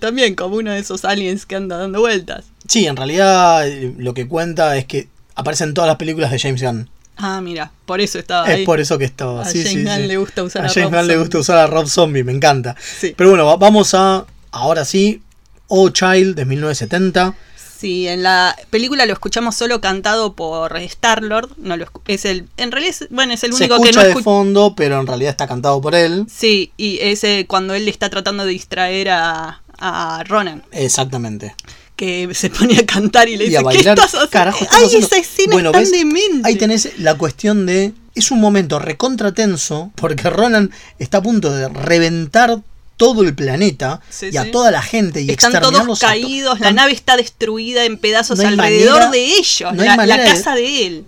También 0.00 0.34
como 0.34 0.56
uno 0.56 0.72
de 0.72 0.78
esos 0.80 1.04
aliens 1.04 1.46
que 1.46 1.56
anda 1.56 1.78
dando 1.78 2.00
vueltas. 2.00 2.44
Sí, 2.68 2.86
en 2.86 2.96
realidad 2.96 3.66
eh, 3.66 3.94
lo 3.96 4.12
que 4.12 4.28
cuenta 4.28 4.76
es 4.76 4.84
que 4.84 5.08
aparece 5.34 5.64
en 5.64 5.72
todas 5.74 5.88
las 5.88 5.96
películas 5.96 6.30
de 6.30 6.38
James 6.38 6.62
Gunn. 6.62 6.90
Ah, 7.16 7.40
mira, 7.40 7.72
por 7.86 8.02
eso 8.02 8.18
estaba 8.18 8.46
ahí. 8.46 8.60
Es 8.60 8.66
por 8.66 8.78
eso 8.78 8.98
que 8.98 9.06
estaba. 9.06 9.40
A 9.42 9.44
sí, 9.46 9.62
James 9.64 9.72
sí, 9.72 9.84
Gunn 9.84 9.96
sí. 10.02 10.06
le 10.08 10.16
gusta 10.18 10.42
usar 10.42 10.66
a 10.66 10.68
James 10.68 10.90
Rob 10.90 10.98
Gunn 11.00 11.08
le 11.08 11.16
gusta 11.16 11.38
usar 11.38 11.56
a 11.58 11.66
Rob 11.66 11.86
Zombie, 11.88 12.24
me 12.24 12.32
encanta. 12.32 12.76
Sí. 12.78 13.14
Pero 13.16 13.30
bueno, 13.30 13.46
va- 13.46 13.56
vamos 13.56 13.94
a. 13.94 14.26
Ahora 14.50 14.84
sí, 14.84 15.22
Oh 15.68 15.88
Child 15.88 16.34
de 16.36 16.44
1970. 16.44 17.34
Sí, 17.78 18.08
en 18.08 18.22
la 18.22 18.56
película 18.70 19.04
lo 19.06 19.12
escuchamos 19.12 19.54
solo 19.54 19.80
cantado 19.80 20.34
por 20.34 20.76
Star 20.78 21.22
Lord. 21.22 21.50
No 21.58 21.76
lo 21.76 21.86
es 22.06 22.24
el, 22.24 22.48
en 22.56 22.72
realidad, 22.72 22.96
es, 23.00 23.08
bueno, 23.10 23.34
es 23.34 23.44
el 23.44 23.52
Se 23.52 23.64
único 23.64 23.76
que 23.82 23.90
escucha 23.90 24.00
no 24.00 24.04
de 24.04 24.08
escucha. 24.10 24.24
fondo, 24.24 24.74
pero 24.76 25.00
en 25.00 25.06
realidad 25.06 25.30
está 25.30 25.46
cantado 25.46 25.80
por 25.80 25.94
él. 25.94 26.26
Sí, 26.34 26.72
y 26.76 26.98
ese 27.02 27.46
cuando 27.46 27.74
él 27.74 27.86
está 27.88 28.08
tratando 28.08 28.44
de 28.46 28.52
distraer 28.52 29.10
a, 29.10 29.62
a 29.78 30.24
Ronan, 30.26 30.62
Exactamente. 30.72 31.54
que 31.96 32.28
se 32.34 32.48
pone 32.50 32.78
a 32.78 32.86
cantar 32.86 33.28
y 33.28 33.36
le 33.36 33.44
Y 33.44 33.48
dice, 33.50 33.62
¿qué 33.70 33.76
estás 33.78 34.04
haciendo? 34.14 34.30
Carajo, 34.30 34.64
estás 34.64 34.78
Ay, 34.78 34.86
haciendo- 34.86 35.06
esa 35.06 35.16
escena 35.18 35.52
Bueno, 35.52 35.68
es 35.70 35.72
tan 35.74 35.82
¿ves? 35.82 35.90
demente. 35.92 36.40
Ahí 36.48 36.56
tenés 36.56 36.98
la 36.98 37.14
cuestión 37.18 37.66
de. 37.66 37.92
Es 38.14 38.30
un 38.30 38.40
momento 38.40 38.78
recontra 38.78 39.32
tenso 39.32 39.90
porque 39.96 40.30
Ronan 40.30 40.70
está 40.98 41.18
a 41.18 41.22
punto 41.22 41.52
de 41.52 41.68
reventar 41.68 42.60
todo 42.96 43.22
el 43.22 43.34
planeta 43.34 44.00
Sí, 44.08 44.30
y 44.32 44.36
a 44.36 44.44
sí. 44.44 44.50
toda 44.50 44.70
la 44.70 44.82
gente 44.82 45.20
y 45.22 45.30
Están 45.30 45.52
todos 45.60 45.98
to- 45.98 46.06
caídos, 46.06 46.60
la 46.60 46.72
nave 46.72 46.92
está 46.92 47.16
destruida 47.16 47.84
en 47.84 47.98
pedazos 47.98 48.38
No 48.38 48.48
alrededor 48.48 48.94
manera- 48.94 49.10
de 49.10 49.24
ellos, 49.36 49.72
no 49.74 49.82
la, 49.84 49.90
la 49.90 49.96
manera 49.96 50.22
de- 50.22 50.28
casa 50.30 50.54
de 50.54 50.86
él. 50.86 51.04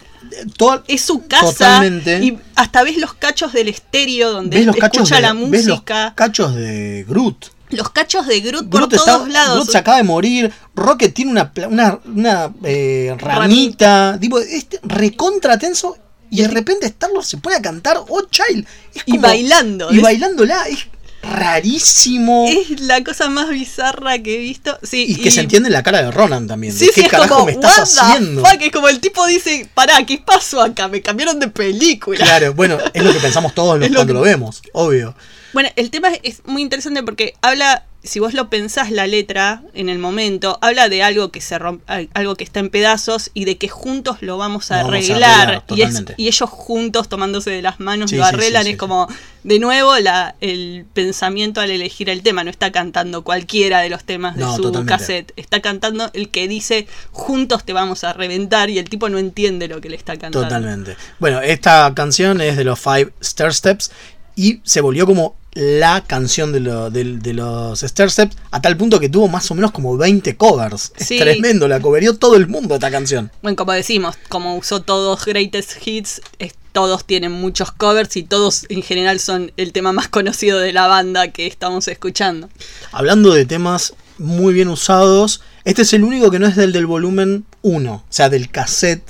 toda- 0.57 0.85
Es 0.89 1.01
su 1.03 1.27
casa 1.27 1.51
Totalmente. 1.53 2.19
y 2.23 2.39
hasta 2.55 2.83
ves 2.83 2.99
los 2.99 3.15
cachos 3.15 3.53
del 3.55 3.69
estéreo 3.69 4.31
donde 4.33 4.59
ves 4.59 4.67
los 4.67 4.77
escucha 4.77 5.17
de, 5.17 5.23
la 5.23 5.33
ves 5.33 5.65
los 5.65 5.77
música. 5.79 6.13
cachos 6.15 6.55
de 6.55 7.07
Groot. 7.09 7.47
Los 7.71 7.91
cachos 7.91 8.27
de 8.27 8.41
Groot 8.41 8.69
por 8.71 8.81
Groot, 8.81 8.91
todos 8.95 9.27
está, 9.27 9.29
lados. 9.33 9.55
Groot 9.57 9.71
se 9.71 9.79
acaba 9.79 9.97
de 9.99 10.03
morir. 10.03 10.53
Rocket 10.75 11.13
tiene 11.15 11.31
una, 11.33 11.53
pla- 11.53 11.69
una, 11.69 11.99
una, 12.07 12.53
eh, 12.65 13.15
ramita. 13.19 14.17
Tipo, 14.21 14.39
este, 14.39 14.81
recontra 14.83 15.59
tenso. 15.59 15.97
Y 16.31 16.43
de 16.43 16.49
repente 16.49 16.87
Star-Lord 16.87 17.25
se 17.25 17.39
pone 17.39 17.57
a 17.57 17.63
cantar 17.63 17.99
Oh 18.09 18.23
Child. 18.31 18.67
Es 18.95 19.03
Y 19.07 19.19
bailando. 19.19 19.89
Y 19.93 19.97
Es- 19.99 20.03
bailándola. 20.03 20.69
Es 20.69 20.87
rarísimo. 21.23 22.47
Es 22.49 22.81
la 22.81 23.03
cosa 23.05 23.29
más 23.29 23.49
bizarra 23.51 24.19
que 24.23 24.35
he 24.37 24.39
visto. 24.39 24.79
Sí, 24.83 25.07
y 25.09 25.17
que 25.17 25.31
se 25.31 25.41
entiende 25.41 25.69
en 25.69 25.73
la 25.73 25.83
cara 25.83 26.03
de 26.03 26.11
Ronan 26.11 26.47
también. 26.47 26.73
de 26.73 26.79
Sí, 26.79 26.87
sí, 26.87 26.93
¿Qué 26.95 27.01
es 27.07 27.09
carajo 27.09 27.35
como, 27.35 27.47
me 27.47 27.53
estás 27.53 27.79
"What 27.79 27.85
the 27.87 28.01
haciendo? 28.13 28.45
fuck?". 28.45 28.61
Es 28.63 28.73
como 28.73 28.89
el 28.89 29.01
tipo 29.01 29.27
dice, 29.27 29.69
pará, 29.75 30.05
¿qué 30.07 30.19
pasó 30.19 30.61
acá? 30.63 30.89
Me 30.89 31.03
cambiaron 31.03 31.39
de 31.41 31.49
película. 31.49 32.19
Claro, 32.25 32.55
bueno, 32.55 32.79
es 32.93 33.03
lo 33.03 33.13
que 33.13 33.21
pensamos 33.21 33.55
todos 33.55 33.79
los- 33.79 33.89
lo 33.91 33.95
cuando 33.97 34.13
que- 34.15 34.19
lo 34.19 34.21
vemos, 34.25 34.63
obvio. 34.73 35.15
Bueno, 35.53 35.71
el 35.77 35.91
tema 35.91 36.09
es 36.23 36.43
muy 36.45 36.61
interesante 36.63 37.03
porque 37.03 37.35
habla, 37.41 37.85
si 38.03 38.21
vos 38.21 38.33
lo 38.33 38.49
pensás 38.49 38.91
la 38.93 39.07
letra 39.07 39.63
en 39.75 39.89
el 39.89 39.99
momento, 39.99 40.59
habla 40.63 40.89
de 40.89 41.03
algo 41.03 41.31
que 41.31 41.41
se 41.41 41.59
romp- 41.59 41.81
al- 41.87 42.09
algo 42.15 42.37
que 42.37 42.45
está 42.45 42.61
en 42.61 42.71
pedazos 42.71 43.31
y 43.35 43.45
de 43.45 43.59
que 43.59 43.69
juntos 43.69 44.19
lo 44.21 44.39
vamos 44.39 44.71
a 44.71 44.83
Lo 44.83 44.89
vamos 44.91 44.95
a 45.11 45.13
arreglar. 45.15 45.51
y, 45.51 45.53
es- 45.83 45.89
totalmente. 45.89 46.15
y 46.17 46.29
ellos 46.29 46.49
juntos 46.49 47.09
tomándose 47.09 47.51
de 47.51 47.61
las 47.61 47.81
manos 47.81 48.11
Sí, 48.11 48.17
lo 48.17 48.25
arreglan. 48.25 48.63
sí, 48.63 48.69
sí, 48.69 48.73
es 48.75 48.79
como, 48.79 49.09
de 49.43 49.59
nuevo, 49.59 49.99
la, 49.99 50.37
el 50.41 50.87
pensamiento 50.95 51.61
al 51.61 51.71
elegir 51.71 52.09
el 52.09 52.23
tema. 52.23 52.45
No 52.45 52.51
está 52.51 52.71
cantando 52.73 53.25
cualquiera 53.25 53.81
de 53.81 53.91
los 53.91 54.05
temas 54.05 54.37
de 54.37 54.43
No, 54.43 54.55
su 54.57 54.63
totalmente. 54.63 54.93
cassette. 54.93 55.33
Está 55.37 55.61
cantando 55.61 56.11
el 56.15 56.29
que 56.31 56.47
dice, 56.49 56.87
juntos 57.11 57.65
te 57.65 57.73
vamos 57.73 58.05
a 58.05 58.13
reventar 58.13 58.71
y 58.71 58.79
el 58.79 58.89
tipo 58.89 59.09
no 59.09 59.19
entiende 59.19 59.67
lo 59.69 59.81
que 59.81 59.91
le 59.91 59.97
está 59.97 60.13
cantando. 60.13 60.43
Totalmente. 60.43 60.97
Bueno, 61.19 61.41
esta 61.41 61.93
canción 61.95 62.41
es 62.41 62.57
de 62.57 62.65
los 62.65 62.79
Five 62.79 63.13
Stair 63.23 63.53
Steps 63.53 63.91
y 64.39 64.61
se 64.65 64.81
volvió 64.81 65.05
como 65.05 65.37
la 65.53 66.05
canción 66.05 66.53
de, 66.53 66.61
lo- 66.61 66.91
de 66.91 67.33
los 67.35 67.81
Stair 67.81 68.11
Steps 68.11 68.37
a 68.53 68.63
tal 68.63 68.77
punto 68.77 69.01
que 69.01 69.09
tuvo 69.09 69.27
más 69.27 69.51
o 69.51 69.55
menos 69.57 69.73
como 69.73 69.97
20 69.97 70.37
covers. 70.37 70.93
Es 70.97 71.09
tremendo, 71.19 71.67
la 71.67 71.81
coverió 71.81 72.17
todo 72.17 72.37
el 72.37 72.47
mundo 72.47 72.75
esta 72.77 72.91
canción. 72.91 73.33
Bueno, 73.43 73.57
como 73.57 73.73
decimos, 73.73 74.17
como 74.29 74.57
usó 74.57 74.83
todos 74.83 75.25
Greatest 75.25 75.73
Hits, 75.85 76.21
es- 76.39 76.55
todos 76.73 77.05
tienen 77.05 77.33
muchos 77.33 77.73
covers 77.73 78.17
y 78.17 78.23
todos 78.23 78.67
en 78.69 78.83
general 78.83 79.19
son 79.19 79.51
el 79.57 79.73
tema 79.73 79.93
más 79.93 80.07
conocido 80.09 80.61
de 80.61 80.73
la 80.73 80.87
banda 80.87 81.29
que 81.33 81.49
estamos 81.49 81.89
escuchando. 81.89 82.49
Hablando 82.93 83.33
de 83.35 83.45
temas 83.47 83.95
muy 84.19 84.53
bien 84.55 84.69
usados, 84.69 85.41
este 85.65 85.83
es 85.83 85.93
el 85.95 86.05
único 86.05 86.31
que 86.31 86.39
no 86.39 86.47
es 86.47 86.55
del 86.55 86.73
del 86.73 86.87
volumen 86.87 87.47
1, 87.63 87.93
o 87.95 88.05
sea, 88.09 88.29
del 88.29 88.49
cassette, 88.51 89.03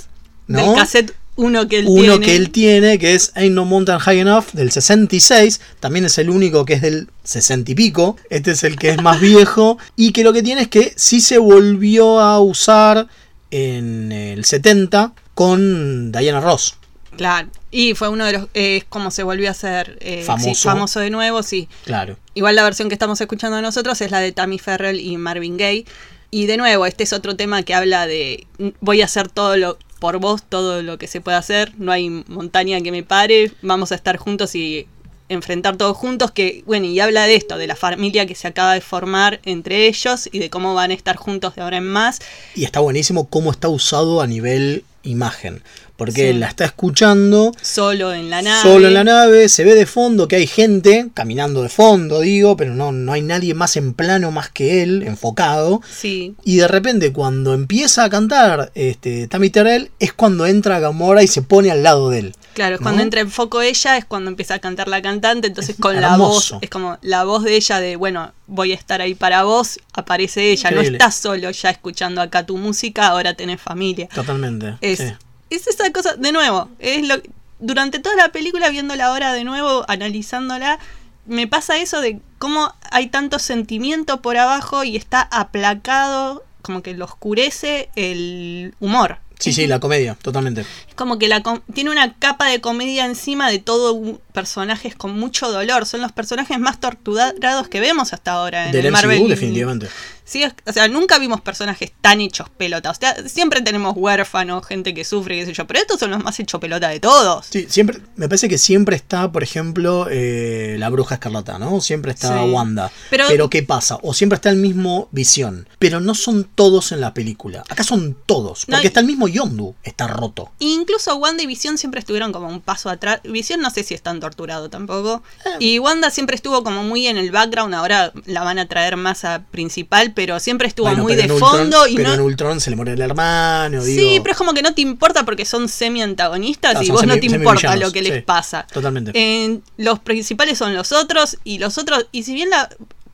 ¿no? 0.46 0.60
Del 0.68 0.74
cassette 0.76 1.14
uno 1.38 1.66
que 1.68 1.78
él 1.78 1.86
Uno 1.88 2.00
tiene. 2.18 2.26
que 2.26 2.36
él 2.36 2.50
tiene, 2.50 2.98
que 2.98 3.14
es 3.14 3.32
Ain't 3.36 3.54
No 3.54 3.64
Mountain 3.64 3.98
High 4.00 4.18
Enough, 4.18 4.46
del 4.52 4.70
66. 4.70 5.60
También 5.80 6.04
es 6.04 6.18
el 6.18 6.28
único 6.30 6.64
que 6.64 6.74
es 6.74 6.82
del 6.82 7.08
60 7.24 7.70
y 7.70 7.74
pico. 7.74 8.16
Este 8.28 8.50
es 8.50 8.64
el 8.64 8.76
que 8.76 8.90
es 8.90 9.02
más 9.02 9.20
viejo. 9.22 9.78
Y 9.96 10.12
que 10.12 10.24
lo 10.24 10.32
que 10.32 10.42
tiene 10.42 10.62
es 10.62 10.68
que 10.68 10.92
sí 10.96 11.20
se 11.20 11.38
volvió 11.38 12.20
a 12.20 12.40
usar 12.40 13.06
en 13.50 14.12
el 14.12 14.44
70 14.44 15.12
con 15.34 16.12
Diana 16.12 16.40
Ross. 16.40 16.74
Claro. 17.16 17.48
Y 17.70 17.94
fue 17.94 18.08
uno 18.08 18.24
de 18.26 18.32
los. 18.32 18.48
Es 18.54 18.84
como 18.84 19.10
se 19.10 19.22
volvió 19.22 19.48
a 19.48 19.52
hacer 19.52 19.98
eh, 20.00 20.18
sí, 20.20 20.26
Famoso. 20.26 20.68
famoso 20.68 21.00
de 21.00 21.10
nuevo, 21.10 21.42
sí. 21.42 21.68
Claro. 21.84 22.16
Igual 22.34 22.56
la 22.56 22.62
versión 22.64 22.88
que 22.88 22.94
estamos 22.94 23.20
escuchando 23.20 23.60
nosotros 23.62 24.00
es 24.00 24.10
la 24.10 24.20
de 24.20 24.32
Tammy 24.32 24.58
Farrell 24.58 25.00
y 25.00 25.16
Marvin 25.16 25.56
Gaye. 25.56 25.84
Y 26.30 26.46
de 26.46 26.56
nuevo, 26.58 26.84
este 26.86 27.04
es 27.04 27.12
otro 27.12 27.36
tema 27.36 27.62
que 27.62 27.74
habla 27.74 28.06
de 28.06 28.46
"Mm, 28.58 28.68
voy 28.80 29.02
a 29.02 29.06
hacer 29.06 29.28
todo 29.28 29.56
lo 29.56 29.78
por 29.98 30.18
vos, 30.18 30.42
todo 30.48 30.82
lo 30.82 30.98
que 30.98 31.06
se 31.06 31.20
puede 31.20 31.36
hacer, 31.36 31.72
no 31.78 31.92
hay 31.92 32.08
montaña 32.10 32.80
que 32.80 32.92
me 32.92 33.02
pare, 33.02 33.52
vamos 33.62 33.92
a 33.92 33.94
estar 33.94 34.16
juntos 34.16 34.54
y 34.54 34.86
enfrentar 35.28 35.76
todos 35.76 35.96
juntos, 35.96 36.30
que 36.30 36.62
bueno, 36.66 36.86
y 36.86 36.98
habla 37.00 37.26
de 37.26 37.36
esto, 37.36 37.58
de 37.58 37.66
la 37.66 37.76
familia 37.76 38.26
que 38.26 38.34
se 38.34 38.48
acaba 38.48 38.74
de 38.74 38.80
formar 38.80 39.40
entre 39.44 39.86
ellos 39.86 40.28
y 40.32 40.38
de 40.38 40.50
cómo 40.50 40.74
van 40.74 40.90
a 40.90 40.94
estar 40.94 41.16
juntos 41.16 41.54
de 41.54 41.62
ahora 41.62 41.76
en 41.76 41.86
más. 41.86 42.20
Y 42.54 42.64
está 42.64 42.80
buenísimo 42.80 43.28
cómo 43.28 43.50
está 43.50 43.68
usado 43.68 44.20
a 44.20 44.26
nivel 44.26 44.84
imagen. 45.02 45.62
Porque 45.98 46.30
Sí. 46.32 46.38
la 46.38 46.46
está 46.46 46.64
escuchando 46.64 47.52
Solo 47.60 48.14
en 48.14 48.30
la 48.30 48.40
nave. 48.40 48.62
solo 48.62 48.86
en 48.86 48.94
la 48.94 49.02
nave, 49.02 49.48
se 49.48 49.64
ve 49.64 49.74
de 49.74 49.84
fondo 49.84 50.28
que 50.28 50.36
hay 50.36 50.46
gente 50.46 51.08
caminando 51.12 51.62
de 51.64 51.68
fondo, 51.68 52.20
digo, 52.20 52.56
pero 52.56 52.72
no, 52.74 52.92
no 52.92 53.12
hay 53.12 53.20
nadie 53.20 53.52
más 53.52 53.76
en 53.76 53.92
plano 53.94 54.30
más 54.30 54.48
que 54.48 54.82
él, 54.84 55.02
enfocado. 55.02 55.82
Sí. 55.90 56.36
Y 56.44 56.56
de 56.58 56.68
repente 56.68 57.12
cuando 57.12 57.52
empieza 57.52 58.04
a 58.04 58.10
cantar 58.10 58.70
este, 58.76 59.26
Tammy 59.26 59.50
Terrell 59.50 59.90
es 59.98 60.12
cuando 60.12 60.46
entra 60.46 60.78
Gamora 60.78 61.24
y 61.24 61.26
se 61.26 61.42
pone 61.42 61.70
al 61.72 61.82
lado 61.82 62.10
de 62.10 62.20
él. 62.20 62.34
Claro, 62.54 62.76
es 62.76 62.80
¿no? 62.80 62.84
cuando 62.84 63.02
entra 63.02 63.20
en 63.20 63.30
foco 63.30 63.60
ella, 63.60 63.96
es 63.96 64.04
cuando 64.04 64.30
empieza 64.30 64.54
a 64.54 64.58
cantar 64.60 64.86
la 64.86 65.02
cantante, 65.02 65.48
entonces 65.48 65.74
con 65.78 66.00
la 66.00 66.16
voz, 66.16 66.54
es 66.60 66.70
como 66.70 66.96
la 67.02 67.24
voz 67.24 67.42
de 67.42 67.56
ella 67.56 67.80
de, 67.80 67.96
bueno, 67.96 68.32
voy 68.46 68.70
a 68.70 68.76
estar 68.76 69.00
ahí 69.00 69.14
para 69.16 69.42
vos, 69.42 69.78
aparece 69.94 70.52
ella, 70.52 70.70
Increíble. 70.70 70.90
no 70.90 70.96
estás 71.04 71.16
solo 71.16 71.50
ya 71.50 71.70
escuchando 71.70 72.20
acá 72.20 72.46
tu 72.46 72.56
música, 72.56 73.08
ahora 73.08 73.34
tenés 73.34 73.60
familia. 73.60 74.08
Totalmente. 74.14 74.76
Es, 74.80 74.98
sí. 75.00 75.04
Es 75.50 75.66
esa 75.66 75.90
cosa, 75.92 76.14
de 76.16 76.32
nuevo, 76.32 76.68
es 76.78 77.06
lo 77.06 77.16
durante 77.60 77.98
toda 77.98 78.14
la 78.14 78.28
película, 78.30 78.68
viéndola 78.68 79.06
ahora 79.06 79.32
de 79.32 79.42
nuevo, 79.42 79.84
analizándola, 79.88 80.78
me 81.26 81.46
pasa 81.48 81.76
eso 81.78 82.00
de 82.00 82.20
cómo 82.38 82.72
hay 82.92 83.08
tanto 83.08 83.38
sentimiento 83.40 84.22
por 84.22 84.36
abajo 84.36 84.84
y 84.84 84.96
está 84.96 85.22
aplacado, 85.22 86.44
como 86.62 86.82
que 86.82 86.94
lo 86.94 87.04
oscurece 87.04 87.90
el 87.96 88.74
humor. 88.80 89.18
Sí, 89.40 89.52
sí, 89.52 89.66
la 89.68 89.78
comedia, 89.78 90.16
totalmente. 90.20 90.62
Es 90.62 90.94
como 90.96 91.18
que 91.18 91.28
la 91.28 91.42
com- 91.44 91.60
tiene 91.72 91.90
una 91.90 92.14
capa 92.14 92.46
de 92.46 92.60
comedia 92.60 93.04
encima 93.06 93.48
de 93.50 93.58
todo 93.60 94.20
personajes 94.32 94.96
con 94.96 95.16
mucho 95.18 95.50
dolor. 95.52 95.86
Son 95.86 96.00
los 96.00 96.10
personajes 96.10 96.58
más 96.58 96.80
torturados 96.80 97.68
que 97.68 97.78
vemos 97.78 98.12
hasta 98.12 98.32
ahora 98.32 98.66
en 98.66 98.72
Del 98.72 98.86
el 98.86 98.92
MCU, 98.92 98.96
Marvel. 99.06 99.28
definitivamente. 99.28 99.88
Sí, 100.28 100.42
es- 100.42 100.52
o 100.66 100.72
sea, 100.72 100.88
nunca 100.88 101.18
vimos 101.18 101.40
personajes 101.40 101.90
tan 102.02 102.20
hechos 102.20 102.50
pelota. 102.50 102.90
O 102.90 102.94
sea, 102.94 103.16
siempre 103.28 103.62
tenemos 103.62 103.94
huérfanos, 103.96 104.66
gente 104.66 104.92
que 104.92 105.04
sufre, 105.04 105.36
qué 105.38 105.46
sé 105.46 105.52
yo. 105.54 105.66
Pero 105.66 105.80
estos 105.80 105.98
son 106.00 106.10
los 106.10 106.22
más 106.22 106.38
hechos 106.38 106.60
pelota 106.60 106.88
de 106.90 107.00
todos. 107.00 107.46
Sí, 107.46 107.66
siempre, 107.70 108.00
me 108.16 108.28
parece 108.28 108.48
que 108.48 108.58
siempre 108.58 108.94
está, 108.96 109.32
por 109.32 109.42
ejemplo, 109.42 110.06
eh, 110.10 110.76
la 110.78 110.90
bruja 110.90 111.14
escarlata, 111.14 111.58
¿no? 111.58 111.80
Siempre 111.80 112.12
está 112.12 112.42
Sí. 112.44 112.50
Wanda. 112.50 112.90
Pero- 113.10 113.24
Pero, 113.28 113.48
¿qué 113.48 113.62
pasa? 113.62 113.98
O 114.02 114.12
siempre 114.12 114.36
está 114.36 114.50
el 114.50 114.56
mismo 114.56 115.08
Visión. 115.12 115.68
Pero 115.78 116.00
no 116.00 116.14
son 116.14 116.44
todos 116.44 116.92
en 116.92 117.00
la 117.00 117.14
película. 117.14 117.64
Acá 117.68 117.82
son 117.84 118.16
todos. 118.26 118.66
Porque 118.66 118.86
está 118.88 119.00
el 119.00 119.06
mismo 119.06 119.28
Yondu. 119.28 119.74
Está 119.82 120.06
roto. 120.08 120.52
Incluso 120.58 121.16
Wanda 121.16 121.42
y 121.42 121.46
Visión 121.46 121.78
siempre 121.78 122.00
estuvieron 122.00 122.32
como 122.32 122.48
un 122.48 122.60
paso 122.60 122.90
atrás. 122.90 123.20
Visión 123.24 123.60
no 123.60 123.70
sé 123.70 123.82
si 123.84 123.94
es 123.94 124.02
tan 124.02 124.20
torturado 124.20 124.68
tampoco. 124.68 125.22
Eh. 125.46 125.50
Y 125.60 125.78
Wanda 125.78 126.10
siempre 126.10 126.36
estuvo 126.36 126.62
como 126.62 126.82
muy 126.82 127.06
en 127.06 127.16
el 127.16 127.30
background. 127.30 127.74
Ahora 127.74 128.12
la 128.26 128.42
van 128.44 128.58
a 128.58 128.66
traer 128.68 128.96
más 128.96 129.24
a 129.24 129.44
principal, 129.50 130.12
pero 130.18 130.40
siempre 130.40 130.66
estuvo 130.66 130.88
Bueno, 130.88 131.04
muy 131.04 131.14
de 131.14 131.28
Ultron- 131.30 131.38
fondo. 131.38 131.86
y 131.86 131.94
pero 131.94 132.08
no, 132.08 132.14
en 132.16 132.20
Ultron 132.22 132.60
se 132.60 132.70
le 132.70 132.74
muere 132.76 132.94
el 132.94 133.00
hermano. 133.00 133.80
Sí, 133.82 134.18
pero 134.20 134.32
es 134.32 134.36
como 134.36 134.52
que 134.52 134.62
no 134.62 134.74
te 134.74 134.80
importa 134.80 135.24
porque 135.24 135.44
son 135.44 135.68
semi-antagonistas 135.68 136.74
Ah, 136.76 136.82
y 136.82 136.90
vos 136.90 137.06
no 137.06 137.20
te 137.20 137.26
importa 137.26 137.76
lo 137.76 137.92
que 137.92 138.02
les 138.02 138.14
sí, 138.14 138.20
pasa. 138.22 138.66
Totalmente. 138.72 139.12
En- 139.14 139.62
los 139.76 140.00
principales 140.00 140.58
son 140.58 140.74
los 140.74 140.90
otros 140.90 141.38
y 141.44 141.58
los 141.60 141.78
otros, 141.78 142.06
y 142.10 142.24
si 142.24 142.34
bien 142.34 142.50
la, 142.50 142.68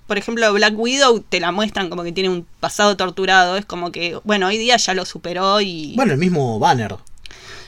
por 0.06 0.16
ejemplo, 0.16 0.50
Black 0.54 0.72
Widow 0.78 1.20
te 1.28 1.40
la 1.40 1.52
muestran 1.52 1.90
como 1.90 2.04
que 2.04 2.12
tiene 2.12 2.30
un 2.30 2.46
pasado 2.58 2.96
torturado, 2.96 3.58
es 3.58 3.66
como 3.66 3.92
que, 3.92 4.18
bueno, 4.24 4.46
hoy 4.46 4.56
día 4.56 4.78
ya 4.78 4.94
lo 4.94 5.04
superó 5.04 5.60
y... 5.60 5.92
Bueno, 5.96 6.12
el 6.12 6.18
mismo 6.18 6.58
Banner. 6.58 6.96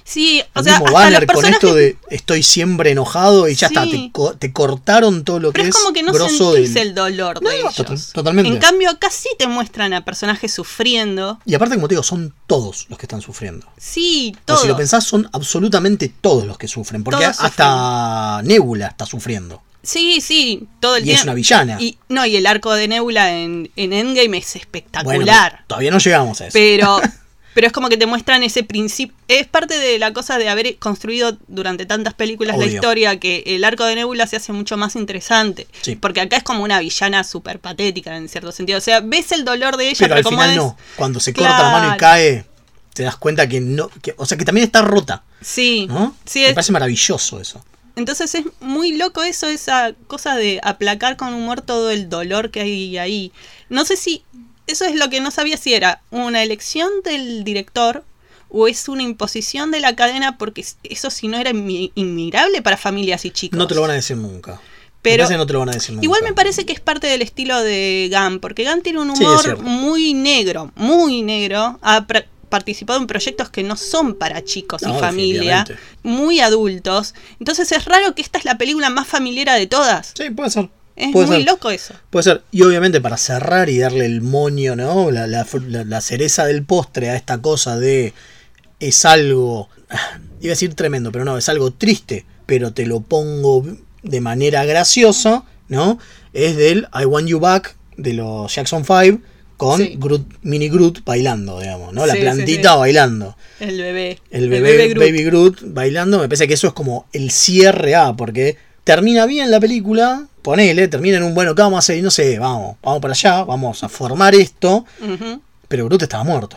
Sí, 0.06 0.40
o 0.54 0.60
El 0.60 0.64
sea, 0.64 0.72
mismo 0.74 0.86
hasta 0.86 0.98
Banner 0.98 1.26
los 1.26 1.34
con 1.36 1.44
esto 1.44 1.74
de 1.74 1.96
estoy 2.10 2.42
siempre 2.42 2.92
enojado 2.92 3.48
y 3.48 3.54
ya 3.56 3.68
Sí. 3.68 3.74
está, 3.74 3.90
te, 3.90 4.10
co- 4.12 4.34
te 4.34 4.52
cortaron 4.52 5.24
todo 5.24 5.40
lo 5.40 5.50
que 5.52 5.58
Pero 5.58 5.68
es 5.70 5.74
es 5.76 5.82
como 5.82 5.92
que 5.92 6.02
no 6.04 6.12
sentís 6.14 6.74
del- 6.74 6.88
el 6.88 6.94
dolor 6.94 7.40
de 7.40 7.58
ellos. 7.58 7.74
Total- 7.74 7.98
totalmente. 8.12 8.50
En 8.50 8.58
cambio, 8.58 8.90
acá 8.90 9.10
sí 9.10 9.28
te 9.38 9.46
muestran 9.48 9.92
a 9.92 10.04
personajes 10.04 10.52
sufriendo. 10.54 11.40
Y 11.44 11.54
aparte, 11.54 11.74
como 11.74 11.88
te 11.88 11.94
digo, 11.94 12.02
son 12.04 12.32
todos 12.46 12.86
los 12.88 12.98
que 12.98 13.06
están 13.06 13.20
sufriendo. 13.20 13.66
Sí, 13.76 14.32
O 14.36 14.40
todo. 14.44 14.58
si 14.62 14.68
lo 14.68 14.76
pensás, 14.76 15.04
son 15.04 15.28
absolutamente 15.32 16.12
todos 16.20 16.44
los 16.46 16.56
que 16.56 16.68
sufren. 16.68 17.02
Porque 17.04 17.24
Todos 17.24 17.40
hasta 17.40 18.40
Nebula 18.44 18.86
está 18.86 19.04
sufriendo. 19.06 19.62
Sí, 19.82 20.20
sí, 20.20 20.66
todo 20.80 20.96
el 20.96 21.06
Y 21.06 21.12
es 21.12 21.22
una 21.22 21.34
villana. 21.34 21.76
Y, 21.80 21.96
no, 22.08 22.26
y 22.26 22.34
el 22.36 22.46
arco 22.46 22.72
de 22.74 22.88
Nebula 22.88 23.32
en, 23.32 23.70
en 23.76 23.92
Endgame 23.92 24.38
es 24.38 24.52
Bueno, 24.54 24.62
espectacular. 24.62 25.64
todavía 25.68 25.90
no 25.92 25.98
llegamos 25.98 26.40
a 26.40 26.46
eso. 26.48 26.52
pero, 26.54 27.00
pero 27.56 27.68
es 27.68 27.72
como 27.72 27.88
que 27.88 27.96
te 27.96 28.04
muestran 28.04 28.42
ese 28.42 28.64
principio. 28.64 29.16
Es 29.28 29.46
parte 29.46 29.78
de 29.78 29.98
la 29.98 30.12
cosa 30.12 30.36
de 30.36 30.50
haber 30.50 30.76
construido 30.76 31.38
durante 31.48 31.86
tantas 31.86 32.12
películas 32.12 32.58
la 32.58 32.66
historia 32.66 33.18
que 33.18 33.44
el 33.46 33.64
arco 33.64 33.86
de 33.86 33.94
Nebula 33.94 34.26
se 34.26 34.36
hace 34.36 34.52
mucho 34.52 34.76
más 34.76 34.94
interesante. 34.94 35.66
Sí. 35.80 35.96
Porque 35.96 36.20
acá 36.20 36.36
es 36.36 36.42
como 36.42 36.62
una 36.62 36.80
villana 36.80 37.24
súper 37.24 37.58
patética 37.58 38.14
en 38.14 38.28
cierto 38.28 38.52
sentido. 38.52 38.76
O 38.76 38.82
sea, 38.82 39.00
ves 39.00 39.32
el 39.32 39.46
dolor 39.46 39.78
de 39.78 39.88
ella, 39.88 39.96
pero 40.00 40.08
pero, 40.08 40.16
al 40.16 40.22
como 40.24 40.36
final 40.36 40.50
es. 40.50 40.56
no. 40.58 40.76
Cuando 40.96 41.18
se 41.18 41.32
corta 41.32 41.62
la 41.62 41.70
mano 41.70 41.94
y 41.94 41.96
cae, 41.96 42.44
te 42.92 43.04
das 43.04 43.16
cuenta 43.16 43.48
que 43.48 43.58
no. 43.60 43.88
que- 44.02 44.14
o 44.18 44.26
sea, 44.26 44.36
que 44.36 44.44
también 44.44 44.66
está 44.66 44.82
rota. 44.82 45.24
Sí, 45.40 45.86
¿no? 45.88 46.14
sí, 46.26 46.40
Me 46.40 46.48
es- 46.48 46.52
parece 46.54 46.72
maravilloso 46.72 47.40
eso. 47.40 47.64
Entonces 47.96 48.34
es 48.34 48.44
muy 48.60 48.92
loco 48.98 49.22
eso, 49.22 49.48
esa 49.48 49.94
cosa 50.08 50.36
de 50.36 50.60
aplacar 50.62 51.16
con 51.16 51.32
humor 51.32 51.62
todo 51.62 51.90
el 51.90 52.10
dolor 52.10 52.50
que 52.50 52.60
hay 52.60 52.98
ahí. 52.98 53.32
No 53.70 53.86
sé 53.86 53.96
si 53.96 54.22
eso 54.66 54.84
es 54.84 54.94
lo 54.96 55.08
que 55.10 55.20
no 55.20 55.30
sabía 55.30 55.56
si 55.56 55.74
era 55.74 56.02
una 56.10 56.42
elección 56.42 56.88
del 57.04 57.44
director 57.44 58.04
o 58.48 58.68
es 58.68 58.88
una 58.88 59.02
imposición 59.02 59.70
de 59.70 59.80
la 59.80 59.96
cadena 59.96 60.38
porque 60.38 60.64
eso 60.84 61.10
si 61.10 61.28
no 61.28 61.38
era 61.38 61.50
inmi- 61.50 61.90
inmirable 61.94 62.62
para 62.62 62.76
familias 62.76 63.24
y 63.24 63.30
chicos. 63.30 63.58
No 63.58 63.66
te 63.66 63.74
lo 63.74 63.80
van 63.82 63.90
a 63.90 63.94
decir 63.94 64.16
nunca. 64.16 64.60
Pero- 65.02 65.28
no 65.30 65.46
te 65.46 65.52
lo 65.52 65.60
van 65.60 65.68
a 65.68 65.72
decir 65.72 65.90
nunca. 65.92 66.04
Igual 66.04 66.22
me 66.24 66.32
parece 66.32 66.66
que 66.66 66.72
es 66.72 66.80
parte 66.80 67.06
del 67.06 67.22
estilo 67.22 67.60
de 67.62 68.10
Gunn, 68.12 68.40
porque 68.40 68.64
Gunn 68.64 68.82
tiene 68.82 69.00
un 69.00 69.10
humor 69.10 69.58
muy 69.62 70.14
negro, 70.14 70.72
muy 70.74 71.22
negro. 71.22 71.78
Ha 71.82 72.06
participado 72.48 72.98
en 73.00 73.06
proyectos 73.06 73.50
que 73.50 73.62
no 73.62 73.76
son 73.76 74.14
para 74.14 74.42
chicos 74.44 74.82
No, 74.82 74.96
y 74.96 75.00
familia, 75.00 75.64
muy 76.02 76.40
adultos. 76.40 77.14
Entonces 77.40 77.70
es 77.72 77.84
raro 77.84 78.14
que 78.14 78.22
esta 78.22 78.38
es 78.38 78.44
la 78.44 78.56
película 78.58 78.90
más 78.90 79.06
familiar 79.06 79.58
de 79.58 79.66
todas. 79.66 80.12
Sí, 80.16 80.30
puede 80.30 80.50
ser. 80.50 80.68
Es 80.96 81.12
Puede 81.12 81.26
muy 81.26 81.36
ser. 81.38 81.46
loco 81.46 81.70
eso. 81.70 81.94
Puede 82.10 82.22
ser. 82.24 82.42
Y 82.50 82.62
obviamente 82.62 83.00
para 83.02 83.16
cerrar 83.18 83.68
y 83.68 83.78
darle 83.78 84.06
el 84.06 84.22
moño, 84.22 84.76
¿no? 84.76 85.10
La, 85.10 85.26
la- 85.26 86.00
cereza 86.00 86.46
del 86.46 86.64
postre 86.64 87.10
a 87.10 87.16
esta 87.16 87.38
cosa 87.38 87.78
de 87.78 88.14
es 88.80 89.04
algo, 89.04 89.68
iba 90.40 90.50
a 90.50 90.54
decir 90.54 90.74
tremendo, 90.74 91.12
pero 91.12 91.24
no, 91.24 91.36
es 91.36 91.48
algo 91.48 91.70
triste, 91.72 92.24
pero 92.46 92.72
te 92.72 92.86
lo 92.86 93.00
pongo 93.00 93.64
de 94.02 94.20
manera 94.20 94.64
graciosa, 94.64 95.44
¿no? 95.68 95.98
Es 96.32 96.56
del 96.56 96.88
I 96.98 97.04
Want 97.04 97.28
You 97.28 97.40
Back 97.40 97.76
de 97.96 98.12
los 98.14 98.54
Jackson 98.54 98.84
5 98.84 99.20
con 99.56 99.80
Groot- 99.80 100.36
Mini 100.42 100.68
Groot 100.68 101.02
bailando, 101.04 101.60
digamos, 101.60 101.92
¿no? 101.94 102.04
La 102.06 102.12
Sí, 102.14 102.20
plantita 102.20 102.72
sí. 102.74 102.78
bailando. 102.78 103.36
El 103.58 103.80
bebé. 103.80 104.18
El 104.30 104.48
bebé, 104.50 104.88
Groot. 104.88 105.06
Baby 105.06 105.24
Groot 105.24 105.60
bailando, 105.72 106.18
me 106.18 106.28
parece 106.28 106.46
que 106.46 106.54
eso 106.54 106.66
es 106.68 106.72
como 106.74 107.06
el 107.12 107.30
cierre 107.30 107.94
A, 107.94 108.12
porque 108.14 108.56
termina 108.86 109.26
bien 109.26 109.50
la 109.50 109.58
película, 109.58 110.28
ponele, 110.42 110.86
termina 110.86 111.16
en 111.16 111.24
un 111.24 111.34
bueno, 111.34 111.56
¿qué 111.56 111.62
vamos 111.62 111.76
a 111.76 111.78
hacer? 111.80 111.98
Y 111.98 112.02
no 112.02 112.10
sé, 112.12 112.38
vamos, 112.38 112.76
vamos 112.80 113.02
para 113.02 113.14
allá, 113.14 113.42
vamos 113.42 113.82
a 113.82 113.88
formar 113.88 114.32
esto, 114.36 114.84
pero 115.66 115.86
Groot 115.86 116.02
estaba 116.02 116.22
muerto. 116.22 116.56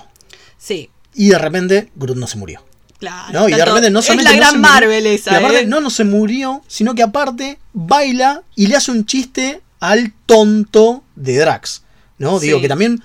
Sí, 0.55 0.91
Y 1.15 1.29
de 1.29 1.39
repente 1.39 1.89
Groot 1.95 2.17
no 2.19 2.27
se 2.27 2.37
murió. 2.37 2.63
claro. 2.99 3.33
¿no? 3.33 3.49
Y 3.49 3.53
de 3.53 3.65
repente 3.65 3.89
no 3.89 3.99
es 4.01 4.05
solamente 4.05 4.29
la 4.31 4.35
no 4.35 4.41
gran 4.41 4.61
murió, 4.61 4.69
Marvel 4.73 5.07
esa, 5.07 5.31
y 5.31 5.35
aparte 5.37 5.59
¿eh? 5.61 5.65
no, 5.65 5.81
no 5.81 5.89
se 5.89 6.03
murió, 6.03 6.61
sino 6.67 6.93
que 6.93 7.01
aparte 7.01 7.57
baila 7.73 8.43
y 8.55 8.67
le 8.67 8.75
hace 8.75 8.91
un 8.91 9.07
chiste 9.07 9.61
al 9.79 10.13
tonto 10.27 11.03
de 11.15 11.35
Drax. 11.39 11.81
¿no? 12.19 12.39
Sí. 12.39 12.45
Digo 12.45 12.61
que 12.61 12.67
también 12.67 13.01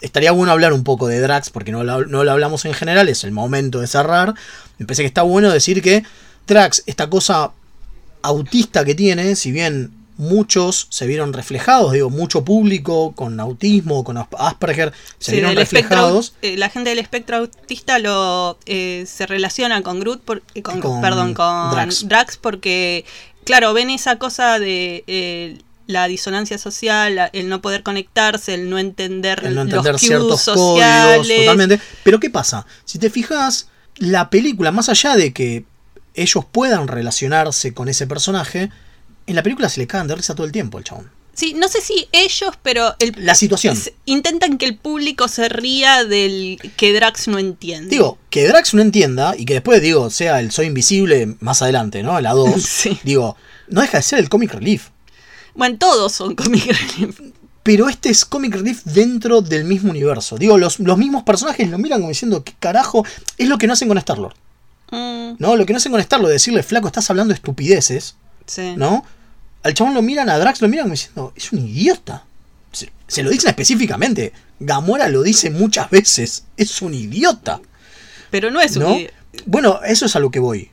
estaría 0.00 0.30
bueno 0.30 0.52
hablar 0.52 0.72
un 0.72 0.84
poco 0.84 1.08
de 1.08 1.18
Drax, 1.18 1.50
porque 1.50 1.72
no 1.72 1.82
lo, 1.82 2.06
no 2.06 2.22
lo 2.22 2.30
hablamos 2.30 2.64
en 2.66 2.74
general, 2.74 3.08
es 3.08 3.24
el 3.24 3.32
momento 3.32 3.80
de 3.80 3.88
cerrar. 3.88 4.32
Me 4.78 4.86
parece 4.86 5.02
que 5.02 5.08
está 5.08 5.22
bueno 5.22 5.50
decir 5.50 5.82
que 5.82 6.04
Drax, 6.46 6.84
esta 6.86 7.10
cosa 7.10 7.50
autista 8.22 8.84
que 8.84 8.94
tiene, 8.94 9.36
si 9.36 9.52
bien 9.52 9.92
muchos 10.16 10.86
se 10.90 11.06
vieron 11.06 11.32
reflejados, 11.32 11.92
digo, 11.92 12.10
mucho 12.10 12.44
público 12.44 13.12
con 13.12 13.40
autismo, 13.40 14.04
con 14.04 14.18
Asperger, 14.38 14.92
se 15.18 15.30
Sí, 15.30 15.36
vieron 15.38 15.52
espectro 15.56 15.88
reflejados. 15.96 16.34
eh, 16.42 16.56
la 16.58 16.68
gente 16.68 16.90
del 16.90 16.98
espectro 16.98 17.38
autista 17.38 17.98
lo 17.98 18.58
eh, 18.66 19.04
se 19.06 19.26
relaciona 19.26 19.82
con 19.82 19.98
Groot, 20.00 20.20
por- 20.22 20.42
eh, 20.54 20.60
con, 20.62 20.80
Con 20.80 21.00
perdón, 21.00 21.32
con 21.32 21.70
Drax. 21.70 22.06
Drax. 22.06 22.36
porque, 22.36 23.06
claro, 23.44 23.72
ven 23.72 23.88
esa 23.88 24.16
cosa 24.18 24.58
de 24.58 25.58
la 25.86 26.06
disonancia 26.06 26.58
social, 26.58 27.16
la- 27.16 27.26
el 27.32 27.48
no 27.48 27.62
poder 27.62 27.82
conectarse, 27.82 28.52
el 28.54 28.68
no 28.68 28.78
entender, 28.78 29.40
el 29.44 29.54
no 29.54 29.62
entender 29.62 29.92
los 29.92 30.00
ciertos 30.02 30.42
sociales. 30.42 31.26
códigos, 31.26 31.44
totalmente. 31.46 31.80
Pero 32.04 32.20
¿qué 32.20 32.28
pasa? 32.30 32.66
Si 32.84 32.98
te 32.98 33.08
fijas, 33.08 33.68
la 33.96 34.28
película, 34.30 34.70
más 34.70 34.88
allá 34.90 35.16
de 35.16 35.32
que 35.32 35.64
ellos 36.14 36.44
puedan 36.50 36.88
relacionarse 36.88 37.74
con 37.74 37.88
ese 37.88 38.06
personaje, 38.06 38.70
en 39.26 39.36
la 39.36 39.42
película 39.42 39.68
se 39.68 39.80
le 39.80 39.86
cagan 39.86 40.08
de 40.08 40.16
risa 40.16 40.34
todo 40.34 40.46
el 40.46 40.52
tiempo 40.52 40.78
el 40.78 40.84
chabón. 40.84 41.10
Sí, 41.32 41.54
no 41.54 41.68
sé 41.68 41.80
si 41.80 42.08
ellos, 42.12 42.54
pero 42.62 42.94
el, 42.98 43.14
La 43.16 43.34
situación. 43.34 43.78
intentan 44.04 44.58
que 44.58 44.66
el 44.66 44.76
público 44.76 45.28
se 45.28 45.48
ría 45.48 46.04
del 46.04 46.58
que 46.76 46.92
Drax 46.92 47.28
no 47.28 47.38
entiende. 47.38 47.88
Digo, 47.88 48.18
que 48.28 48.46
Drax 48.46 48.74
no 48.74 48.82
entienda 48.82 49.34
y 49.38 49.46
que 49.46 49.54
después, 49.54 49.80
digo, 49.80 50.10
sea 50.10 50.40
el 50.40 50.50
Soy 50.50 50.66
Invisible 50.66 51.36
más 51.40 51.62
adelante, 51.62 52.02
¿no? 52.02 52.20
La 52.20 52.32
2. 52.32 52.88
Digo, 53.04 53.36
no 53.68 53.80
deja 53.80 53.98
de 53.98 54.02
ser 54.02 54.18
el 54.18 54.28
comic 54.28 54.52
relief. 54.52 54.88
Bueno, 55.54 55.78
todos 55.78 56.12
son 56.12 56.34
comic 56.34 56.66
relief. 56.66 57.20
Pero 57.62 57.88
este 57.88 58.10
es 58.10 58.24
comic 58.24 58.54
relief 58.54 58.82
dentro 58.84 59.40
del 59.40 59.64
mismo 59.64 59.90
universo. 59.90 60.36
Digo, 60.36 60.58
los, 60.58 60.78
los 60.80 60.98
mismos 60.98 61.22
personajes 61.22 61.68
lo 61.70 61.78
miran 61.78 62.00
como 62.00 62.08
diciendo, 62.08 62.42
¿qué 62.42 62.52
carajo? 62.58 63.04
Es 63.38 63.48
lo 63.48 63.56
que 63.56 63.66
no 63.66 63.74
hacen 63.74 63.88
con 63.88 63.96
Star-Lord. 63.98 64.34
Mm, 64.90 65.34
¿No? 65.38 65.56
Lo 65.56 65.66
que 65.66 65.72
no 65.72 65.76
hacen 65.78 65.92
con 65.92 66.00
Star-Lord, 66.00 66.32
decirle, 66.32 66.62
flaco, 66.62 66.88
estás 66.88 67.08
hablando 67.10 67.32
estupideces. 67.34 68.16
sí. 68.46 68.74
¿no? 68.76 69.04
Al 69.62 69.74
chabón 69.74 69.92
lo 69.92 70.00
miran, 70.00 70.30
a 70.30 70.38
Drax 70.38 70.62
lo 70.62 70.68
miran 70.68 70.84
como 70.84 70.94
diciendo, 70.94 71.32
es 71.36 71.52
un 71.52 71.58
idiota. 71.58 72.24
Se, 72.72 72.90
se 73.06 73.22
lo 73.22 73.28
dicen 73.28 73.50
específicamente. 73.50 74.32
Gamora 74.58 75.08
lo 75.08 75.22
dice 75.22 75.50
muchas 75.50 75.90
veces, 75.90 76.44
es 76.56 76.80
un 76.80 76.94
idiota. 76.94 77.60
Pero 78.30 78.50
no 78.50 78.60
es 78.60 78.76
un 78.76 78.82
¿no? 78.82 78.96
Bueno, 79.44 79.80
eso 79.84 80.06
es 80.06 80.16
a 80.16 80.18
lo 80.18 80.30
que 80.30 80.38
voy. 80.38 80.70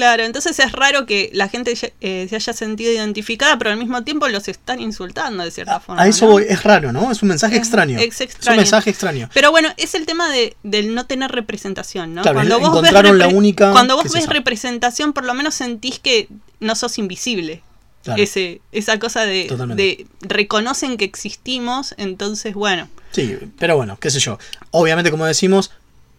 Claro, 0.00 0.24
entonces 0.24 0.58
es 0.58 0.72
raro 0.72 1.04
que 1.04 1.30
la 1.34 1.48
gente 1.48 1.74
eh, 2.00 2.26
se 2.28 2.34
haya 2.36 2.52
sentido 2.54 2.90
identificada, 2.90 3.58
pero 3.58 3.70
al 3.70 3.76
mismo 3.76 4.02
tiempo 4.02 4.26
los 4.28 4.48
están 4.48 4.80
insultando 4.80 5.44
de 5.44 5.50
cierta 5.50 5.78
forma. 5.78 6.02
A 6.02 6.08
eso 6.08 6.24
¿no? 6.24 6.32
voy, 6.32 6.46
es 6.48 6.62
raro, 6.62 6.90
¿no? 6.90 7.10
Es 7.12 7.22
un 7.22 7.28
mensaje 7.28 7.56
Es- 7.56 7.60
extraño. 7.60 7.98
es 7.98 8.18
un 8.48 8.56
mensaje 8.56 8.88
extraño. 8.90 9.28
Pero 9.34 9.50
bueno, 9.50 9.68
es 9.76 9.94
el 9.94 10.06
tema 10.06 10.30
de, 10.30 10.56
del 10.62 10.94
no 10.94 11.04
tener 11.06 11.30
representación, 11.30 12.14
¿no? 12.14 12.22
Claro, 12.22 12.38
vos 12.38 12.48
ves 12.48 12.68
encontraron 12.68 13.18
la 13.18 13.28
repre- 13.28 13.34
única 13.36 13.72
Cuando 13.72 13.96
vos 13.96 14.06
es 14.06 14.12
ves 14.12 14.26
representación, 14.26 15.12
por 15.12 15.24
lo 15.24 15.34
menos 15.34 15.54
sentís 15.54 15.98
que 15.98 16.28
no 16.60 16.74
sos 16.74 16.96
invisible. 16.98 17.62
Claro. 18.02 18.22
Ese, 18.22 18.62
esa 18.72 18.98
cosa 18.98 19.26
de, 19.26 19.46
de 19.76 20.06
reconocen 20.22 20.96
que 20.96 21.04
existimos, 21.04 21.94
entonces 21.98 22.54
bueno. 22.54 22.88
Sí, 23.12 23.36
pero 23.58 23.76
bueno, 23.76 23.98
qué 24.00 24.08
sé 24.10 24.20
yo. 24.20 24.38
Obviamente, 24.70 25.10
como 25.10 25.26
decimos, 25.26 25.70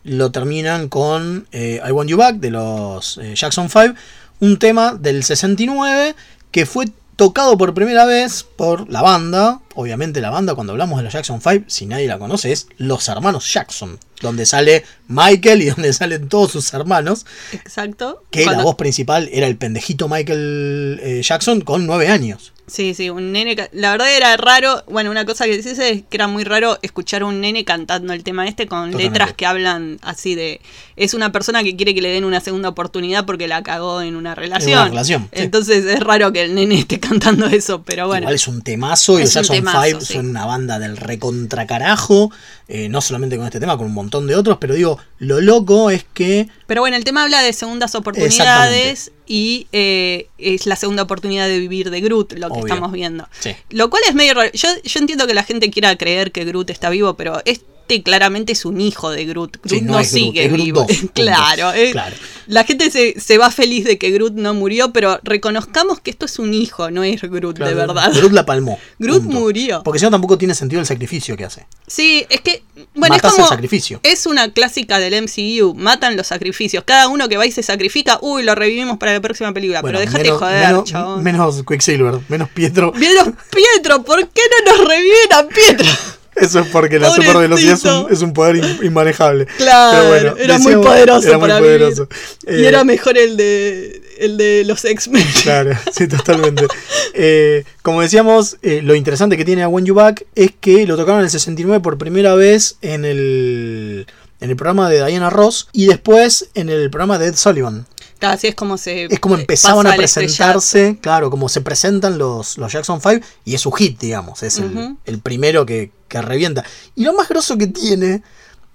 lo 0.03 0.31
terminan 0.31 0.89
con 0.89 1.47
eh, 1.51 1.81
I 1.87 1.91
Want 1.91 2.09
You 2.09 2.17
Back 2.17 2.37
de 2.37 2.51
los 2.51 3.17
eh, 3.17 3.33
Jackson 3.35 3.69
5, 3.69 3.93
un 4.39 4.57
tema 4.57 4.93
del 4.93 5.23
69 5.23 6.15
que 6.51 6.65
fue 6.65 6.85
tocado 7.15 7.55
por 7.57 7.73
primera 7.75 8.05
vez 8.05 8.43
por 8.43 8.89
la 8.89 9.01
banda. 9.03 9.59
Obviamente 9.75 10.21
la 10.21 10.31
banda, 10.31 10.55
cuando 10.55 10.73
hablamos 10.73 10.97
de 10.97 11.03
los 11.03 11.13
Jackson 11.13 11.39
5, 11.39 11.65
si 11.67 11.85
nadie 11.85 12.07
la 12.07 12.17
conoce, 12.17 12.51
es 12.51 12.67
Los 12.77 13.07
Hermanos 13.09 13.51
Jackson, 13.53 13.99
donde 14.21 14.45
sale 14.47 14.83
Michael 15.07 15.61
y 15.61 15.65
donde 15.69 15.93
salen 15.93 16.27
todos 16.29 16.51
sus 16.51 16.73
hermanos, 16.73 17.25
Exacto. 17.51 18.23
que 18.31 18.43
Cuando- 18.43 18.61
la 18.61 18.65
voz 18.65 18.75
principal 18.75 19.29
era 19.31 19.45
el 19.47 19.55
pendejito 19.57 20.07
Michael 20.09 20.99
eh, 21.03 21.21
Jackson 21.23 21.61
con 21.61 21.85
9 21.85 22.07
años. 22.07 22.53
Sí, 22.71 22.93
sí, 22.93 23.09
un 23.09 23.33
nene. 23.33 23.57
La 23.73 23.91
verdad 23.91 24.15
era 24.15 24.37
raro. 24.37 24.81
Bueno, 24.87 25.11
una 25.11 25.25
cosa 25.25 25.43
que 25.43 25.57
decís 25.57 25.77
es 25.77 26.03
que 26.09 26.15
era 26.17 26.27
muy 26.27 26.45
raro 26.45 26.79
escuchar 26.81 27.23
a 27.23 27.25
un 27.25 27.41
nene 27.41 27.65
cantando 27.65 28.13
el 28.13 28.23
tema 28.23 28.47
este 28.47 28.65
con 28.65 28.91
Totalmente. 28.91 29.03
letras 29.03 29.33
que 29.33 29.45
hablan 29.45 29.99
así 30.01 30.35
de. 30.35 30.61
Es 30.95 31.13
una 31.13 31.33
persona 31.33 31.63
que 31.63 31.75
quiere 31.75 31.93
que 31.93 32.01
le 32.01 32.07
den 32.09 32.23
una 32.23 32.39
segunda 32.39 32.69
oportunidad 32.69 33.25
porque 33.25 33.49
la 33.49 33.61
cagó 33.61 34.01
en 34.01 34.15
una 34.15 34.35
relación. 34.35 34.87
relación, 34.87 35.23
sí. 35.33 35.41
Entonces 35.41 35.83
es 35.83 35.99
raro 35.99 36.31
que 36.31 36.43
el 36.43 36.55
nene 36.55 36.79
esté 36.79 36.99
cantando 37.01 37.47
eso, 37.47 37.83
pero 37.83 38.07
bueno. 38.07 38.21
Igual 38.21 38.35
es 38.35 38.47
un 38.47 38.61
temazo 38.61 39.19
y 39.19 39.23
los 39.23 39.31
5 39.33 39.99
sí. 39.99 40.13
son 40.13 40.29
una 40.29 40.45
banda 40.45 40.79
del 40.79 40.95
recontracarajo. 40.95 42.31
eh, 42.69 42.87
no 42.87 43.01
solamente 43.01 43.35
con 43.35 43.45
este 43.45 43.59
tema, 43.59 43.75
con 43.75 43.87
un 43.87 43.93
montón 43.93 44.27
de 44.27 44.35
otros. 44.35 44.59
Pero 44.61 44.75
digo, 44.75 44.97
lo 45.19 45.41
loco 45.41 45.89
es 45.89 46.05
que. 46.13 46.47
Pero 46.67 46.79
bueno, 46.79 46.95
el 46.95 47.03
tema 47.03 47.23
habla 47.23 47.41
de 47.41 47.51
segundas 47.51 47.95
oportunidades 47.95 49.11
y 49.27 49.67
eh, 49.71 50.27
es 50.37 50.65
la 50.65 50.75
segunda 50.75 51.03
oportunidad 51.03 51.47
de 51.47 51.59
vivir 51.59 51.89
de 51.89 52.01
Groot, 52.01 52.33
lo 52.33 52.47
que 52.47 52.53
Obvio. 52.53 52.67
estamos 52.67 52.91
viendo. 52.91 53.27
Sí. 53.39 53.55
Lo 53.69 53.89
cual 53.89 54.03
es 54.07 54.15
medio 54.15 54.33
raro. 54.33 54.51
Yo, 54.53 54.69
yo 54.83 54.99
entiendo 54.99 55.27
que 55.27 55.33
la 55.33 55.43
gente 55.43 55.69
quiera 55.69 55.95
creer 55.95 56.31
que 56.31 56.45
Groot 56.45 56.69
está 56.69 56.89
vivo, 56.89 57.15
pero 57.15 57.41
es 57.45 57.61
este 57.91 58.03
claramente 58.03 58.53
es 58.53 58.65
un 58.65 58.79
hijo 58.79 59.09
de 59.11 59.25
Groot. 59.25 59.57
Groot 59.57 59.69
Sí, 59.69 59.81
no 59.81 59.93
no, 59.93 59.99
es 59.99 60.13
Groot, 60.13 60.23
sigue 60.25 60.47
Groot 60.47 60.63
vivo. 60.63 60.85
2, 60.87 60.97
punto. 60.97 61.13
claro, 61.21 61.73
eh, 61.73 61.91
Claro. 61.91 62.15
La 62.47 62.63
gente 62.63 62.89
se, 62.91 63.19
se 63.19 63.37
va 63.37 63.51
feliz 63.51 63.85
de 63.85 63.97
que 63.97 64.11
Groot 64.11 64.33
no 64.33 64.53
murió, 64.53 64.91
pero 64.91 65.19
reconozcamos 65.23 65.99
que 65.99 66.09
esto 66.11 66.25
es 66.25 66.39
un 66.39 66.53
hijo, 66.53 66.89
no 66.91 67.03
es 67.03 67.21
Groot 67.21 67.57
de 67.59 67.73
verdad. 67.73 68.13
Groot 68.13 68.31
la 68.31 68.45
palmó. 68.45 68.79
Groot 68.99 69.23
punto. 69.23 69.39
murió. 69.39 69.83
Porque 69.83 69.99
si 69.99 70.05
no 70.05 70.11
tampoco 70.11 70.37
tiene 70.37 70.55
sentido 70.55 70.79
el 70.79 70.85
sacrificio 70.85 71.35
que 71.37 71.45
hace. 71.45 71.67
Sí, 71.87 72.25
es 72.29 72.41
que. 72.41 72.63
Bueno, 72.95 73.15
Matás 73.15 73.31
es 73.31 73.35
como. 73.35 73.45
el 73.45 73.49
sacrificio. 73.49 73.99
Es 74.03 74.25
una 74.25 74.51
clásica 74.51 74.99
del 74.99 75.23
MCU. 75.23 75.75
Matan 75.75 76.17
los 76.17 76.27
sacrificios. 76.27 76.83
Cada 76.85 77.07
uno 77.07 77.29
que 77.29 77.37
va 77.37 77.45
y 77.45 77.51
se 77.51 77.63
sacrifica, 77.63 78.19
uy, 78.21 78.43
lo 78.43 78.55
revivimos 78.55 78.97
para 78.97 79.13
la 79.13 79.21
próxima 79.21 79.53
película. 79.53 79.81
Bueno, 79.81 79.99
pero 79.99 80.09
déjate 80.11 80.23
menos, 80.23 80.39
joder, 80.39 80.67
menos, 80.67 80.83
chabón. 80.89 81.23
menos 81.23 81.63
Quicksilver, 81.67 82.19
menos 82.29 82.49
Pietro. 82.49 82.91
Menos 82.93 83.29
Pietro, 83.49 84.03
¿por 84.03 84.27
qué 84.29 84.41
no 84.65 84.71
nos 84.71 84.87
reviven 84.87 85.33
a 85.33 85.47
Pietro? 85.47 85.87
Eso 86.41 86.59
es 86.59 86.67
porque 86.67 86.99
la 86.99 87.07
Pobrecito. 87.07 87.31
supervelocidad 87.31 87.73
es 87.75 87.83
un, 87.85 88.07
es 88.11 88.21
un 88.21 88.33
poder 88.33 88.55
in- 88.57 88.79
inmanejable. 88.83 89.45
Claro, 89.57 89.97
Pero 89.97 90.09
bueno, 90.09 90.35
era 90.37 90.57
muy 90.59 90.75
poderoso 90.75 91.27
era 91.27 91.37
muy 91.37 91.47
para 91.49 91.59
poderoso. 91.59 92.07
Y 92.47 92.49
Eh, 92.63 92.67
era 92.67 92.83
mejor 92.83 93.17
el 93.17 93.37
de 93.37 94.01
el 94.19 94.37
de 94.37 94.63
los 94.65 94.83
X-Men. 94.85 95.25
Claro, 95.43 95.71
sí, 95.91 96.07
totalmente. 96.07 96.67
Eh, 97.13 97.63
como 97.81 98.01
decíamos, 98.01 98.57
eh, 98.61 98.81
lo 98.83 98.95
interesante 98.95 99.37
que 99.37 99.45
tiene 99.45 99.63
a 99.63 99.67
When 99.67 99.85
You 99.85 99.93
Back 99.95 100.25
es 100.35 100.51
que 100.59 100.85
lo 100.85 100.95
tocaron 100.97 101.19
en 101.21 101.25
el 101.25 101.31
69 101.31 101.79
por 101.81 101.97
primera 101.97 102.35
vez 102.35 102.77
en 102.81 103.05
el, 103.05 104.05
en 104.39 104.49
el 104.49 104.55
programa 104.55 104.89
de 104.89 105.05
Diana 105.05 105.29
Ross 105.29 105.67
y 105.73 105.87
después 105.87 106.49
en 106.55 106.69
el 106.69 106.89
programa 106.89 107.17
de 107.17 107.27
Ed 107.27 107.35
Sullivan. 107.35 107.85
Claro, 108.19 108.35
Así 108.35 108.45
es 108.47 108.53
como 108.53 108.77
se. 108.77 109.05
Es 109.05 109.19
como 109.19 109.35
empezaban 109.35 109.87
a 109.87 109.95
presentarse, 109.95 110.97
claro, 111.01 111.31
como 111.31 111.49
se 111.49 111.61
presentan 111.61 112.19
los, 112.19 112.59
los 112.59 112.71
Jackson 112.71 113.01
5 113.01 113.25
y 113.45 113.55
es 113.55 113.61
su 113.61 113.71
hit, 113.71 113.99
digamos, 113.99 114.43
es 114.43 114.59
el, 114.59 114.95
el 115.05 115.19
primero 115.19 115.65
que, 115.65 115.89
que 116.11 116.21
revienta. 116.21 116.63
Y 116.95 117.05
lo 117.05 117.13
más 117.13 117.29
grosso 117.29 117.57
que 117.57 117.67
tiene 117.67 118.21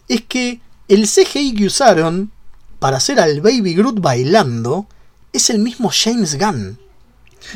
es 0.08 0.22
que 0.22 0.60
el 0.88 1.06
CGI 1.06 1.54
que 1.54 1.66
usaron 1.66 2.32
para 2.78 2.96
hacer 2.96 3.20
al 3.20 3.40
Baby 3.40 3.74
Groot 3.74 4.00
bailando 4.00 4.86
es 5.32 5.50
el 5.50 5.58
mismo 5.58 5.90
James 5.92 6.38
Gunn 6.38 6.78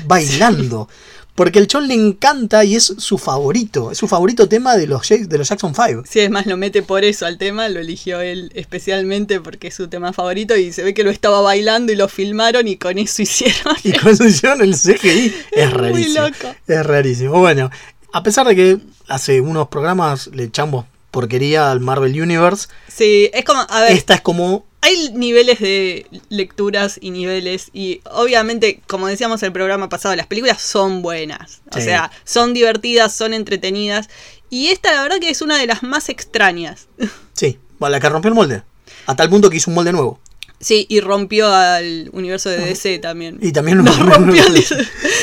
bailando. 0.07 0.89
Porque 1.35 1.59
el 1.59 1.69
chon 1.69 1.89
le 1.89 1.95
encanta 1.95 2.65
y 2.65 2.75
es 2.75 2.93
su 2.99 3.17
favorito, 3.17 3.93
es 3.93 3.99
su 3.99 4.07
favorito 4.07 4.47
tema 4.47 4.77
de 4.77 4.87
los, 4.87 5.09
de 5.09 5.39
los 5.39 5.49
Jackson 5.49 5.75
5. 5.75 6.03
Sí, 6.07 6.21
es 6.21 6.29
más, 6.29 6.45
lo 6.45 6.59
mete 6.59 6.83
por 6.83 7.03
eso 7.03 7.25
al 7.25 7.39
tema, 7.39 7.69
lo 7.71 7.81
eligió 7.81 8.21
él 8.21 8.51
especialmente 8.55 9.41
porque 9.41 9.69
es 9.69 9.75
su 9.75 9.89
tema 9.89 10.13
favorito 10.13 10.55
y 10.57 10.73
se 10.73 10.83
ve 10.83 10.93
que 10.93 11.03
lo 11.03 11.09
estaba 11.11 11.41
bailando 11.41 11.93
y 11.93 11.97
lo 11.97 12.09
filmaron 12.09 12.69
y 12.69 12.77
con 12.77 12.99
eso 12.99 13.23
hicieron. 13.23 13.75
Y 13.85 13.93
con 13.93 14.13
eso 14.13 14.27
hicieron 14.27 14.61
el 14.61 14.75
CGI. 14.75 15.33
Es 15.53 15.71
muy 15.71 15.79
rarísimo. 15.79 16.27
loco. 16.27 16.57
Es 16.67 16.85
rarísimo. 16.85 17.39
Bueno, 17.39 17.71
a 18.13 18.23
pesar 18.23 18.47
de 18.47 18.57
que 18.57 18.79
hace 19.09 19.41
unos 19.41 19.69
programas 19.69 20.29
le 20.29 20.45
echamos 20.45 20.87
porquería 21.11 21.71
al 21.71 21.81
Marvel 21.81 22.21
Universe, 22.21 22.69
Sí, 22.89 23.31
es 23.33 23.45
como, 23.45 23.61
a 23.69 23.81
ver, 23.81 23.93
esta 23.93 24.15
es 24.15 24.21
como. 24.21 24.65
hay 24.81 25.11
niveles 25.13 25.59
de 25.59 26.07
lecturas 26.29 26.99
y 27.01 27.11
niveles 27.11 27.71
y 27.73 28.01
obviamente, 28.13 28.81
como 28.87 29.09
decíamos 29.09 29.43
en 29.43 29.49
el 29.49 29.53
programa 29.53 29.89
pasado, 29.89 30.15
las 30.17 30.27
películas 30.27 30.63
son 30.63 31.03
buenas, 31.03 31.63
o 31.75 31.81
sea, 31.81 32.11
son 32.25 32.55
divertidas, 32.55 33.15
son 33.15 33.35
entretenidas 33.35 34.09
y 34.51 34.69
esta 34.69 34.93
la 34.93 35.03
verdad 35.03 35.19
que 35.19 35.31
es 35.31 35.43
una 35.43 35.59
de 35.59 35.67
las 35.67 35.83
más 35.83 36.09
extrañas. 36.09 36.89
Sí, 37.33 37.59
la 37.89 38.01
que 38.01 38.09
rompió 38.09 38.29
el 38.29 38.35
molde. 38.35 38.63
A 39.07 39.17
tal 39.17 39.31
punto 39.31 39.49
que 39.49 39.57
hizo 39.57 39.71
un 39.71 39.77
molde 39.77 39.93
nuevo. 39.93 40.21
Sí, 40.61 40.85
y 40.91 41.01
rompió 41.01 41.53
al 41.53 42.11
universo 42.13 42.51
de 42.51 42.59
DC 42.59 42.99
también. 42.99 43.39
Y 43.41 43.51
también 43.53 43.83
Nos 43.83 43.99
rompió 44.07 44.45
el- 44.47 44.65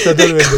Totalmente. 0.03 0.45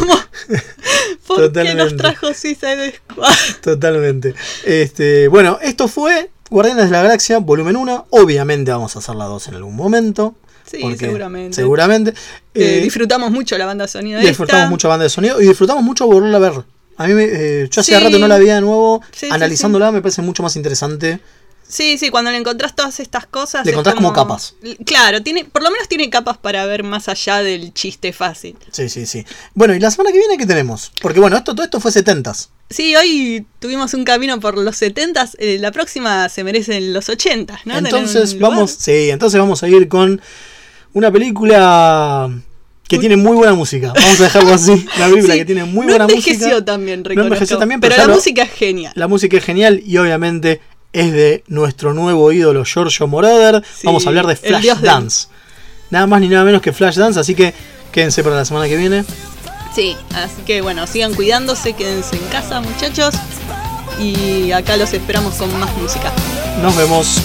¿Por 1.26 1.36
qué 1.36 1.42
nos 1.42 1.52
Totalmente. 1.52 1.96
trajo 1.96 2.26
Suicide 2.34 2.92
Squad? 2.94 3.34
Totalmente. 3.62 4.34
Este, 4.64 5.28
bueno, 5.28 5.58
esto 5.62 5.86
fue 5.86 6.30
Guardianes 6.50 6.86
de 6.86 6.90
la 6.92 7.02
Galaxia, 7.02 7.38
volumen 7.38 7.76
1. 7.76 8.06
Obviamente 8.10 8.70
vamos 8.70 8.96
a 8.96 9.00
hacer 9.00 9.14
la 9.14 9.26
2 9.26 9.48
en 9.48 9.54
algún 9.56 9.76
momento. 9.76 10.34
Sí, 10.64 10.80
seguramente. 10.98 11.54
Seguramente. 11.56 12.10
Eh, 12.54 12.78
Eh, 12.78 12.80
disfrutamos 12.82 13.30
mucho 13.30 13.58
la 13.58 13.66
banda 13.66 13.86
sonida 13.88 14.20
disfrutamos 14.20 14.62
esta. 14.62 14.70
mucho 14.70 14.88
banda 14.88 15.04
de 15.04 15.10
sonido 15.10 15.40
y 15.40 15.46
disfrutamos 15.48 15.82
mucho 15.84 16.06
volverla 16.06 16.36
a 16.38 16.40
ver. 16.40 16.52
A 16.96 17.06
mí, 17.06 17.14
me- 17.14 17.24
eh, 17.30 17.68
yo 17.70 17.80
hacía 17.80 17.98
Sí. 17.98 18.04
rato 18.04 18.18
no 18.18 18.28
la 18.28 18.38
veía 18.38 18.54
de 18.56 18.60
nuevo. 18.60 19.02
Sí, 19.12 19.26
sí, 19.26 19.28
Analizándola 19.30 19.90
me 19.92 20.00
parece 20.02 20.22
mucho 20.22 20.42
más 20.42 20.56
interesante. 20.56 21.18
Sí, 21.70 21.96
sí, 21.98 22.10
cuando 22.10 22.30
le 22.32 22.36
encontrás 22.36 22.74
todas 22.74 22.98
estas 23.00 23.26
cosas. 23.26 23.64
Le 23.64 23.70
encontrás 23.72 23.94
como 23.94 24.12
capas. 24.12 24.54
Claro, 24.84 25.22
tiene, 25.22 25.44
por 25.44 25.62
lo 25.62 25.70
menos 25.70 25.88
tiene 25.88 26.10
capas 26.10 26.36
para 26.36 26.66
ver 26.66 26.82
más 26.82 27.08
allá 27.08 27.42
del 27.42 27.72
chiste 27.72 28.12
fácil. 28.12 28.56
Sí, 28.72 28.88
sí, 28.88 29.06
sí. 29.06 29.24
Bueno, 29.54 29.74
¿y 29.74 29.78
la 29.78 29.90
semana 29.90 30.10
que 30.12 30.18
viene 30.18 30.36
qué 30.36 30.46
tenemos? 30.46 30.90
Porque 31.00 31.20
bueno, 31.20 31.36
esto, 31.36 31.54
todo 31.54 31.62
esto 31.64 31.78
fue 31.80 31.92
70s. 31.92 32.48
Sí, 32.70 32.94
hoy 32.96 33.46
tuvimos 33.60 33.94
un 33.94 34.04
camino 34.04 34.38
por 34.40 34.58
los 34.58 34.80
70s, 34.82 35.36
eh, 35.38 35.58
la 35.60 35.72
próxima 35.72 36.28
se 36.28 36.44
merecen 36.44 36.92
los 36.92 37.08
80s, 37.08 37.60
¿no? 37.64 37.78
Entonces 37.78 38.38
vamos, 38.38 38.72
sí, 38.78 39.10
entonces 39.10 39.38
vamos 39.40 39.62
a 39.62 39.68
ir 39.68 39.88
con 39.88 40.20
una 40.92 41.10
película 41.12 42.30
que 42.88 42.98
tiene 42.98 43.16
muy 43.16 43.36
buena 43.36 43.54
música. 43.54 43.92
Vamos 43.94 44.20
a 44.20 44.24
dejarlo 44.24 44.52
así. 44.52 44.72
Una 44.96 45.06
película 45.08 45.32
Sí, 45.34 45.38
que 45.40 45.44
tiene 45.44 45.64
muy 45.64 45.86
no 45.86 45.92
buena 45.92 46.06
música. 46.08 46.64
también, 46.64 47.02
No 47.02 47.10
envejeció 47.10 47.28
reconozco, 47.56 47.58
también, 47.58 47.80
pero 47.80 47.94
pero 47.94 48.02
la 48.02 48.08
lo- 48.08 48.14
música 48.16 48.42
es 48.42 48.50
genial. 48.50 48.92
La 48.96 49.06
música 49.08 49.36
es 49.36 49.44
genial 49.44 49.80
y 49.86 49.96
obviamente 49.98 50.60
es 50.92 51.12
de 51.12 51.44
nuestro 51.48 51.94
nuevo 51.94 52.32
ídolo 52.32 52.64
Giorgio 52.64 53.06
Moroder. 53.06 53.62
Sí, 53.74 53.86
Vamos 53.86 54.04
a 54.06 54.08
hablar 54.08 54.26
de 54.26 54.32
el 54.34 54.38
Flash 54.38 54.62
dios 54.62 54.80
del- 54.80 54.90
Dance. 54.90 55.28
Nada 55.90 56.06
más 56.06 56.20
ni 56.20 56.28
nada 56.28 56.44
menos 56.44 56.62
que 56.62 56.72
Flash 56.72 56.96
Dance, 56.96 57.18
así 57.20 57.34
que 57.34 57.52
quédense 57.92 58.22
para 58.22 58.36
la 58.36 58.44
semana 58.44 58.68
que 58.68 58.76
viene. 58.76 59.04
Sí, 59.74 59.96
así 60.14 60.42
que 60.46 60.62
bueno, 60.62 60.86
sigan 60.86 61.14
cuidándose, 61.14 61.72
quédense 61.74 62.16
en 62.16 62.22
casa, 62.28 62.60
muchachos. 62.60 63.14
Y 63.98 64.50
acá 64.52 64.76
los 64.76 64.92
esperamos 64.92 65.34
con 65.34 65.58
más 65.60 65.76
música. 65.76 66.12
Nos 66.62 66.76
vemos. 66.76 67.18